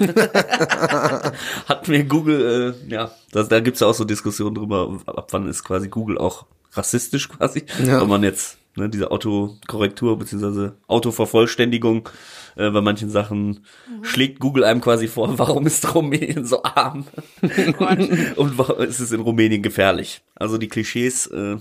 hat 1.67 1.87
mir 1.87 2.05
Google, 2.05 2.75
äh, 2.87 2.93
ja, 2.93 3.11
das, 3.31 3.49
da 3.49 3.59
gibt's 3.59 3.81
ja 3.81 3.87
auch 3.87 3.93
so 3.93 4.05
Diskussionen 4.05 4.55
drüber, 4.55 4.99
ab 5.05 5.27
wann 5.31 5.47
ist 5.47 5.63
quasi 5.65 5.89
Google 5.89 6.17
auch 6.17 6.45
rassistisch 6.71 7.27
quasi, 7.29 7.65
Ja. 7.83 7.99
wenn 8.01 8.07
man 8.07 8.23
jetzt 8.23 8.57
ne, 8.77 8.87
diese 8.89 9.11
Autokorrektur 9.11 10.17
beziehungsweise 10.17 10.77
Autovervollständigung 10.87 12.07
äh, 12.55 12.69
bei 12.69 12.81
manchen 12.81 13.09
Sachen 13.09 13.65
schlägt 14.01 14.39
Google 14.39 14.63
einem 14.63 14.79
quasi 14.79 15.07
vor, 15.07 15.37
warum 15.37 15.67
ist 15.67 15.93
Rumänien 15.93 16.45
so 16.45 16.63
arm 16.63 17.05
und 18.37 18.57
warum 18.57 18.81
ist 18.83 18.99
es 18.99 19.11
in 19.11 19.19
Rumänien 19.19 19.61
gefährlich? 19.61 20.21
Also 20.35 20.57
die 20.57 20.69
Klischees, 20.69 21.27
äh, 21.27 21.57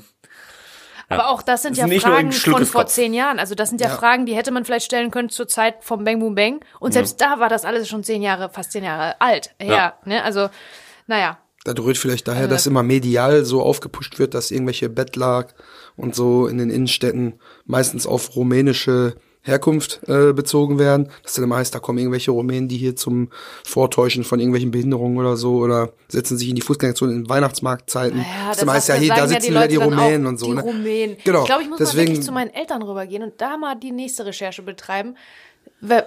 Aber 1.09 1.29
auch 1.31 1.41
das 1.43 1.63
sind 1.63 1.73
Das 1.73 1.79
ja 1.79 1.87
nicht 1.87 2.03
Fragen 2.03 2.33
von 2.33 2.67
vor 2.67 2.83
Kopf. 2.83 2.91
zehn 2.93 3.15
Jahren. 3.15 3.39
Also 3.39 3.55
das 3.55 3.71
sind 3.71 3.81
ja, 3.81 3.89
Ja. 3.89 3.97
Fragen, 3.97 4.27
die 4.27 4.35
hätte 4.35 4.51
man 4.51 4.65
vielleicht 4.65 4.85
stellen 4.87 5.11
können 5.11 5.31
zur 5.31 5.49
Zeit 5.49 5.77
vom 5.81 6.05
Bang 6.05 6.21
Boom 6.21 6.35
Bang. 6.35 6.61
Und 6.81 6.93
selbst 6.93 7.21
da 7.21 7.39
war 7.41 7.49
das 7.49 7.65
alles 7.65 7.89
schon 7.89 8.05
zehn 8.05 8.21
Jahre, 8.23 8.51
fast 8.51 8.73
zehn 8.73 8.85
Jahre 8.85 9.19
alt. 9.21 9.55
Ja, 9.61 9.67
Ja. 9.75 9.95
ne? 10.05 10.23
Also, 10.23 10.49
naja. 11.07 11.39
Das 11.65 11.75
rührt 11.79 11.99
vielleicht 11.99 12.29
daher, 12.29 12.47
dass 12.49 12.67
immer 12.67 12.83
medial 12.83 13.45
so 13.45 13.63
aufgepusht 13.63 14.19
wird, 14.19 14.33
dass 14.35 14.51
irgendwelche 14.51 14.89
Bettler 14.89 15.47
und 15.97 16.15
so 16.15 16.47
in 16.47 16.57
den 16.59 16.71
Innenstädten 16.71 17.41
meistens 17.67 18.07
auf 18.07 18.37
rumänische 18.37 19.17
Herkunft 19.43 20.01
äh, 20.09 20.33
bezogen 20.33 20.79
werden. 20.79 21.11
Das 21.23 21.35
dann 21.35 21.45
immer 21.45 21.57
heißt, 21.57 21.75
da 21.75 21.79
kommen 21.79 21.99
irgendwelche 21.99 22.31
Rumänen, 22.33 22.69
die 22.69 22.77
hier 22.77 22.97
zum 22.97 23.31
Vortäuschen 23.65 24.25
von 24.25 24.41
irgendwelchen 24.41 24.71
Behinderungen 24.71 25.17
oder 25.17 25.37
so 25.37 25.57
oder 25.59 25.93
setzen 26.09 26.37
sich 26.37 26.49
in 26.49 26.57
die 26.57 26.61
Fußgängerzone 26.63 27.13
in 27.13 27.29
Weihnachtsmarktzeiten. 27.29 28.19
Ja, 28.19 28.49
das 28.51 28.63
immer 28.63 28.73
heißt 28.75 28.89
ja, 28.89 28.95
hier, 28.97 29.15
da 29.15 29.27
sitzen 29.29 29.55
ja 29.55 29.67
die 29.67 29.77
dann 29.77 29.93
Rumänen 29.95 30.27
und 30.27 30.39
so. 30.39 30.47
Die 30.47 30.55
ne? 30.55 30.63
Rumänen. 30.63 31.17
Genau. 31.25 31.41
Ich 31.41 31.47
glaube, 31.47 31.63
ich 31.63 31.69
muss 31.69 31.79
mal 31.79 31.85
Deswegen- 31.87 32.09
wirklich 32.09 32.25
zu 32.27 32.33
meinen 32.33 32.51
Eltern 32.51 32.83
rübergehen 32.83 33.23
und 33.23 33.41
da 33.41 33.57
mal 33.57 33.75
die 33.75 33.93
nächste 33.93 34.27
Recherche 34.27 34.63
betreiben. 34.63 35.17
Weil, 35.81 36.07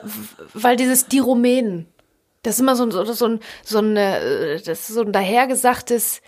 weil 0.54 0.76
dieses 0.76 1.08
die 1.08 1.20
Rumänen, 1.20 1.88
das 2.44 2.56
ist 2.56 2.60
immer 2.62 2.76
so, 2.76 2.84
ein- 2.84 2.92
so, 2.92 3.04
so 3.06 3.26
ein, 3.26 3.40
so 3.64 3.80
ein, 3.80 3.96
äh, 3.96 4.56
das 4.62 4.82
ist 4.82 4.96
so 4.96 5.02
ein 5.02 5.14
dahergesagtes, 5.14 6.22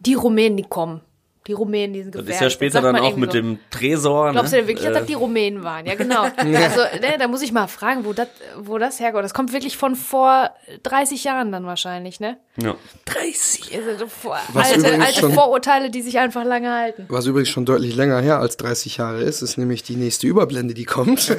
die 0.00 0.14
Rumänen, 0.14 0.56
die 0.58 0.64
kommen. 0.64 1.00
Die 1.46 1.52
Rumänen, 1.52 1.92
die 1.92 2.02
sind 2.02 2.14
das 2.14 2.20
gefährlich. 2.22 2.36
ist 2.36 2.42
ja 2.42 2.50
später 2.50 2.72
sagt 2.74 2.84
dann 2.86 2.92
man 2.94 3.02
auch 3.02 3.16
mit 3.16 3.32
so. 3.32 3.38
dem 3.38 3.58
Tresor. 3.70 4.32
Glaubst 4.32 4.52
du 4.52 4.56
ne? 4.56 4.62
denn 4.62 4.68
wirklich, 4.68 4.86
dass 4.88 4.98
das 4.98 5.06
die 5.06 5.12
Rumänen 5.14 5.62
waren? 5.62 5.84
Ja, 5.84 5.94
genau. 5.94 6.22
Also, 6.38 6.80
ne, 7.00 7.16
da 7.18 7.28
muss 7.28 7.42
ich 7.42 7.52
mal 7.52 7.66
fragen, 7.66 8.04
wo 8.06 8.12
das, 8.14 8.28
wo 8.58 8.78
das 8.78 8.98
herkommt. 8.98 9.24
Das 9.24 9.34
kommt 9.34 9.52
wirklich 9.52 9.76
von 9.76 9.94
vor 9.94 10.50
30 10.84 11.22
Jahren 11.24 11.52
dann 11.52 11.66
wahrscheinlich, 11.66 12.18
ne? 12.20 12.38
ja. 12.56 12.74
30. 13.06 13.76
Also 13.88 14.06
vor, 14.06 14.38
Was 14.52 14.68
alte, 14.68 14.80
übrigens 14.80 15.04
alte 15.06 15.20
schon- 15.20 15.32
Vorurteile, 15.34 15.90
die 15.90 16.00
sich 16.02 16.18
einfach 16.18 16.44
lange 16.44 16.72
halten. 16.72 17.04
Was 17.08 17.26
übrigens 17.26 17.48
schon 17.50 17.64
deutlich 17.66 17.94
länger 17.94 18.20
her 18.20 18.38
als 18.38 18.56
30 18.56 18.96
Jahre 18.96 19.22
ist, 19.22 19.42
ist 19.42 19.58
nämlich 19.58 19.82
die 19.82 19.96
nächste 19.96 20.26
Überblende, 20.26 20.72
die 20.74 20.84
kommt. 20.84 21.36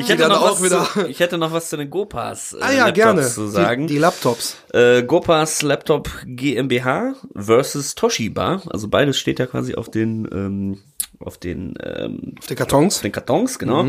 Ich 0.00 0.06
Die 0.06 0.12
hätte, 0.12 0.22
dann 0.22 0.32
noch 0.32 0.42
auch 0.42 0.50
was 0.52 0.62
wieder- 0.62 0.84
zu, 0.92 1.06
ich 1.08 1.20
hätte 1.20 1.38
noch 1.38 1.52
was 1.52 1.68
zu 1.70 1.76
den 1.76 1.88
Gopas 1.90 2.52
äh, 2.52 2.56
ah 2.60 2.70
ja, 2.70 2.76
Laptops 2.86 2.94
gerne. 2.94 3.22
zu 3.22 3.46
sagen. 3.46 3.86
Die, 3.86 3.94
die 3.94 3.98
Laptops. 4.00 4.56
Äh, 4.72 5.02
Gopas 5.04 5.62
Laptop 5.62 6.10
GmbH 6.26 7.14
versus 7.34 7.94
Toshiba. 7.94 8.60
Also 8.70 8.88
beides 9.14 9.18
steht 9.18 9.38
ja 9.38 9.46
quasi 9.46 9.74
auf 9.74 9.90
den 9.90 10.28
ähm, 10.32 10.78
auf 11.20 11.38
den 11.38 11.74
ähm, 11.82 12.34
Auf 12.38 12.46
den 12.46 12.56
Kartons. 12.56 12.96
auf 12.96 13.02
den 13.02 13.12
Kartons, 13.12 13.58
genau. 13.58 13.86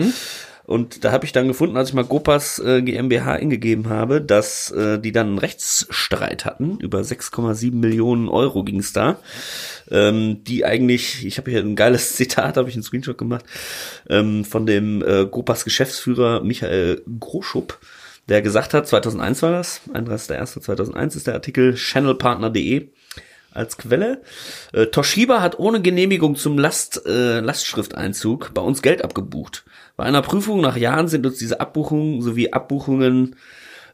Und 0.68 1.04
da 1.04 1.12
habe 1.12 1.26
ich 1.26 1.32
dann 1.32 1.48
gefunden, 1.48 1.78
als 1.78 1.90
ich 1.90 1.96
mal 1.96 2.06
Gopas 2.06 2.58
äh, 2.58 2.82
GmbH 2.82 3.34
eingegeben 3.34 3.88
habe, 3.88 4.20
dass 4.20 4.72
äh, 4.72 4.98
die 5.00 5.12
dann 5.12 5.28
einen 5.28 5.38
Rechtsstreit 5.38 6.44
hatten. 6.46 6.80
Über 6.80 7.02
6,7 7.02 7.76
Millionen 7.76 8.30
Euro 8.30 8.64
ging 8.64 8.80
es 8.80 8.92
da. 8.92 9.20
Ähm, 9.92 10.44
die 10.44 10.66
eigentlich, 10.66 11.24
ich 11.24 11.38
habe 11.38 11.52
hier 11.52 11.60
ein 11.60 11.76
geiles 11.76 12.14
Zitat, 12.16 12.58
habe 12.58 12.70
ich 12.70 12.76
einen 12.76 12.84
Screenshot 12.84 13.18
gemacht, 13.18 13.46
ähm, 14.10 14.44
von 14.44 14.66
dem 14.66 15.04
äh, 15.04 15.26
Gopas 15.26 15.66
Geschäftsführer 15.66 16.42
Michael 16.42 17.04
Groschup, 17.20 17.80
der 18.28 18.42
gesagt 18.42 18.74
hat, 18.74 18.88
2001 18.88 19.44
war 19.44 19.52
das, 19.52 19.82
31.01.2001 19.94 21.16
ist 21.16 21.28
der 21.28 21.36
Artikel, 21.36 21.76
channelpartner.de 21.76 22.90
als 23.56 23.78
Quelle. 23.78 24.22
Äh, 24.74 24.88
Toshiba 24.88 25.42
hat 25.42 25.60
ohne 25.60 25.82
Genehmigung 25.82 26.36
zum 26.36 26.58
Last, 26.58 27.06
äh, 27.06 27.40
Lastschrifteinzug 27.40 28.54
bei 28.54 28.62
uns 28.62 28.82
Geld 28.82 29.04
abgebucht. 29.04 29.66
Bei 29.98 30.04
einer 30.04 30.22
Prüfung 30.22 30.62
nach 30.62 30.78
Jahren 30.78 31.08
sind 31.08 31.26
uns 31.26 31.38
diese 31.38 31.60
Abbuchungen 31.60 32.22
sowie 32.22 32.52
Abbuchungen 32.52 33.36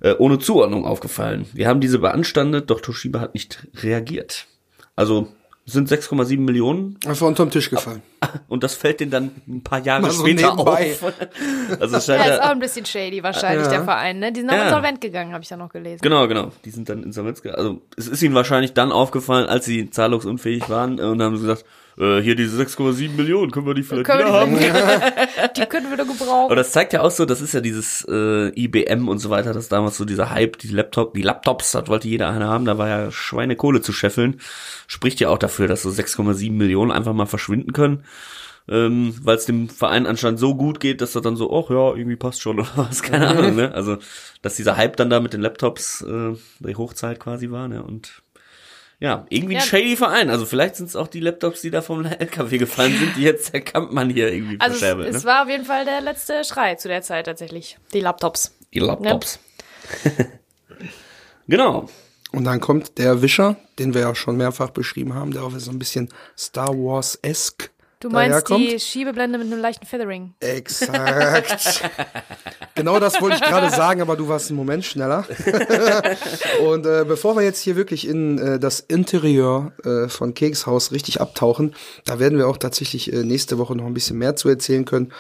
äh, 0.02 0.14
ohne 0.18 0.40
Zuordnung 0.40 0.86
aufgefallen. 0.86 1.46
Wir 1.54 1.68
haben 1.68 1.80
diese 1.80 2.00
beanstandet, 2.00 2.70
doch 2.70 2.82
Toshiba 2.82 3.20
hat 3.20 3.34
nicht 3.34 3.68
reagiert. 3.76 4.48
Also 4.96 5.28
sind 5.72 5.90
6,7 5.90 6.40
Millionen 6.40 6.98
Einfach 7.06 7.28
unter 7.28 7.46
den 7.46 7.52
Tisch 7.52 7.70
gefallen. 7.70 8.02
und 8.48 8.64
das 8.64 8.76
fällt 8.76 9.00
denen 9.00 9.12
dann 9.12 9.32
ein 9.48 9.62
paar 9.64 9.80
Jahre 9.80 10.12
so 10.12 10.22
später 10.26 10.52
nebenbei. 10.54 10.96
auf. 11.02 11.14
Also 11.80 11.98
es 11.98 12.06
scheint 12.06 12.26
Ja, 12.26 12.34
ist 12.36 12.42
auch 12.42 12.50
ein 12.50 12.60
bisschen 12.60 12.86
shady 12.86 13.24
wahrscheinlich, 13.24 13.66
Ja. 13.66 13.72
der 13.72 13.84
Verein, 13.84 14.20
ne? 14.20 14.32
Die 14.32 14.42
sind 14.42 14.50
auch 14.50 14.56
Ja. 14.56 14.66
insolvent 14.68 15.02
gegangen, 15.02 15.34
habe 15.34 15.44
ich 15.44 15.50
ja 15.50 15.58
noch 15.58 15.70
gelesen. 15.72 16.00
genau, 16.02 16.28
genau. 16.28 16.52
Die 16.66 16.70
sind 16.72 16.90
dann 16.90 17.04
insolvenz. 17.04 17.42
ge- 17.42 17.52
Also 17.54 17.82
es 17.98 18.08
ist 18.08 18.22
ihnen 18.22 18.36
wahrscheinlich 18.36 18.74
dann 18.74 18.92
aufgefallen, 18.92 19.48
als 19.48 19.66
sie 19.66 19.90
zahlungsunfähig 19.90 20.70
waren 20.70 21.00
äh, 21.00 21.04
und 21.04 21.22
haben 21.22 21.36
sie 21.38 21.44
gesagt, 21.44 21.66
äh, 21.98 22.20
hier 22.22 22.36
diese 22.36 22.62
6,7 22.62 23.12
Millionen, 23.16 23.52
können 23.52 23.66
wir 23.66 23.74
die 23.74 23.84
vielleicht 23.84 24.06
Können 24.06 24.20
wieder 24.20 24.34
haben? 24.34 24.58
die, 24.58 25.60
die 25.62 25.66
können 25.68 25.90
wir 25.90 25.98
doch 25.98 26.08
gebrauchen. 26.08 26.46
Aber 26.46 26.56
das 26.56 26.72
zeigt 26.72 26.94
ja 26.94 27.02
auch 27.02 27.12
so, 27.12 27.26
das 27.26 27.42
ist 27.42 27.54
ja 27.54 27.62
dieses 27.62 28.06
äh, 28.10 28.50
IBM 28.60 29.08
und 29.08 29.20
so 29.20 29.30
weiter, 29.30 29.54
das 29.54 29.70
damals 29.70 29.98
so 29.98 30.06
dieser 30.06 30.30
Hype, 30.32 30.58
die 30.58 30.70
Laptop, 30.70 31.14
die 31.14 31.22
Laptops, 31.22 31.72
das 31.72 31.88
wollte 31.88 32.08
jeder 32.08 32.30
eine 32.30 32.48
haben, 32.48 32.66
da 32.66 32.78
war 32.78 32.88
ja 32.88 33.12
Schweinekohle 33.12 33.82
zu 33.82 33.94
scheffeln. 33.94 34.40
Spricht 34.88 35.20
ja 35.20 35.30
auch 35.30 35.38
dafür, 35.38 35.68
dass 35.68 35.84
so 35.84 35.90
6,7 35.90 36.52
Millionen 36.52 36.92
einfach 36.92 37.14
mal 37.14 37.26
verschwinden 37.26 37.74
können. 37.74 38.04
Ähm, 38.70 39.16
weil 39.24 39.38
es 39.38 39.46
dem 39.46 39.70
Verein 39.70 40.06
anscheinend 40.06 40.40
so 40.40 40.56
gut 40.56 40.80
geht, 40.80 41.02
dass 41.02 41.16
er 41.16 41.22
dann 41.22 41.36
so, 41.36 41.52
ach 41.52 41.70
ja, 41.72 41.96
irgendwie 41.96 42.16
passt 42.16 42.42
schon 42.42 42.60
oder 42.60 42.70
was, 42.76 43.02
keine 43.02 43.28
Ahnung, 43.28 43.56
ne? 43.56 43.74
Also, 43.74 43.98
dass 44.42 44.56
dieser 44.56 44.78
Hype 44.78 44.96
dann 44.98 45.10
da 45.10 45.20
mit 45.20 45.34
den 45.34 45.42
Laptops 45.42 46.02
äh, 46.02 46.36
die 46.60 46.76
Hochzeit 46.76 47.20
quasi 47.20 47.50
war, 47.50 47.68
ne? 47.68 47.84
Und 47.84 48.21
ja, 49.02 49.26
irgendwie 49.30 49.56
ein 49.56 49.60
Ja. 49.60 49.66
shady 49.66 49.98
Verein. 49.98 50.30
Also 50.30 50.46
vielleicht 50.46 50.78
sind 50.78 50.88
es 50.88 50.96
auch 50.96 51.08
die 51.08 51.20
Laptops, 51.20 51.60
die 51.62 51.72
da 51.72 51.82
vom 51.82 52.06
LKW 52.06 52.58
gefallen 52.58 52.96
sind, 52.98 53.18
die 53.18 53.24
jetzt 53.24 53.52
der 53.54 53.62
Kampmann 53.62 54.10
hier 54.10 54.32
irgendwie 54.32 54.58
Also 54.62 54.78
verscherbelt. 54.78 55.08
es, 55.10 55.14
ne? 55.14 55.18
es 55.18 55.26
war 55.26 55.44
auf 55.44 55.50
jeden 55.50 55.66
Fall 55.66 55.84
der 55.84 56.00
letzte 56.02 56.44
Schrei 56.46 56.76
zu 56.76 56.88
der 56.88 57.02
Zeit 57.02 57.26
tatsächlich. 57.26 57.78
Die 57.94 58.00
Laptops. 58.00 58.56
Die 58.74 58.80
Laptops. 58.80 59.40
genau. 61.48 61.90
Und 62.32 62.46
dann 62.46 62.62
kommt 62.62 62.98
der 62.98 63.22
Wischer, 63.22 63.58
den 63.78 63.94
wir 63.94 64.02
ja 64.02 64.16
schon 64.16 64.38
mehrfach 64.38 64.70
beschrieben 64.70 65.14
haben, 65.16 65.32
der 65.32 65.44
auch 65.44 65.52
so 65.58 65.72
ein 65.72 65.80
bisschen 65.80 66.08
Star 66.38 66.70
Wars-esque 66.70 67.70
Du 68.02 68.10
meinst 68.10 68.32
daherkommt. 68.32 68.60
die 68.60 68.80
Schiebeblende 68.80 69.38
mit 69.38 69.48
einem 69.48 69.62
leichten 69.62 69.86
Feathering. 69.86 70.34
Exakt. 70.40 71.82
genau 72.76 73.00
das 73.00 73.22
wollte 73.22 73.36
ich 73.36 73.42
gerade 73.44 73.70
sagen, 73.70 74.02
aber 74.02 74.18
du 74.18 74.28
warst 74.28 74.50
einen 74.50 74.58
Moment 74.58 74.84
schneller. 74.84 75.26
Und 76.68 76.86
äh, 76.88 77.06
bevor 77.08 77.36
wir 77.36 77.44
jetzt 77.44 77.62
hier 77.62 77.76
wirklich 77.76 78.08
in 78.08 78.40
äh, 78.40 78.60
das 78.60 78.80
Interieur 78.80 79.72
äh, 79.86 80.10
von 80.10 80.34
Kekshaus 80.34 80.92
richtig 80.92 81.22
abtauchen, 81.22 81.76
da 82.06 82.20
werden 82.20 82.38
wir 82.40 82.48
auch 82.48 82.58
tatsächlich 82.58 83.14
äh, 83.14 83.24
nächste 83.24 83.60
Woche 83.60 83.76
noch 83.76 83.86
ein 83.86 83.94
bisschen 83.94 84.18
mehr 84.18 84.36
zu 84.36 84.50
erzählen 84.50 84.84
können, 84.86 85.14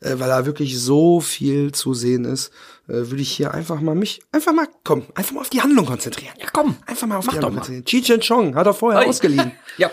äh, 0.00 0.10
weil 0.18 0.28
da 0.28 0.44
wirklich 0.44 0.78
so 0.78 1.20
viel 1.20 1.72
zu 1.72 1.94
sehen 1.94 2.26
ist, 2.26 2.48
äh, 2.88 2.92
würde 2.92 3.22
ich 3.22 3.32
hier 3.32 3.54
einfach 3.54 3.80
mal 3.80 3.94
mich, 3.94 4.20
einfach 4.30 4.52
mal, 4.52 4.68
komm, 4.84 5.04
einfach 5.14 5.32
mal 5.32 5.40
auf 5.40 5.48
die 5.50 5.62
Handlung 5.62 5.86
konzentrieren. 5.86 6.34
Ja, 6.38 6.48
komm, 6.52 6.76
einfach 6.86 7.06
mal 7.06 7.16
auf 7.16 7.24
Mach 7.24 7.32
die 7.32 7.40
doch 7.40 7.46
Handlung 7.46 7.54
mal. 7.54 7.66
konzentrieren. 7.66 8.04
Cheech 8.04 8.12
and 8.12 8.22
Chong 8.26 8.54
hat 8.54 8.66
er 8.66 8.74
vorher 8.74 9.00
Oi. 9.00 9.06
ausgeliehen. 9.08 9.52
Ja. 9.78 9.90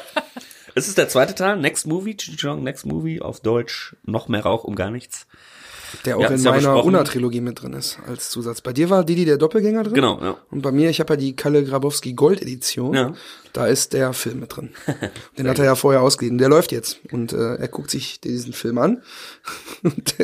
Es 0.76 0.88
ist 0.88 0.98
der 0.98 1.08
zweite 1.10 1.36
Teil, 1.36 1.58
Next 1.58 1.88
Movie, 1.88 2.18
Chichong, 2.18 2.64
Next 2.64 2.86
Movie, 2.86 3.22
auf 3.22 3.40
Deutsch, 3.42 3.96
noch 4.04 4.28
mehr 4.28 4.42
Rauch 4.42 4.64
um 4.64 4.76
gar 4.76 4.92
nichts. 4.92 5.28
Der 6.06 6.18
auch 6.18 6.22
Wir 6.22 6.32
in 6.32 6.42
ja 6.42 6.52
meiner. 6.52 6.84
Una-Trilogie 6.84 7.42
mit 7.42 7.62
drin 7.62 7.74
ist, 7.74 8.00
als 8.08 8.32
Zusatz. 8.32 8.62
Bei 8.62 8.74
dir 8.74 8.90
war 8.90 9.04
Didi 9.04 9.26
der 9.26 9.38
Doppelgänger 9.38 9.84
drin? 9.84 9.94
Genau, 9.94 10.20
ja. 10.22 10.38
Und 10.50 10.62
bei 10.64 10.72
mir, 10.72 10.90
ich 10.90 11.00
habe 11.00 11.14
ja 11.14 11.18
die 11.18 11.36
Kalle 11.36 11.64
Grabowski 11.64 12.14
Gold 12.14 12.42
Edition. 12.42 12.94
Ja. 12.96 13.14
Da 13.54 13.68
ist 13.68 13.94
der 13.94 14.14
Film 14.14 14.40
mit 14.40 14.56
drin. 14.56 14.70
Den 15.38 15.48
hat 15.48 15.60
er 15.60 15.66
ja 15.66 15.76
vorher 15.76 16.02
ausgeliehen. 16.02 16.40
Der 16.40 16.50
läuft 16.50 16.72
jetzt. 16.72 17.00
Und 17.12 17.34
äh, 17.34 17.56
er 17.56 17.68
guckt 17.68 17.92
sich 17.92 18.20
diesen 18.20 18.52
Film 18.52 18.80
an. 18.80 19.04
Und 19.84 20.20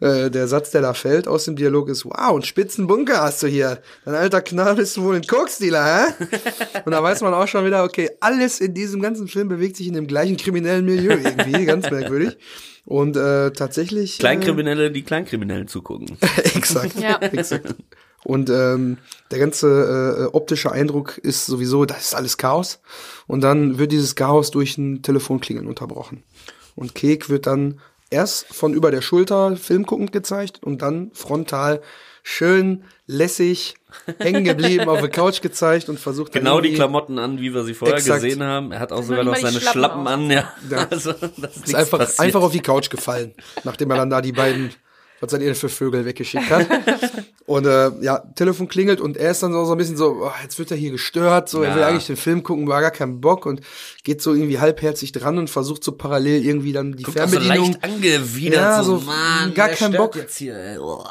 äh, 0.00 0.30
der 0.30 0.46
Satz, 0.46 0.70
der 0.70 0.80
da 0.80 0.94
fällt 0.94 1.26
aus 1.26 1.46
dem 1.46 1.56
Dialog 1.56 1.88
ist, 1.88 2.04
wow, 2.04 2.30
einen 2.30 2.44
spitzen 2.44 2.86
Bunker 2.86 3.22
hast 3.22 3.42
du 3.42 3.48
hier. 3.48 3.82
Dein 4.04 4.14
alter 4.14 4.40
Knall 4.40 4.76
bist 4.76 4.96
du 4.96 5.02
wohl 5.02 5.16
ein 5.16 5.26
Koksdealer, 5.26 5.84
hä? 5.84 6.26
Und 6.84 6.92
da 6.92 7.02
weiß 7.02 7.22
man 7.22 7.34
auch 7.34 7.48
schon 7.48 7.66
wieder, 7.66 7.82
okay, 7.82 8.08
alles 8.20 8.60
in 8.60 8.72
diesem 8.72 9.02
ganzen 9.02 9.26
Film 9.26 9.48
bewegt 9.48 9.76
sich 9.76 9.88
in 9.88 9.94
dem 9.94 10.06
gleichen 10.06 10.36
kriminellen 10.36 10.84
Milieu 10.84 11.16
irgendwie. 11.16 11.64
Ganz 11.66 11.90
merkwürdig. 11.90 12.38
Und 12.84 13.16
äh, 13.16 13.50
tatsächlich. 13.50 14.18
Äh, 14.18 14.20
Kleinkriminelle, 14.20 14.92
die 14.92 15.02
Kleinkriminellen 15.02 15.66
zugucken. 15.66 16.16
Exakt. 16.54 17.00
Ja. 17.00 17.18
Exakt. 17.18 17.74
Und 18.24 18.50
ähm, 18.50 18.98
der 19.30 19.38
ganze 19.38 20.28
äh, 20.30 20.36
optische 20.36 20.72
Eindruck 20.72 21.18
ist 21.18 21.46
sowieso, 21.46 21.84
das 21.84 22.02
ist 22.02 22.14
alles 22.14 22.36
Chaos. 22.36 22.80
Und 23.26 23.40
dann 23.40 23.78
wird 23.78 23.92
dieses 23.92 24.14
Chaos 24.14 24.50
durch 24.50 24.76
ein 24.76 25.02
Telefonklingeln 25.02 25.66
unterbrochen. 25.66 26.22
Und 26.76 26.94
Kek 26.94 27.30
wird 27.30 27.46
dann 27.46 27.80
erst 28.10 28.46
von 28.52 28.74
über 28.74 28.90
der 28.90 29.00
Schulter 29.00 29.56
filmguckend 29.56 30.12
gezeigt 30.12 30.62
und 30.62 30.82
dann 30.82 31.10
frontal 31.14 31.80
schön 32.22 32.84
lässig 33.06 33.74
hängen 34.18 34.44
geblieben 34.44 34.88
auf 34.88 35.00
der 35.00 35.08
Couch 35.08 35.40
gezeigt 35.40 35.88
und 35.88 35.98
versucht 35.98 36.34
dann 36.34 36.42
Genau 36.42 36.60
die 36.60 36.74
Klamotten 36.74 37.18
an, 37.18 37.40
wie 37.40 37.54
wir 37.54 37.64
sie 37.64 37.74
vorher 37.74 37.96
Exakt. 37.96 38.22
gesehen 38.22 38.42
haben. 38.42 38.72
Er 38.72 38.80
hat 38.80 38.92
auch 38.92 39.02
sogar 39.02 39.24
noch 39.24 39.36
seine 39.36 39.60
Schlappen 39.60 39.72
Schlappen 39.72 40.06
an, 40.06 40.30
ja. 40.30 40.52
Ja. 40.68 40.86
Also, 40.90 41.12
das 41.12 41.56
ist, 41.56 41.74
einfach, 41.74 41.98
passiert. 41.98 42.20
einfach 42.20 42.42
auf 42.42 42.52
die 42.52 42.60
Couch 42.60 42.90
gefallen, 42.90 43.34
nachdem 43.64 43.90
er 43.90 43.96
dann 43.96 44.10
da 44.10 44.20
die 44.20 44.32
beiden, 44.32 44.70
was 45.20 45.30
seid 45.30 45.40
ihr 45.42 45.46
denn 45.48 45.54
für 45.54 45.68
Vögel 45.68 46.04
weggeschickt 46.06 46.48
hat. 46.50 46.66
und 47.46 47.66
äh, 47.66 47.90
ja, 48.00 48.18
Telefon 48.34 48.68
klingelt 48.68 49.00
und 49.00 49.16
er 49.16 49.30
ist 49.32 49.42
dann 49.42 49.52
so, 49.52 49.64
so 49.64 49.72
ein 49.72 49.78
bisschen 49.78 49.96
so, 49.96 50.22
oh, 50.22 50.32
jetzt 50.42 50.58
wird 50.58 50.70
er 50.70 50.76
hier 50.76 50.90
gestört, 50.90 51.48
so, 51.48 51.62
er 51.62 51.74
will 51.74 51.82
Ja. 51.82 51.88
eigentlich 51.88 52.06
den 52.06 52.16
Film 52.16 52.42
gucken, 52.42 52.66
war 52.68 52.80
gar 52.80 52.90
keinen 52.90 53.20
Bock 53.20 53.44
und 53.46 53.60
geht 54.02 54.22
so 54.22 54.32
irgendwie 54.34 54.58
halbherzig 54.58 55.12
dran 55.12 55.36
und 55.38 55.50
versucht 55.50 55.84
so 55.84 55.92
parallel 55.92 56.44
irgendwie 56.44 56.72
dann 56.72 56.92
die 56.96 57.02
Kommt 57.02 57.20
auch 57.20 57.28
so 57.28 57.38
Fernbedienung, 57.38 57.72
leicht 57.72 57.84
angewidert, 57.84 58.54
Ja, 58.60 58.82
so, 58.82 58.98
so, 58.98 59.04
Mann, 59.06 59.52
gar 59.54 59.68
keinen 59.68 59.94
Bock. 59.94 60.16
Jetzt 60.16 60.38
hier. 60.38 60.78
Oh. 60.80 61.04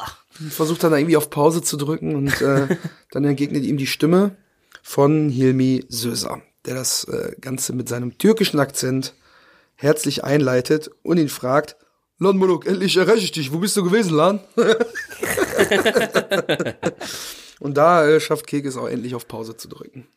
versucht 0.50 0.84
dann 0.84 0.91
da 0.91 0.98
irgendwie 0.98 1.17
auf 1.17 1.30
Pause 1.30 1.62
zu 1.62 1.78
drücken 1.78 2.15
und 2.15 2.41
äh, 2.41 2.67
dann 3.12 3.24
entgegnet 3.26 3.63
ihm 3.63 3.78
die 3.78 3.88
Stimme 3.88 4.36
von 4.82 5.30
Hilmi 5.30 5.86
Söser, 5.89 6.41
der 6.65 6.76
das 6.76 7.04
äh, 7.04 7.34
Ganze 7.41 7.74
mit 7.74 7.88
seinem 7.89 8.17
türkischen 8.17 8.60
Akzent 8.60 9.13
herzlich 9.76 10.24
einleitet 10.24 10.89
und 11.04 11.17
ihn 11.17 11.30
fragt, 11.30 11.76
Lan 12.19 12.38
Molok, 12.38 12.65
endlich 12.65 12.97
erreiche 12.97 13.23
ich 13.23 13.32
dich, 13.32 13.53
wo 13.53 13.60
bist 13.60 13.75
du 13.77 13.84
gewesen, 13.84 14.13
Lan? 14.15 14.41
und 17.60 17.77
da 17.77 18.08
äh, 18.08 18.19
schafft 18.19 18.47
Kek 18.47 18.65
es 18.65 18.77
auch 18.77 18.88
endlich 18.88 19.15
auf 19.15 19.27
Pause 19.27 19.55
zu 19.58 19.67
drücken. 19.67 20.08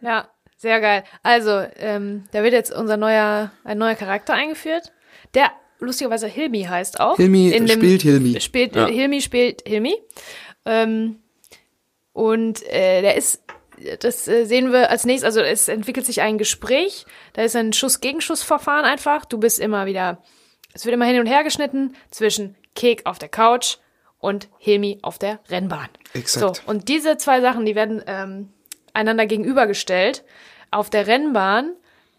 Ja, 0.00 0.28
sehr 0.56 0.80
geil. 0.80 1.04
Also, 1.22 1.64
ähm, 1.76 2.24
da 2.32 2.42
wird 2.42 2.52
jetzt 2.52 2.72
unser 2.72 2.96
neuer, 2.96 3.52
ein 3.64 3.78
neuer 3.78 3.94
Charakter 3.94 4.34
eingeführt, 4.34 4.92
der 5.34 5.50
lustigerweise 5.78 6.26
Hilmi 6.26 6.62
heißt 6.64 7.00
auch. 7.00 7.16
Hilmi 7.16 7.50
In 7.50 7.66
dem- 7.66 7.76
spielt 7.78 8.02
Hilmi. 8.02 8.40
Spielt, 8.40 8.74
Ja. 8.76 8.86
Hilmi 8.86 9.20
spielt 9.20 9.62
Hilmi. 9.66 9.94
Ähm, 10.64 11.20
und 12.12 12.62
äh, 12.68 13.02
der 13.02 13.16
ist, 13.16 13.42
das 14.00 14.26
äh, 14.26 14.44
sehen 14.46 14.72
wir 14.72 14.90
als 14.90 15.04
nächstes, 15.04 15.26
also 15.26 15.40
es 15.40 15.68
entwickelt 15.68 16.06
sich 16.06 16.22
ein 16.22 16.38
Gespräch, 16.38 17.04
da 17.34 17.42
ist 17.42 17.54
ein 17.56 17.72
Schuss-Gegenschuss-Verfahren 17.74 18.84
einfach. 18.86 19.26
Du 19.26 19.38
bist 19.38 19.58
immer 19.58 19.84
wieder, 19.86 20.22
es 20.76 20.84
wird 20.84 20.92
immer 20.94 21.06
hin 21.06 21.18
und 21.18 21.26
her 21.26 21.42
geschnitten 21.42 21.96
zwischen 22.10 22.54
Kek 22.74 23.06
auf 23.06 23.18
der 23.18 23.30
Couch 23.30 23.78
und 24.18 24.48
Hilmi 24.58 24.98
auf 25.00 25.18
der 25.18 25.40
Rennbahn. 25.48 25.88
Exakt. 26.12 26.56
So, 26.56 26.70
und 26.70 26.88
diese 26.88 27.16
zwei 27.16 27.40
Sachen, 27.40 27.64
die 27.64 27.74
werden 27.74 28.02
ähm, 28.06 28.52
einander 28.92 29.24
gegenübergestellt. 29.24 30.22
Auf 30.70 30.90
der 30.90 31.06
Rennbahn, 31.06 31.72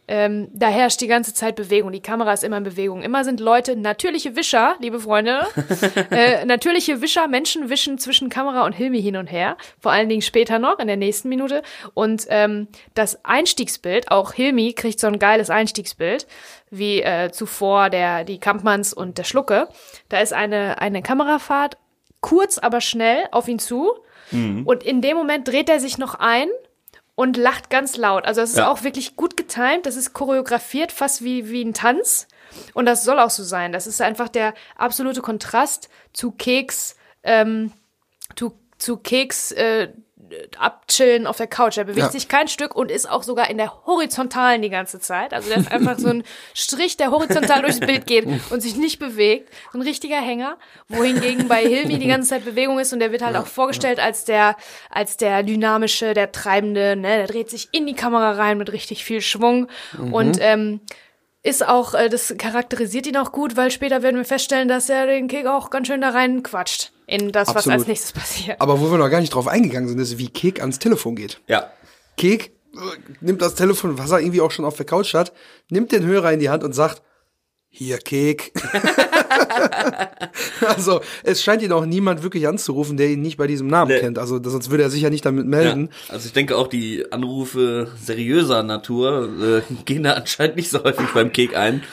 ähm, 0.07 0.47
da 0.53 0.69
herrscht 0.69 1.01
die 1.01 1.07
ganze 1.07 1.33
Zeit 1.33 1.55
Bewegung. 1.55 1.91
Die 1.91 2.01
Kamera 2.01 2.31
ist 2.31 2.43
immer 2.43 2.57
in 2.57 2.63
Bewegung. 2.63 3.01
Immer 3.01 3.23
sind 3.25 3.39
Leute, 3.39 3.75
natürliche 3.75 4.35
Wischer, 4.35 4.75
liebe 4.79 4.99
Freunde, 4.99 5.45
äh, 6.11 6.45
natürliche 6.45 7.01
Wischer, 7.01 7.27
Menschen 7.27 7.69
wischen 7.69 7.97
zwischen 7.97 8.29
Kamera 8.29 8.65
und 8.65 8.73
Hilmi 8.73 9.01
hin 9.01 9.17
und 9.17 9.27
her. 9.27 9.57
Vor 9.79 9.91
allen 9.91 10.07
Dingen 10.07 10.21
später 10.21 10.59
noch, 10.59 10.79
in 10.79 10.87
der 10.87 10.95
nächsten 10.95 11.27
Minute. 11.27 11.61
Und 11.93 12.25
ähm, 12.29 12.67
das 12.93 13.23
Einstiegsbild, 13.25 14.09
auch 14.09 14.33
Hilmi 14.33 14.73
kriegt 14.73 14.99
so 14.99 15.07
ein 15.07 15.19
geiles 15.19 15.49
Einstiegsbild, 15.49 16.25
wie 16.71 17.01
äh, 17.01 17.31
zuvor 17.31 17.89
der, 17.89 18.23
die 18.23 18.39
Kampmanns 18.39 18.93
und 18.93 19.17
der 19.17 19.25
Schlucke. 19.25 19.67
Da 20.07 20.19
ist 20.19 20.31
eine, 20.33 20.79
eine 20.79 21.01
Kamerafahrt, 21.01 21.77
kurz, 22.21 22.57
aber 22.57 22.79
schnell 22.79 23.25
auf 23.31 23.47
ihn 23.47 23.59
zu. 23.59 23.93
Und 24.65 24.83
in 24.83 25.01
dem 25.01 25.15
Moment 25.15 25.47
dreht 25.47 25.69
er 25.69 25.79
sich 25.79 25.97
noch 25.97 26.15
ein 26.15 26.49
und 27.17 27.35
lacht 27.35 27.71
ganz 27.71 27.97
laut. 27.97 28.25
Also 28.25 28.41
es 28.41 28.51
ist 28.51 28.57
Ja. 28.57 28.69
auch 28.71 28.83
wirklich 28.83 29.15
gut 29.15 29.35
getimt. 29.35 29.87
Das 29.87 29.95
ist 29.95 30.13
choreografiert, 30.13 30.91
fast 30.91 31.23
wie, 31.23 31.49
wie 31.49 31.63
ein 31.65 31.73
Tanz. 31.73 32.27
Und 32.75 32.85
das 32.85 33.03
soll 33.03 33.19
auch 33.19 33.31
so 33.31 33.43
sein. 33.43 33.71
Das 33.71 33.87
ist 33.87 34.01
einfach 34.01 34.29
der 34.29 34.53
absolute 34.77 35.21
Kontrast 35.21 35.89
zu 36.13 36.29
Keks, 36.31 36.95
ähm, 37.23 37.73
zu, 38.35 38.53
zu 38.77 38.97
Keks 38.97 39.51
äh, 39.53 39.89
abchillen 40.57 41.27
auf 41.27 41.37
der 41.37 41.47
Couch. 41.47 41.77
Er 41.77 41.83
bewegt 41.85 42.07
Ja. 42.07 42.11
sich 42.11 42.27
kein 42.27 42.47
Stück 42.47 42.75
und 42.75 42.91
ist 42.91 43.09
auch 43.09 43.23
sogar 43.23 43.49
in 43.49 43.57
der 43.57 43.85
Horizontalen 43.85 44.61
die 44.61 44.69
ganze 44.69 44.99
Zeit. 44.99 45.33
Also 45.33 45.49
der 45.49 45.59
ist 45.59 45.71
einfach 45.71 45.97
so 45.99 46.09
ein 46.09 46.23
Strich, 46.53 46.97
der 46.97 47.11
horizontal 47.11 47.61
durchs 47.61 47.79
Bild 47.79 48.05
geht 48.07 48.25
und 48.49 48.61
sich 48.61 48.75
nicht 48.75 48.99
bewegt. 48.99 49.49
So 49.71 49.79
ein 49.79 49.81
richtiger 49.83 50.17
Hänger. 50.21 50.57
Wohingegen 50.89 51.47
bei 51.47 51.61
Hilmi 51.65 51.99
die 51.99 52.07
ganze 52.07 52.29
Zeit 52.29 52.45
Bewegung 52.45 52.79
ist 52.79 52.93
und 52.93 52.99
der 52.99 53.11
wird 53.11 53.21
halt 53.21 53.35
auch 53.35 53.47
vorgestellt 53.47 53.99
als 53.99 54.25
der, 54.25 54.55
als 54.89 55.17
der 55.17 55.43
dynamische, 55.43 56.13
der 56.13 56.31
treibende, 56.31 56.95
ne, 56.95 57.17
der 57.17 57.27
dreht 57.27 57.49
sich 57.49 57.69
in 57.71 57.85
die 57.87 57.95
Kamera 57.95 58.31
rein 58.31 58.57
mit 58.57 58.71
richtig 58.71 59.03
viel 59.03 59.21
Schwung 59.21 59.67
und, 60.11 60.37
ähm, 60.41 60.81
ist 61.43 61.65
auch, 61.65 61.93
äh, 61.93 62.09
das 62.09 62.33
charakterisiert 62.37 63.07
ihn 63.07 63.15
auch 63.15 63.31
gut, 63.31 63.55
weil 63.55 63.71
später 63.71 64.01
werden 64.03 64.17
wir 64.17 64.25
feststellen, 64.25 64.67
dass 64.67 64.89
er 64.89 65.05
den 65.07 65.27
Kick 65.29 65.45
auch 65.45 65.69
ganz 65.69 65.87
schön 65.87 66.01
da 66.01 66.09
rein 66.09 66.43
quatscht 66.43 66.91
in 67.07 67.31
das, 67.31 67.47
was 67.47 67.55
Absolut. 67.57 67.79
als 67.79 67.87
nächstes 67.87 68.11
passiert. 68.11 68.61
Aber 68.61 68.79
wo 68.79 68.91
wir 68.91 68.97
noch 68.97 69.09
gar 69.09 69.21
nicht 69.21 69.33
drauf 69.33 69.47
eingegangen 69.47 69.89
sind, 69.89 69.97
ist, 69.99 70.17
wie 70.17 70.27
Kek 70.27 70.59
ans 70.61 70.77
Telefon 70.77 71.15
geht. 71.15 71.39
Ja. 71.47 71.71
Kek 72.17 72.51
nimmt 73.21 73.41
das 73.41 73.55
Telefon, 73.55 73.97
was 73.97 74.11
er 74.11 74.19
irgendwie 74.19 74.41
auch 74.41 74.51
schon 74.51 74.65
auf 74.65 74.75
der 74.75 74.85
Couch 74.85 75.13
hat, 75.13 75.31
nimmt 75.69 75.91
den 75.91 76.05
Hörer 76.05 76.33
in 76.33 76.39
die 76.39 76.49
Hand 76.49 76.63
und 76.63 76.73
sagt, 76.73 77.01
hier 77.69 77.97
Kek. 77.97 78.51
also 80.67 81.01
es 81.23 81.41
scheint 81.41 81.61
ihn 81.61 81.71
auch 81.71 81.85
niemand 81.85 82.23
wirklich 82.23 82.47
anzurufen, 82.47 82.97
der 82.97 83.09
ihn 83.09 83.21
nicht 83.21 83.37
bei 83.37 83.47
diesem 83.47 83.67
Namen 83.67 83.91
Nee. 83.91 83.99
kennt. 83.99 84.19
Also 84.19 84.39
sonst 84.43 84.69
würde 84.69 84.83
er 84.83 84.89
sich 84.89 85.01
ja 85.01 85.09
nicht 85.09 85.25
damit 85.25 85.47
melden. 85.47 85.89
Ja, 86.07 86.13
also 86.13 86.27
ich 86.27 86.33
denke 86.33 86.57
auch 86.57 86.67
die 86.67 87.11
Anrufe 87.11 87.91
seriöser 88.01 88.63
Natur 88.63 89.63
äh, 89.69 89.73
gehen 89.85 90.03
da 90.03 90.13
anscheinend 90.13 90.57
nicht 90.57 90.69
so 90.69 90.83
häufig 90.83 91.07
beim 91.13 91.31
Kek 91.31 91.55
ein. 91.55 91.83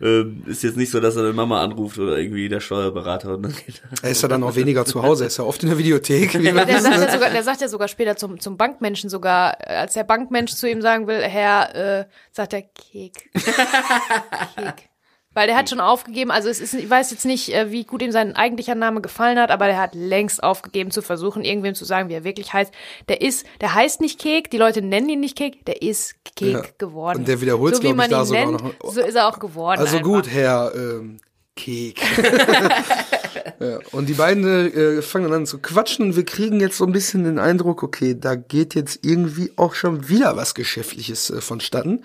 Ähm, 0.00 0.42
ist 0.46 0.62
jetzt 0.62 0.76
nicht 0.76 0.90
so, 0.90 1.00
dass 1.00 1.16
er 1.16 1.22
eine 1.24 1.32
Mama 1.32 1.62
anruft 1.62 1.98
oder 1.98 2.18
irgendwie 2.18 2.48
der 2.48 2.60
Steuerberater 2.60 3.34
und 3.34 3.42
dann 3.42 3.52
geht 3.52 3.82
er. 3.82 4.04
Er 4.04 4.10
ist 4.10 4.22
ja 4.22 4.28
dann 4.28 4.42
auch 4.42 4.56
weniger 4.56 4.84
zu 4.84 5.02
Hause, 5.02 5.24
er 5.24 5.28
ist 5.28 5.38
ja 5.38 5.44
oft 5.44 5.62
in 5.62 5.68
der 5.68 5.78
Videothek. 5.78 6.34
Wie 6.34 6.42
wir 6.42 6.64
Der 6.64 6.80
sagt, 6.80 7.00
ja 7.00 7.10
sogar, 7.12 7.30
der 7.30 7.42
sagt 7.42 7.60
ja 7.60 7.68
sogar 7.68 7.88
später 7.88 8.16
zum, 8.16 8.40
zum 8.40 8.56
Bankmenschen 8.56 9.10
sogar, 9.10 9.56
äh, 9.60 9.76
als 9.76 9.94
der 9.94 10.04
Bankmensch 10.04 10.54
zu 10.54 10.68
ihm 10.68 10.82
sagen 10.82 11.06
will, 11.06 11.20
Herr, 11.20 12.00
äh, 12.00 12.04
sagt 12.32 12.52
er 12.52 12.62
Kek. 12.62 13.30
Kek. 14.56 14.88
Weil 15.34 15.48
der 15.48 15.56
hat 15.56 15.68
schon 15.68 15.80
aufgegeben, 15.80 16.30
also 16.30 16.48
es 16.48 16.60
ist, 16.60 16.74
ich 16.74 16.88
weiß 16.88 17.10
jetzt 17.10 17.24
nicht, 17.24 17.52
äh, 17.52 17.70
wie 17.70 17.84
gut 17.84 18.02
ihm 18.02 18.12
sein 18.12 18.36
eigentlicher 18.36 18.74
Name 18.74 19.00
gefallen 19.00 19.38
hat, 19.38 19.50
aber 19.50 19.66
der 19.66 19.78
hat 19.80 19.94
längst 19.94 20.42
aufgegeben 20.42 20.90
zu 20.90 21.02
versuchen, 21.02 21.44
irgendwem 21.44 21.74
zu 21.74 21.84
sagen, 21.84 22.08
wie 22.08 22.14
er 22.14 22.24
wirklich 22.24 22.52
heißt. 22.52 22.72
Der 23.08 23.20
ist, 23.20 23.44
der 23.60 23.74
heißt 23.74 24.00
nicht 24.00 24.20
Kek, 24.20 24.50
die 24.50 24.58
Leute 24.58 24.80
nennen 24.80 25.08
ihn 25.08 25.20
nicht 25.20 25.36
Kek, 25.36 25.64
der 25.66 25.82
ist 25.82 26.14
Kek 26.36 26.52
Ja. 26.52 26.62
geworden. 26.78 27.18
Und 27.18 27.28
der 27.28 27.40
wiederholt's, 27.40 27.78
so 27.78 27.82
wie 27.82 27.88
ich, 27.88 27.94
man 27.94 28.08
da 28.08 28.22
ihn 28.22 28.26
sogar 28.26 28.46
nennt, 28.46 28.62
noch. 28.62 28.92
so 28.92 29.00
ist 29.00 29.14
er 29.14 29.28
auch 29.28 29.38
geworden. 29.38 29.80
Also 29.80 29.96
einfach. 29.96 30.08
gut, 30.08 30.28
Herr 30.30 30.72
ähm, 30.74 31.18
Kek. 31.56 32.00
ja, 33.60 33.78
und 33.92 34.08
die 34.08 34.14
beiden 34.14 34.44
äh, 34.44 35.02
fangen 35.02 35.30
dann 35.30 35.40
an 35.40 35.46
zu 35.46 35.58
quatschen 35.58 36.06
und 36.06 36.16
wir 36.16 36.24
kriegen 36.24 36.60
jetzt 36.60 36.76
so 36.78 36.84
ein 36.84 36.92
bisschen 36.92 37.24
den 37.24 37.38
Eindruck, 37.38 37.82
okay, 37.82 38.16
da 38.18 38.34
geht 38.34 38.74
jetzt 38.74 39.00
irgendwie 39.02 39.52
auch 39.56 39.74
schon 39.74 40.08
wieder 40.08 40.36
was 40.36 40.54
Geschäftliches 40.54 41.30
äh, 41.30 41.40
vonstatten. 41.40 42.04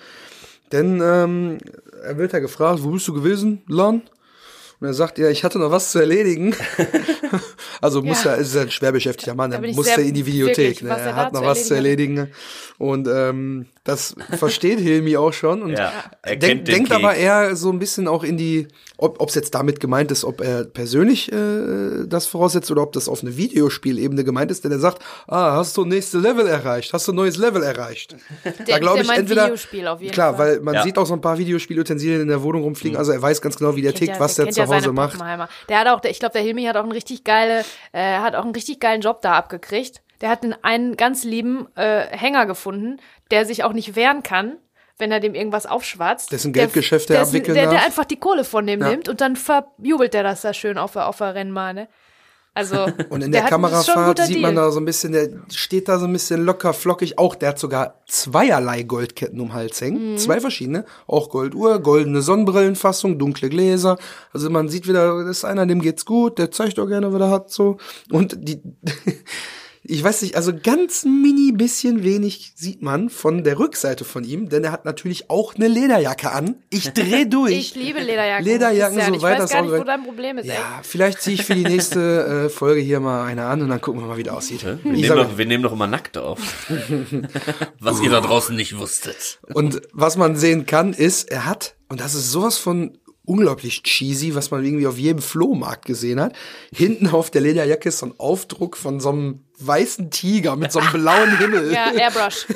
Denn 0.72 1.02
ähm, 1.04 1.58
er 2.04 2.18
wird 2.18 2.34
ja 2.34 2.40
gefragt, 2.40 2.84
wo 2.84 2.92
bist 2.92 3.08
du 3.08 3.14
gewesen, 3.14 3.62
Lon? 3.68 4.02
Und 4.82 4.88
er 4.88 4.94
sagt, 4.94 5.18
ja, 5.18 5.30
ich 5.30 5.44
hatte 5.44 5.60
noch 5.60 5.72
was 5.72 5.92
zu 5.92 6.00
erledigen. 6.00 6.56
also 7.82 8.02
muss 8.02 8.24
Ja. 8.24 8.32
er, 8.32 8.38
ist 8.38 8.56
ein 8.58 8.72
schwer 8.72 8.92
beschäftigter 8.92 9.36
Mann, 9.36 9.52
Da 9.52 9.58
er 9.58 9.64
ich 9.64 9.76
musste 9.76 9.96
sehr- 9.96 10.06
in 10.06 10.14
die 10.14 10.26
Videothek. 10.26 10.58
wirklich, 10.58 10.82
Ne? 10.84 10.90
Er 10.92 10.98
er 11.00 11.16
hat 11.16 11.28
da 11.34 11.40
noch 11.40 11.42
zu 11.42 11.48
was 11.48 11.68
zu 11.68 11.74
erledigen. 11.76 12.30
Und 12.78 13.08
ähm, 13.10 13.66
das 13.84 14.16
versteht 14.38 14.80
Hilmi 14.80 15.18
auch 15.18 15.34
schon. 15.34 15.62
Und 15.64 15.72
Ja, 15.72 15.92
er 16.22 16.36
denk, 16.38 16.64
denkt 16.66 16.90
Kek. 16.92 16.98
aber 16.98 17.14
eher 17.16 17.56
so 17.58 17.72
ein 17.72 17.80
bisschen 17.80 18.08
auch 18.08 18.24
in 18.24 18.38
die, 18.38 18.68
ob 18.98 19.28
es 19.28 19.36
jetzt 19.36 19.54
damit 19.54 19.80
gemeint 19.82 20.12
ist, 20.12 20.24
ob 20.24 20.40
er 20.40 20.64
persönlich 20.64 21.30
äh, 21.32 22.06
das 22.08 22.26
voraussetzt 22.28 22.72
oder 22.72 22.82
ob 22.84 22.94
das 22.94 23.10
auf 23.10 23.22
eine 23.22 23.36
Videospielebene 23.36 24.24
gemeint 24.24 24.50
ist, 24.52 24.64
denn 24.64 24.72
er 24.72 24.80
sagt, 24.80 25.02
ah, 25.28 25.58
hast 25.58 25.76
du 25.76 25.84
nächste 25.84 26.20
Level 26.20 26.48
erreicht, 26.48 26.94
hast 26.94 27.08
du 27.08 27.12
ein 27.12 27.16
neues 27.16 27.36
Level 27.38 27.64
erreicht. 27.64 28.16
Der- 28.68 28.80
glaub 28.80 28.96
der 28.96 29.06
meint 29.06 29.20
entweder- 29.20 29.46
Videospiel 29.46 29.88
auf 29.88 30.00
jeden 30.02 30.14
klar, 30.14 30.36
Fall. 30.38 30.48
weil 30.56 30.60
man 30.62 30.74
Ja. 30.76 30.84
sieht 30.84 30.98
auch 30.98 31.06
so 31.06 31.14
ein 31.14 31.22
paar 31.22 31.38
Videospielutensilien 31.38 32.22
in 32.22 32.28
der 32.30 32.42
Wohnung 32.44 32.64
rumfliegen, 32.64 32.98
also 32.98 33.12
er 33.12 33.22
weiß 33.22 33.42
ganz 33.42 33.58
genau, 33.58 33.76
wie 33.76 33.82
der 33.82 33.92
Kennt 33.92 34.12
tickt, 34.12 34.20
was 34.22 34.36
der 34.36 34.46
kennt 34.46 34.56
zu 34.56 34.62
Hause 34.78 34.92
macht. 34.94 35.12
Pappenheimer. 35.14 35.50
Der 35.70 35.80
hat 35.80 35.88
auch, 35.88 36.00
der, 36.00 36.12
ich 36.12 36.20
glaube, 36.20 36.34
der 36.34 36.42
Hilmi 36.42 36.64
hat 36.66 36.78
auch 36.78 36.84
einen 36.84 36.92
richtig 36.92 37.24
geile, 37.24 37.64
äh, 37.92 38.18
hat 38.20 38.36
auch 38.36 38.44
einen 38.44 38.54
richtig 38.56 38.80
geilen 38.80 39.02
Job 39.02 39.22
da 39.22 39.34
abgekriegt. 39.34 40.02
Der 40.22 40.30
hat 40.30 40.44
einen, 40.44 40.56
einen 40.64 40.98
ganz 40.98 41.24
lieben 41.24 41.68
äh, 41.76 42.02
Hänger 42.10 42.46
gefunden, 42.46 42.98
der 43.32 43.46
sich 43.46 43.64
auch 43.64 43.74
nicht 43.74 43.96
wehren 43.96 44.22
kann, 44.24 44.58
wenn 44.98 45.12
er 45.14 45.20
dem 45.22 45.34
irgendwas 45.34 45.66
aufschwatzt. 45.66 46.32
Dessen 46.34 46.52
Der- 46.52 46.64
Geldgeschäfte 46.64 47.14
er 47.14 47.22
dessen- 47.22 47.30
abwickeln 47.38 47.56
der, 47.56 47.66
der 47.68 47.74
darf. 47.76 47.86
einfach 47.86 48.04
die 48.06 48.20
Kohle 48.20 48.44
von 48.44 48.68
dem 48.68 48.82
Ja. 48.82 48.90
nimmt 48.90 49.08
und 49.08 49.22
dann 49.22 49.36
verjubelt 49.38 50.14
der 50.14 50.24
das 50.24 50.42
da 50.42 50.54
schön 50.54 50.78
auf, 50.78 50.92
der- 50.94 51.08
auf 51.08 51.18
der 51.20 51.36
Rennbahn. 51.36 51.76
Ne? 51.76 51.88
Also 52.60 52.88
Und 53.10 53.24
in 53.24 53.32
der 53.32 53.42
der 53.42 53.50
Kamerafahrt 53.50 54.20
sieht 54.26 54.42
man 54.42 54.56
da 54.56 54.70
so 54.70 54.82
ein 54.82 54.86
bisschen, 54.86 55.14
der 55.14 55.30
steht 55.50 55.88
da 55.88 55.98
so 55.98 56.06
ein 56.06 56.14
bisschen 56.14 56.44
locker 56.44 56.74
flockig. 56.74 57.18
Auch 57.18 57.36
der 57.36 57.50
hat 57.50 57.60
sogar 57.60 58.02
zweierlei 58.06 58.84
Goldketten 58.84 59.40
um 59.40 59.48
den 59.48 59.54
Hals 59.54 59.80
hängen. 59.80 60.12
Mhm. 60.12 60.18
Zwei 60.18 60.42
verschiedene. 60.42 60.84
Auch 61.08 61.30
Golduhr, 61.30 61.80
goldene 61.80 62.22
Sonnenbrillenfassung, 62.22 63.18
dunkle 63.18 63.50
Gläser. 63.50 63.98
Also 64.34 64.50
man 64.50 64.68
sieht 64.68 64.90
wieder, 64.90 65.24
das 65.24 65.38
ist 65.38 65.46
einer, 65.46 65.66
dem 65.66 65.82
geht's 65.82 66.06
gut, 66.06 66.38
der 66.38 66.52
zeigt 66.52 66.80
auch 66.80 66.88
gerne, 66.88 67.14
was 67.14 67.22
er 67.22 67.30
hat, 67.30 67.50
so. 67.50 67.78
Und 68.12 68.36
die, 68.38 68.62
ich 69.90 70.04
weiß 70.04 70.22
nicht, 70.22 70.36
also 70.36 70.52
ganz 70.54 71.04
mini 71.04 71.52
bisschen 71.52 72.04
wenig 72.04 72.54
sieht 72.56 72.82
man 72.82 73.10
von 73.10 73.44
der 73.44 73.58
Rückseite 73.60 74.06
von 74.06 74.24
ihm, 74.24 74.48
denn 74.50 74.64
er 74.64 74.72
hat 74.72 74.86
natürlich 74.86 75.30
auch 75.30 75.56
eine 75.56 75.68
Lederjacke 75.68 76.32
an. 76.32 76.56
Ich 76.70 76.90
dreh 76.94 77.26
durch. 77.26 77.54
Ich 77.54 77.76
liebe 77.76 78.00
Lederjacken. 78.00 78.46
Lederjacken, 78.46 79.14
Ich 79.16 79.22
weiß 79.22 79.38
das 79.40 79.52
gar 79.52 79.62
auch 79.62 79.66
nicht, 79.66 79.80
wo 79.80 79.84
dein 79.84 80.04
Problem 80.04 80.38
ist. 80.38 80.46
ey. 80.46 80.52
Ja, 80.56 80.80
vielleicht 80.84 81.22
ziehe 81.22 81.34
ich 81.36 81.44
für 81.46 81.56
die 81.56 81.64
nächste 81.64 82.46
äh, 82.46 82.50
Folge 82.50 82.82
hier 82.82 83.00
mal 83.00 83.26
eine 83.26 83.46
an 83.46 83.62
und 83.62 83.70
dann 83.70 83.82
gucken 83.82 84.02
wir 84.02 84.08
mal, 84.08 84.18
wie 84.18 84.24
der 84.24 84.36
aussieht. 84.38 84.64
Wir, 84.64 84.76
Ich 84.76 84.84
nehmen 84.86 85.04
sage- 85.06 85.22
doch, 85.24 85.38
wir 85.38 85.46
nehmen 85.46 85.64
doch 85.64 85.74
immer 85.74 85.88
nackt 85.88 86.18
auf. 86.18 86.40
Was 87.80 88.02
ihr 88.02 88.10
da 88.10 88.22
draußen 88.22 88.56
nicht 88.56 88.78
wusstet. 88.78 89.40
Und 89.54 89.82
was 89.94 90.18
man 90.18 90.36
sehen 90.36 90.66
kann, 90.66 90.94
ist, 90.94 91.30
er 91.32 91.46
hat, 91.46 91.76
und 91.90 92.00
das 92.00 92.14
ist 92.16 92.32
sowas 92.32 92.58
von 92.58 92.98
unglaublich 93.30 93.84
cheesy, 93.84 94.34
was 94.34 94.50
man 94.52 94.66
irgendwie 94.66 94.88
auf 94.88 94.98
jedem 94.98 95.22
Flohmarkt 95.22 95.86
gesehen 95.86 96.20
hat. 96.20 96.34
Hinten 96.74 97.08
auf 97.08 97.30
der 97.30 97.42
Lederjacke 97.42 97.90
ist 97.90 98.00
so 98.00 98.08
ein 98.08 98.14
Aufdruck 98.18 98.76
von 98.76 99.00
so 99.00 99.10
einem 99.10 99.44
weißen 99.60 100.10
Tiger 100.10 100.56
mit 100.56 100.72
so 100.72 100.80
einem 100.80 100.92
blauen 100.92 101.38
Himmel. 101.38 101.72
Ja, 101.72 101.92
Airbrush. 101.92 102.48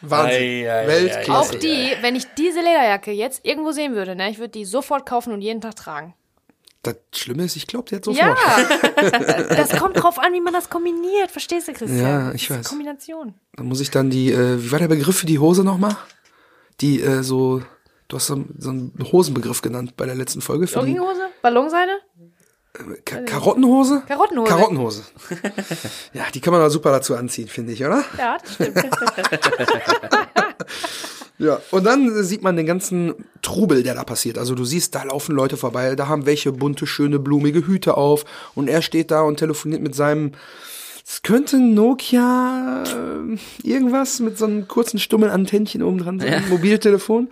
Wahnsinn. 0.00 0.36
Ei, 0.42 0.70
ei, 0.72 0.86
Weltklasse. 0.86 1.32
Auch 1.32 1.58
die, 1.58 1.90
wenn 2.00 2.16
ich 2.16 2.24
diese 2.36 2.58
Lederjacke 2.60 3.12
jetzt 3.12 3.44
irgendwo 3.44 3.72
sehen 3.72 3.94
würde, 3.94 4.16
ne, 4.16 4.30
ich 4.30 4.38
würde 4.38 4.50
die 4.50 4.64
sofort 4.64 5.06
kaufen 5.06 5.32
und 5.32 5.40
jeden 5.42 5.60
Tag 5.60 5.76
tragen. 5.76 6.14
Das 6.82 6.96
Schlimme 7.14 7.44
ist, 7.44 7.54
ich 7.54 7.68
glaube, 7.68 7.88
der 7.90 7.98
hat 7.98 8.04
sofort. 8.04 8.36
Ja, 8.36 9.42
das 9.56 9.70
kommt 9.78 10.02
drauf 10.02 10.18
an, 10.18 10.32
wie 10.32 10.40
man 10.40 10.52
das 10.52 10.68
kombiniert. 10.68 11.30
Verstehst 11.30 11.68
du, 11.68 11.72
Christian? 11.72 12.00
Ja, 12.00 12.26
Das 12.26 12.34
ich 12.34 12.50
ist 12.50 12.58
weiß. 12.58 12.68
Kombination. 12.68 13.34
Dann 13.54 13.66
muss 13.66 13.80
ich 13.80 13.90
dann 13.92 14.10
die, 14.10 14.32
äh, 14.32 14.60
wie 14.60 14.72
war 14.72 14.80
der 14.80 14.88
Begriff 14.88 15.16
für 15.18 15.26
die 15.26 15.38
Hose 15.38 15.62
nochmal? 15.62 15.96
Die, 16.80 17.00
äh, 17.00 17.22
so, 17.22 17.62
du 18.12 18.16
hast 18.16 18.26
so, 18.26 18.44
so 18.58 18.68
einen 18.70 18.92
Hosenbegriff 19.10 19.62
genannt 19.62 19.96
bei 19.96 20.04
der 20.04 20.14
letzten 20.14 20.42
Folge. 20.42 20.66
Jogginghose? 20.66 21.22
Ballonseide? 21.40 21.92
Ka 23.04 23.20
Karottenhose? 23.22 24.02
Karottenhose. 24.06 24.48
Karottenhose. 24.48 25.02
ja, 26.12 26.24
die 26.32 26.40
kann 26.40 26.52
man 26.52 26.62
auch 26.62 26.70
super 26.70 26.90
dazu 26.90 27.16
anziehen, 27.16 27.48
finde 27.48 27.72
ich, 27.72 27.84
oder? 27.84 28.04
Ja, 28.18 28.38
das 28.38 28.54
stimmt. 28.54 28.76
Ja, 31.38 31.60
und 31.72 31.84
dann 31.84 32.22
sieht 32.22 32.42
man 32.42 32.56
den 32.56 32.66
ganzen 32.66 33.14
Trubel, 33.40 33.82
der 33.82 33.96
da 33.96 34.04
passiert. 34.04 34.38
Also 34.38 34.54
du 34.54 34.64
siehst, 34.64 34.94
da 34.94 35.02
laufen 35.02 35.34
Leute 35.34 35.56
vorbei, 35.56 35.96
da 35.96 36.06
haben 36.06 36.24
welche 36.24 36.52
bunte, 36.52 36.86
schöne, 36.86 37.18
blumige 37.18 37.66
Hüte 37.66 37.96
auf 37.96 38.24
und 38.54 38.68
er 38.68 38.80
steht 38.80 39.10
da 39.10 39.22
und 39.22 39.38
telefoniert 39.38 39.82
mit 39.82 39.96
seinem, 39.96 40.32
es 41.04 41.22
könnte 41.22 41.58
Nokia 41.58 42.84
äh, 42.84 43.68
irgendwas 43.68 44.20
mit 44.20 44.38
so 44.38 44.44
einem 44.44 44.68
kurzen 44.68 45.00
Stummelantennchen 45.00 45.82
oben 45.82 45.98
dran, 45.98 46.20
so 46.20 46.26
ein 46.26 46.48
Mobiltelefon. 46.48 47.28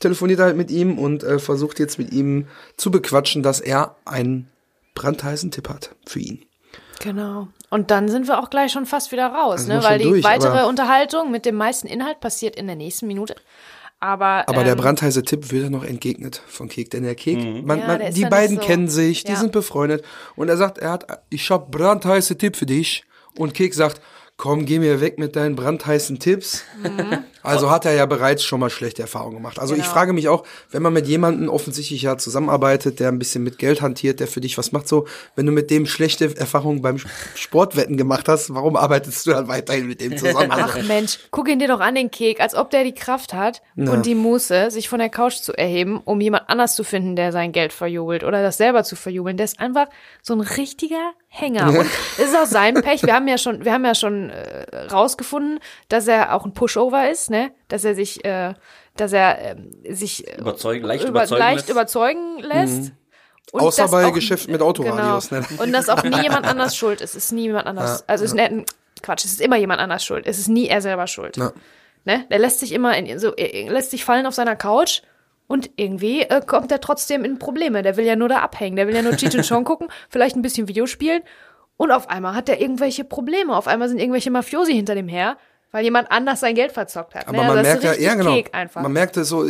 Telefoniert 0.00 0.40
halt 0.40 0.56
mit 0.56 0.70
ihm 0.70 0.98
und 0.98 1.22
äh, 1.24 1.38
versucht 1.38 1.78
jetzt 1.78 1.98
mit 1.98 2.12
ihm 2.12 2.46
zu 2.76 2.90
bequatschen, 2.90 3.42
dass 3.42 3.60
er 3.60 3.96
einen 4.04 4.48
brandheißen 4.94 5.50
Tipp 5.50 5.68
hat 5.68 5.94
für 6.06 6.20
ihn. 6.20 6.44
genau. 7.00 7.48
Und 7.70 7.90
dann 7.90 8.08
sind 8.08 8.26
wir 8.28 8.38
auch 8.40 8.48
gleich 8.48 8.72
schon 8.72 8.86
fast 8.86 9.12
wieder 9.12 9.26
raus, 9.26 9.66
sind 9.66 9.76
ne? 9.76 9.82
Weil 9.84 9.98
die 9.98 10.04
durch, 10.04 10.24
weitere 10.24 10.64
Unterhaltung 10.66 11.30
mit 11.30 11.44
dem 11.44 11.54
meisten 11.56 11.86
Inhalt 11.86 12.18
passiert 12.20 12.56
in 12.56 12.66
der 12.66 12.76
nächsten 12.76 13.06
Minute. 13.06 13.34
Aber, 14.00 14.48
Aber 14.48 14.62
der 14.64 14.72
ähm, 14.72 14.78
brandheiße 14.78 15.22
Tipp 15.24 15.50
wird 15.50 15.64
ja 15.64 15.70
noch 15.70 15.84
entgegnet 15.84 16.40
von 16.46 16.68
Kek, 16.68 16.90
denn 16.92 17.02
der 17.02 17.14
Kek, 17.16 17.36
man, 17.66 17.80
Ja, 17.80 17.86
man, 17.88 17.98
der 17.98 18.08
ist 18.08 18.16
die 18.16 18.24
beiden 18.24 18.56
so- 18.56 18.62
kennen 18.62 18.88
sich, 18.88 19.24
die 19.24 19.32
Ja. 19.32 19.38
sind 19.38 19.52
befreundet 19.52 20.04
und 20.36 20.48
er 20.48 20.56
sagt, 20.56 20.78
er 20.78 20.92
hat, 20.92 21.22
ich 21.30 21.50
hab 21.50 21.70
brandheiße 21.72 22.38
Tipp 22.38 22.56
für 22.56 22.64
dich 22.66 23.04
und 23.36 23.52
Kek 23.54 23.74
sagt, 23.74 24.00
komm, 24.38 24.64
geh 24.66 24.78
mir 24.78 25.00
weg 25.02 25.18
mit 25.18 25.34
deinen 25.36 25.56
brandheißen 25.56 26.20
Tipps. 26.20 26.62
Also 27.42 27.70
hat 27.70 27.84
er 27.84 27.92
ja 27.94 28.06
bereits 28.06 28.44
schon 28.44 28.60
mal 28.60 28.70
schlechte 28.70 29.02
Erfahrungen 29.02 29.34
gemacht. 29.36 29.58
Also 29.58 29.74
ich 29.74 29.80
Mhm. 29.80 29.82
Genau. 29.82 29.92
frage 29.94 30.12
mich 30.12 30.28
auch, 30.28 30.44
wenn 30.70 30.80
man 30.82 30.92
mit 30.92 31.06
jemandem 31.08 31.48
offensichtlich 31.48 32.02
ja 32.02 32.16
zusammenarbeitet, 32.18 33.00
der 33.00 33.08
ein 33.08 33.18
bisschen 33.18 33.42
mit 33.42 33.58
Geld 33.58 33.80
hantiert, 33.82 34.20
der 34.20 34.28
für 34.28 34.40
dich 34.40 34.56
was 34.56 34.70
macht, 34.70 34.86
so, 34.86 35.06
wenn 35.34 35.44
du 35.44 35.50
mit 35.52 35.70
dem 35.70 35.86
schlechte 35.86 36.36
Erfahrungen 36.36 36.82
beim 36.82 36.98
Sportwetten 37.34 37.96
gemacht 37.96 38.28
hast, 38.28 38.54
warum 38.54 38.76
arbeitest 38.76 39.26
du 39.26 39.32
dann 39.32 39.48
weiterhin 39.48 39.86
mit 39.88 40.00
dem 40.00 40.16
zusammen? 40.16 40.52
Also, 40.52 40.78
Ach 40.78 40.82
Mensch, 40.86 41.18
guck 41.32 41.48
ihn 41.48 41.58
dir 41.58 41.68
doch 41.68 41.80
an, 41.80 41.96
den 41.96 42.10
Kek, 42.10 42.40
als 42.40 42.54
ob 42.54 42.70
der 42.70 42.84
die 42.84 42.94
Kraft 42.94 43.32
hat 43.34 43.60
und 43.76 44.06
die 44.06 44.14
Muße, 44.14 44.70
sich 44.70 44.88
von 44.88 45.00
der 45.00 45.08
Couch 45.08 45.36
zu 45.36 45.52
erheben, 45.52 46.00
um 46.04 46.20
jemand 46.20 46.48
anders 46.48 46.76
zu 46.76 46.84
finden, 46.84 47.16
der 47.16 47.32
sein 47.32 47.50
Geld 47.50 47.72
verjubelt 47.72 48.22
oder 48.22 48.42
das 48.42 48.56
selber 48.56 48.84
zu 48.84 48.94
verjubeln. 48.94 49.36
Der 49.36 49.44
ist 49.44 49.58
einfach 49.58 49.88
so 50.22 50.34
ein 50.34 50.40
richtiger 50.40 51.12
Hänger. 51.30 51.68
Und 51.68 51.86
es 52.16 52.18
ist 52.18 52.36
auch 52.36 52.46
sein 52.46 52.74
Pech. 52.74 53.02
Wir 53.02 53.14
haben 53.14 53.28
ja 53.28 53.36
schon, 53.38 53.64
wir 53.64 53.72
haben 53.72 53.84
ja 53.84 53.94
schon 53.94 54.30
äh, 54.30 54.86
rausgefunden, 54.90 55.60
dass 55.88 56.08
er 56.08 56.34
auch 56.34 56.44
ein 56.46 56.54
Pushover 56.54 57.10
ist, 57.10 57.30
ne? 57.30 57.52
Dass 57.68 57.84
er 57.84 57.94
sich, 57.94 58.24
äh, 58.24 58.54
dass 58.96 59.12
er 59.12 59.38
ähm, 59.38 59.70
sich 59.88 60.26
äh, 60.26 60.38
Überzeugen, 60.38 60.84
leicht 60.86 61.02
über, 61.04 61.10
überzeugen 61.10 61.38
leicht 61.40 61.56
lässt. 61.58 61.70
überzeugen 61.70 62.38
lässt. 62.40 62.92
Und 63.52 63.60
Außer 63.62 63.88
bei 63.88 64.06
auch- 64.06 64.12
Geschäften 64.12 64.52
mit 64.52 64.60
Autoradios, 64.62 65.28
Genau. 65.28 65.42
ne? 65.42 65.46
Und 65.62 65.72
dass 65.72 65.88
auch 65.88 66.02
nie 66.02 66.18
jemand 66.22 66.46
anders 66.46 66.76
schuld 66.76 67.00
ist. 67.00 67.14
Es 67.14 67.24
ist 67.26 67.32
nie 67.32 67.42
jemand 67.42 67.66
anders. 67.66 68.08
also 68.08 68.24
es 68.24 68.30
ist 68.32 68.36
ne, 68.36 68.64
Quatsch, 69.02 69.24
es 69.24 69.32
ist 69.32 69.40
immer 69.40 69.56
jemand 69.56 69.80
anders 69.80 70.04
schuld. 70.04 70.26
Es 70.26 70.38
ist 70.38 70.48
nie 70.48 70.66
er 70.68 70.80
selber 70.82 71.06
schuld. 71.06 71.36
Ja. 71.36 71.52
Ne? 72.04 72.26
Der 72.30 72.38
lässt 72.38 72.60
sich 72.60 72.72
immer 72.72 72.96
in, 72.96 73.18
so, 73.18 73.34
er 73.34 73.70
lässt 73.70 73.90
sich 73.90 74.04
fallen 74.04 74.26
auf 74.26 74.34
seiner 74.34 74.56
Couch 74.56 75.02
und 75.48 75.70
irgendwie 75.76 76.20
äh, 76.20 76.40
kommt 76.46 76.70
er 76.70 76.80
trotzdem 76.80 77.24
in 77.24 77.38
Probleme. 77.38 77.82
Der 77.82 77.96
will 77.96 78.04
ja 78.04 78.14
nur 78.14 78.28
da 78.28 78.40
abhängen. 78.40 78.76
Der 78.76 78.86
will 78.86 78.94
ja 78.94 79.02
nur 79.02 79.16
Cheech 79.16 79.34
und 79.34 79.48
Chong 79.48 79.64
gucken, 79.64 79.88
vielleicht 80.10 80.36
ein 80.36 80.42
bisschen 80.42 80.68
Video 80.68 80.86
spielen. 80.86 81.22
Und 81.78 81.90
auf 81.90 82.08
einmal 82.10 82.34
hat 82.34 82.48
er 82.48 82.60
irgendwelche 82.60 83.02
Probleme. 83.02 83.56
Auf 83.56 83.66
einmal 83.66 83.88
sind 83.88 83.98
irgendwelche 83.98 84.30
Mafiosi 84.30 84.74
hinter 84.74 84.94
dem 84.94 85.08
her. 85.08 85.38
Weil 85.70 85.84
jemand 85.84 86.10
anders 86.10 86.40
sein 86.40 86.54
Geld 86.54 86.72
verzockt 86.72 87.14
hat. 87.14 87.28
Aber 87.28 87.38
ne? 87.38 87.38
man 87.38 87.58
Also 87.58 87.62
das 87.62 87.82
merkt 87.82 88.00
ja, 88.00 88.08
ja 88.08 88.14
genau, 88.14 88.80
man 88.80 88.92
merkt 88.92 89.18
es 89.18 89.28
so, 89.28 89.46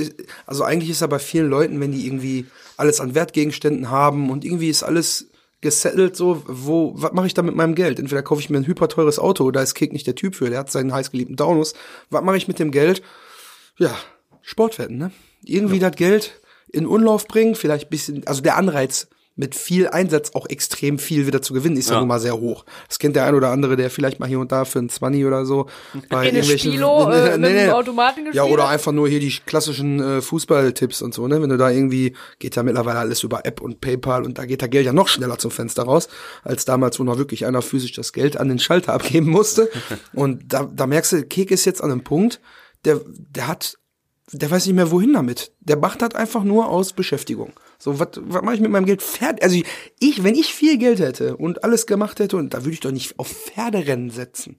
also 0.47 0.65
eigentlich 0.65 0.91
ist 0.91 1.01
ja 1.01 1.07
bei 1.07 1.21
vielen 1.21 1.49
Leuten, 1.49 1.81
wenn 1.81 1.93
die 1.93 2.07
irgendwie 2.07 2.47
alles 2.77 3.01
an 3.01 3.15
Wertgegenständen 3.15 3.89
haben 3.89 4.29
und 4.31 4.45
irgendwie 4.45 4.69
ist 4.69 4.83
alles 4.83 5.31
gesettelt 5.61 6.17
so, 6.17 6.43
wo, 6.47 6.93
was 6.97 7.13
mache 7.13 7.29
ich 7.29 7.35
da 7.35 7.43
mit 7.43 7.55
meinem 7.55 7.77
Geld? 7.77 8.01
Entweder 8.01 8.23
kaufe 8.23 8.41
ich 8.41 8.51
mir 8.51 8.59
ein 8.59 8.67
hyperteures 8.67 9.21
Auto, 9.21 9.49
da 9.53 9.63
ist 9.63 9.75
Kek 9.75 9.93
nicht 9.93 10.09
der 10.09 10.17
Typ 10.17 10.35
für, 10.35 10.51
der 10.51 10.59
hat 10.59 10.73
seinen 10.73 10.93
heißgeliebten 10.93 11.37
Taunus. 11.37 11.75
Was 12.11 12.23
mache 12.23 12.37
ich 12.37 12.49
mit 12.49 12.59
dem 12.59 12.73
Geld? 12.73 13.01
Ja, 13.77 13.95
Sportwetten, 14.43 14.99
ne? 14.99 15.13
Irgendwie 15.45 15.79
das 15.79 15.93
Geld 15.97 16.41
in 16.71 16.87
Umlauf 16.87 17.27
bringen, 17.27 17.55
vielleicht 17.55 17.89
bisschen, 17.91 18.27
also 18.27 18.43
der 18.43 18.57
Anreiz 18.57 19.09
mit 19.41 19.55
viel 19.55 19.87
Einsatz 19.87 20.33
auch 20.35 20.47
extrem 20.49 20.99
viel 20.99 21.29
wieder 21.29 21.41
zu 21.41 21.55
gewinnen, 21.55 21.77
ist 21.77 21.89
ja, 21.89 21.95
Ja. 21.95 22.01
nun 22.01 22.09
mal 22.09 22.19
sehr 22.19 22.37
hoch. 22.41 22.65
Das 22.89 22.99
kennt 22.99 23.15
der 23.15 23.25
ein 23.25 23.37
oder 23.37 23.51
andere, 23.51 23.77
der 23.77 23.89
vielleicht 23.89 24.19
mal 24.19 24.29
hier 24.29 24.41
und 24.41 24.51
da 24.51 24.65
für 24.65 24.81
ein 24.81 24.89
20 24.89 25.25
oder 25.27 25.47
so 25.47 25.69
bei 26.09 26.29
In 26.29 26.35
irgendwelchen- 26.35 26.73
Spilo, 26.73 27.09
äh, 27.13 27.39
mit 27.39 27.53
dem 27.53 27.71
Automaten 27.71 28.25
Ja, 28.27 28.33
gespielt 28.33 28.53
oder 28.53 28.65
hat? 28.65 28.71
einfach 28.73 28.91
nur 28.91 29.09
hier 29.09 29.21
die 29.21 29.31
klassischen 29.47 30.01
äh, 30.03 30.21
Fußballtipps 30.23 31.03
und 31.03 31.15
so, 31.15 31.29
ne? 31.29 31.41
Wenn 31.41 31.51
du 31.51 31.57
da 31.57 31.71
irgendwie, 31.71 32.17
geht 32.41 32.57
ja 32.57 32.65
mittlerweile 32.65 32.99
alles 32.99 33.23
über 33.23 33.47
App 33.47 33.61
und 33.61 33.81
PayPal 33.81 34.25
und 34.25 34.39
da 34.39 34.45
geht 34.45 34.61
der 34.61 34.69
Geld 34.69 34.87
ja 34.87 34.93
noch 34.93 35.07
schneller 35.07 35.39
zum 35.39 35.53
Fenster 35.53 35.85
raus, 35.85 36.09
als 36.43 36.65
damals, 36.65 36.99
wo 36.99 37.05
noch 37.05 37.17
wirklich 37.19 37.47
einer 37.47 37.63
physisch 37.63 37.93
das 37.93 38.13
Geld 38.13 38.37
an 38.39 38.49
den 38.49 38.59
Schalter 38.59 38.93
abgeben 38.93 39.31
musste. 39.31 39.71
und 40.15 40.53
da, 40.53 40.69
da 40.75 40.89
merkst 40.89 41.13
du, 41.13 41.23
Kek 41.23 41.53
ist 41.53 41.65
jetzt 41.65 41.81
an 41.81 41.93
einem 41.93 42.03
Punkt, 42.03 42.41
der, 42.85 43.01
der 43.07 43.47
hat, 43.47 43.79
der 44.33 44.51
weiß 44.51 44.67
nicht 44.67 44.75
mehr 44.75 44.91
wohin 44.91 45.13
damit. 45.15 45.53
Der 45.61 45.77
macht 45.79 46.03
das 46.03 46.15
einfach 46.15 46.45
nur 46.45 46.69
aus 46.69 46.93
Beschäftigung. 46.93 47.53
So, 47.79 47.99
was 48.01 48.09
mache 48.43 48.57
ich 48.57 48.61
mit 48.61 48.71
meinem 48.71 48.87
Geld? 48.87 49.03
Pferd, 49.03 49.43
also 49.43 49.57
ich, 50.01 50.25
wenn 50.25 50.35
ich 50.35 50.53
viel 50.53 50.79
Geld 50.79 50.99
hätte 50.99 51.37
und 51.37 51.63
alles 51.65 51.87
gemacht 51.87 52.19
hätte, 52.19 52.37
und 52.37 52.53
da 52.53 52.59
würde 52.65 52.73
ich 52.73 52.81
doch 52.81 52.91
nicht 52.91 53.19
auf 53.19 53.29
Pferderennen 53.29 54.11
setzen. 54.11 54.59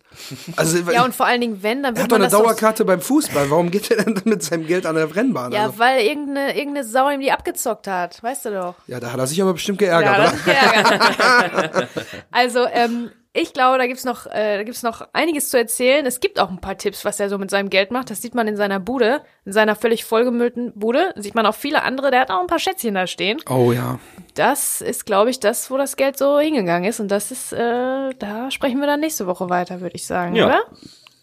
Also, 0.55 0.77
Ja, 0.91 1.03
und 1.03 1.13
vor 1.13 1.25
allen 1.25 1.41
Dingen, 1.41 1.62
wenn, 1.62 1.84
dann 1.84 1.95
er 1.95 1.97
wird 1.97 2.03
hat 2.03 2.12
doch 2.12 2.15
eine 2.17 2.29
Dauerkarte 2.29 2.86
beim 2.86 3.01
Fußball. 3.01 3.49
Warum 3.49 3.71
geht 3.71 3.91
er 3.91 4.03
denn 4.03 4.21
mit 4.25 4.41
seinem 4.41 4.65
Geld 4.67 4.86
an 4.86 4.95
der 4.95 5.13
Rennbahn? 5.15 5.51
Ja, 5.51 5.63
also, 5.65 5.79
weil 5.79 6.01
irgendeine, 6.05 6.58
irgendeine 6.58 6.88
Sau 6.88 7.10
ihm 7.10 7.19
die 7.19 7.32
abgezockt 7.32 7.88
hat, 7.88 8.23
weißt 8.23 8.45
du 8.45 8.49
doch. 8.51 8.75
ja, 8.88 8.99
da 8.99 9.12
hat 9.12 9.19
er 9.19 9.27
sich 9.27 9.41
aber 9.41 9.53
bestimmt 9.53 9.79
geärgert, 9.79 10.17
Ja, 10.17 10.29
oder? 10.29 10.38
geärgert. 10.45 11.89
also, 12.32 12.65
ähm, 12.71 13.12
ich 13.34 13.54
glaube, 13.54 13.78
da 13.78 13.86
gibt's 13.88 14.06
noch, 14.06 14.26
äh, 14.26 14.58
da 14.58 14.63
gibt's 14.63 14.82
noch 14.84 15.08
einiges 15.13 15.50
zu 15.50 15.58
erzählen. 15.58 16.06
Es 16.06 16.20
gibt 16.20 16.39
auch 16.39 16.50
ein 16.50 16.62
paar 16.62 16.78
Tipps, 16.78 17.06
was 17.06 17.20
er 17.20 17.30
so 17.30 17.38
mit 17.38 17.50
seinem 17.52 17.70
Geld 17.70 17.92
macht. 17.92 18.10
Das 18.10 18.22
sieht 18.22 18.34
man 18.36 18.48
in 18.48 18.58
seiner 18.58 18.80
Bude, 18.80 19.22
in 19.46 19.52
seiner 19.54 19.76
völlig 19.76 20.04
vollgemüllten 20.04 20.74
Bude. 20.74 21.13
Sieht 21.15 21.36
man 21.36 21.46
auch 21.46 21.56
viele 21.56 21.84
andere. 21.84 22.10
Der 22.12 22.22
hat 22.22 22.32
auch 22.32 22.42
ein 22.42 22.48
paar 22.48 22.60
Schätzchen 22.60 22.96
da 22.96 23.06
stehen. 23.08 23.39
Oh 23.50 23.72
ja. 23.72 24.00
Das 24.34 24.82
ist, 24.82 25.06
glaube 25.06 25.30
ich, 25.30 25.39
das, 25.39 25.70
wo 25.70 25.78
das 25.78 25.96
Geld 25.96 26.18
so 26.18 26.39
hingegangen 26.39 26.89
ist. 26.89 27.00
Und 27.00 27.10
das 27.10 27.30
ist, 27.32 27.54
äh, 27.54 28.10
da 28.18 28.50
sprechen 28.52 28.80
wir 28.80 28.88
dann 28.88 29.00
nächste 29.00 29.28
Woche 29.28 29.50
weiter, 29.50 29.80
würde 29.82 29.96
ich 29.96 30.06
sagen, 30.08 30.36
Ja. 30.36 30.46
oder? 30.48 30.62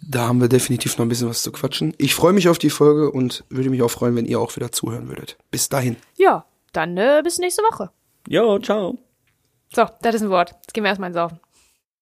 Da 0.09 0.29
haben 0.29 0.40
wir 0.40 0.49
definitiv 0.49 0.97
noch 0.99 1.05
ein 1.05 1.09
bisschen 1.09 1.29
was 1.29 1.42
zu 1.42 1.51
quatschen. 1.51 1.92
Ich 1.99 2.14
freue 2.14 2.33
mich 2.33 2.49
auf 2.49 2.59
die 2.59 2.71
Folge 2.71 3.11
und 3.11 3.42
würde 3.49 3.71
mich 3.71 3.83
auch 3.83 3.90
freuen, 3.90 4.14
wenn 4.14 4.27
ihr 4.27 4.38
auch 4.38 4.55
wieder 4.55 4.71
zuhören 4.71 5.09
würdet. 5.09 5.37
Bis 5.51 5.69
dahin. 5.69 5.97
Ja, 6.16 6.45
dann 6.73 6.97
äh, 6.97 7.23
bis 7.25 7.38
nächste 7.38 7.62
Woche. 7.62 7.90
Jo, 8.29 8.61
ciao. 8.61 8.99
So, 9.75 9.85
das 10.03 10.14
ist 10.14 10.23
ein 10.23 10.31
Wort. 10.31 10.51
Jetzt 10.53 10.75
gehen 10.75 10.85
wir 10.85 10.90
erstmal 10.90 11.09
ins 11.11 11.16
Saufen. 11.16 11.40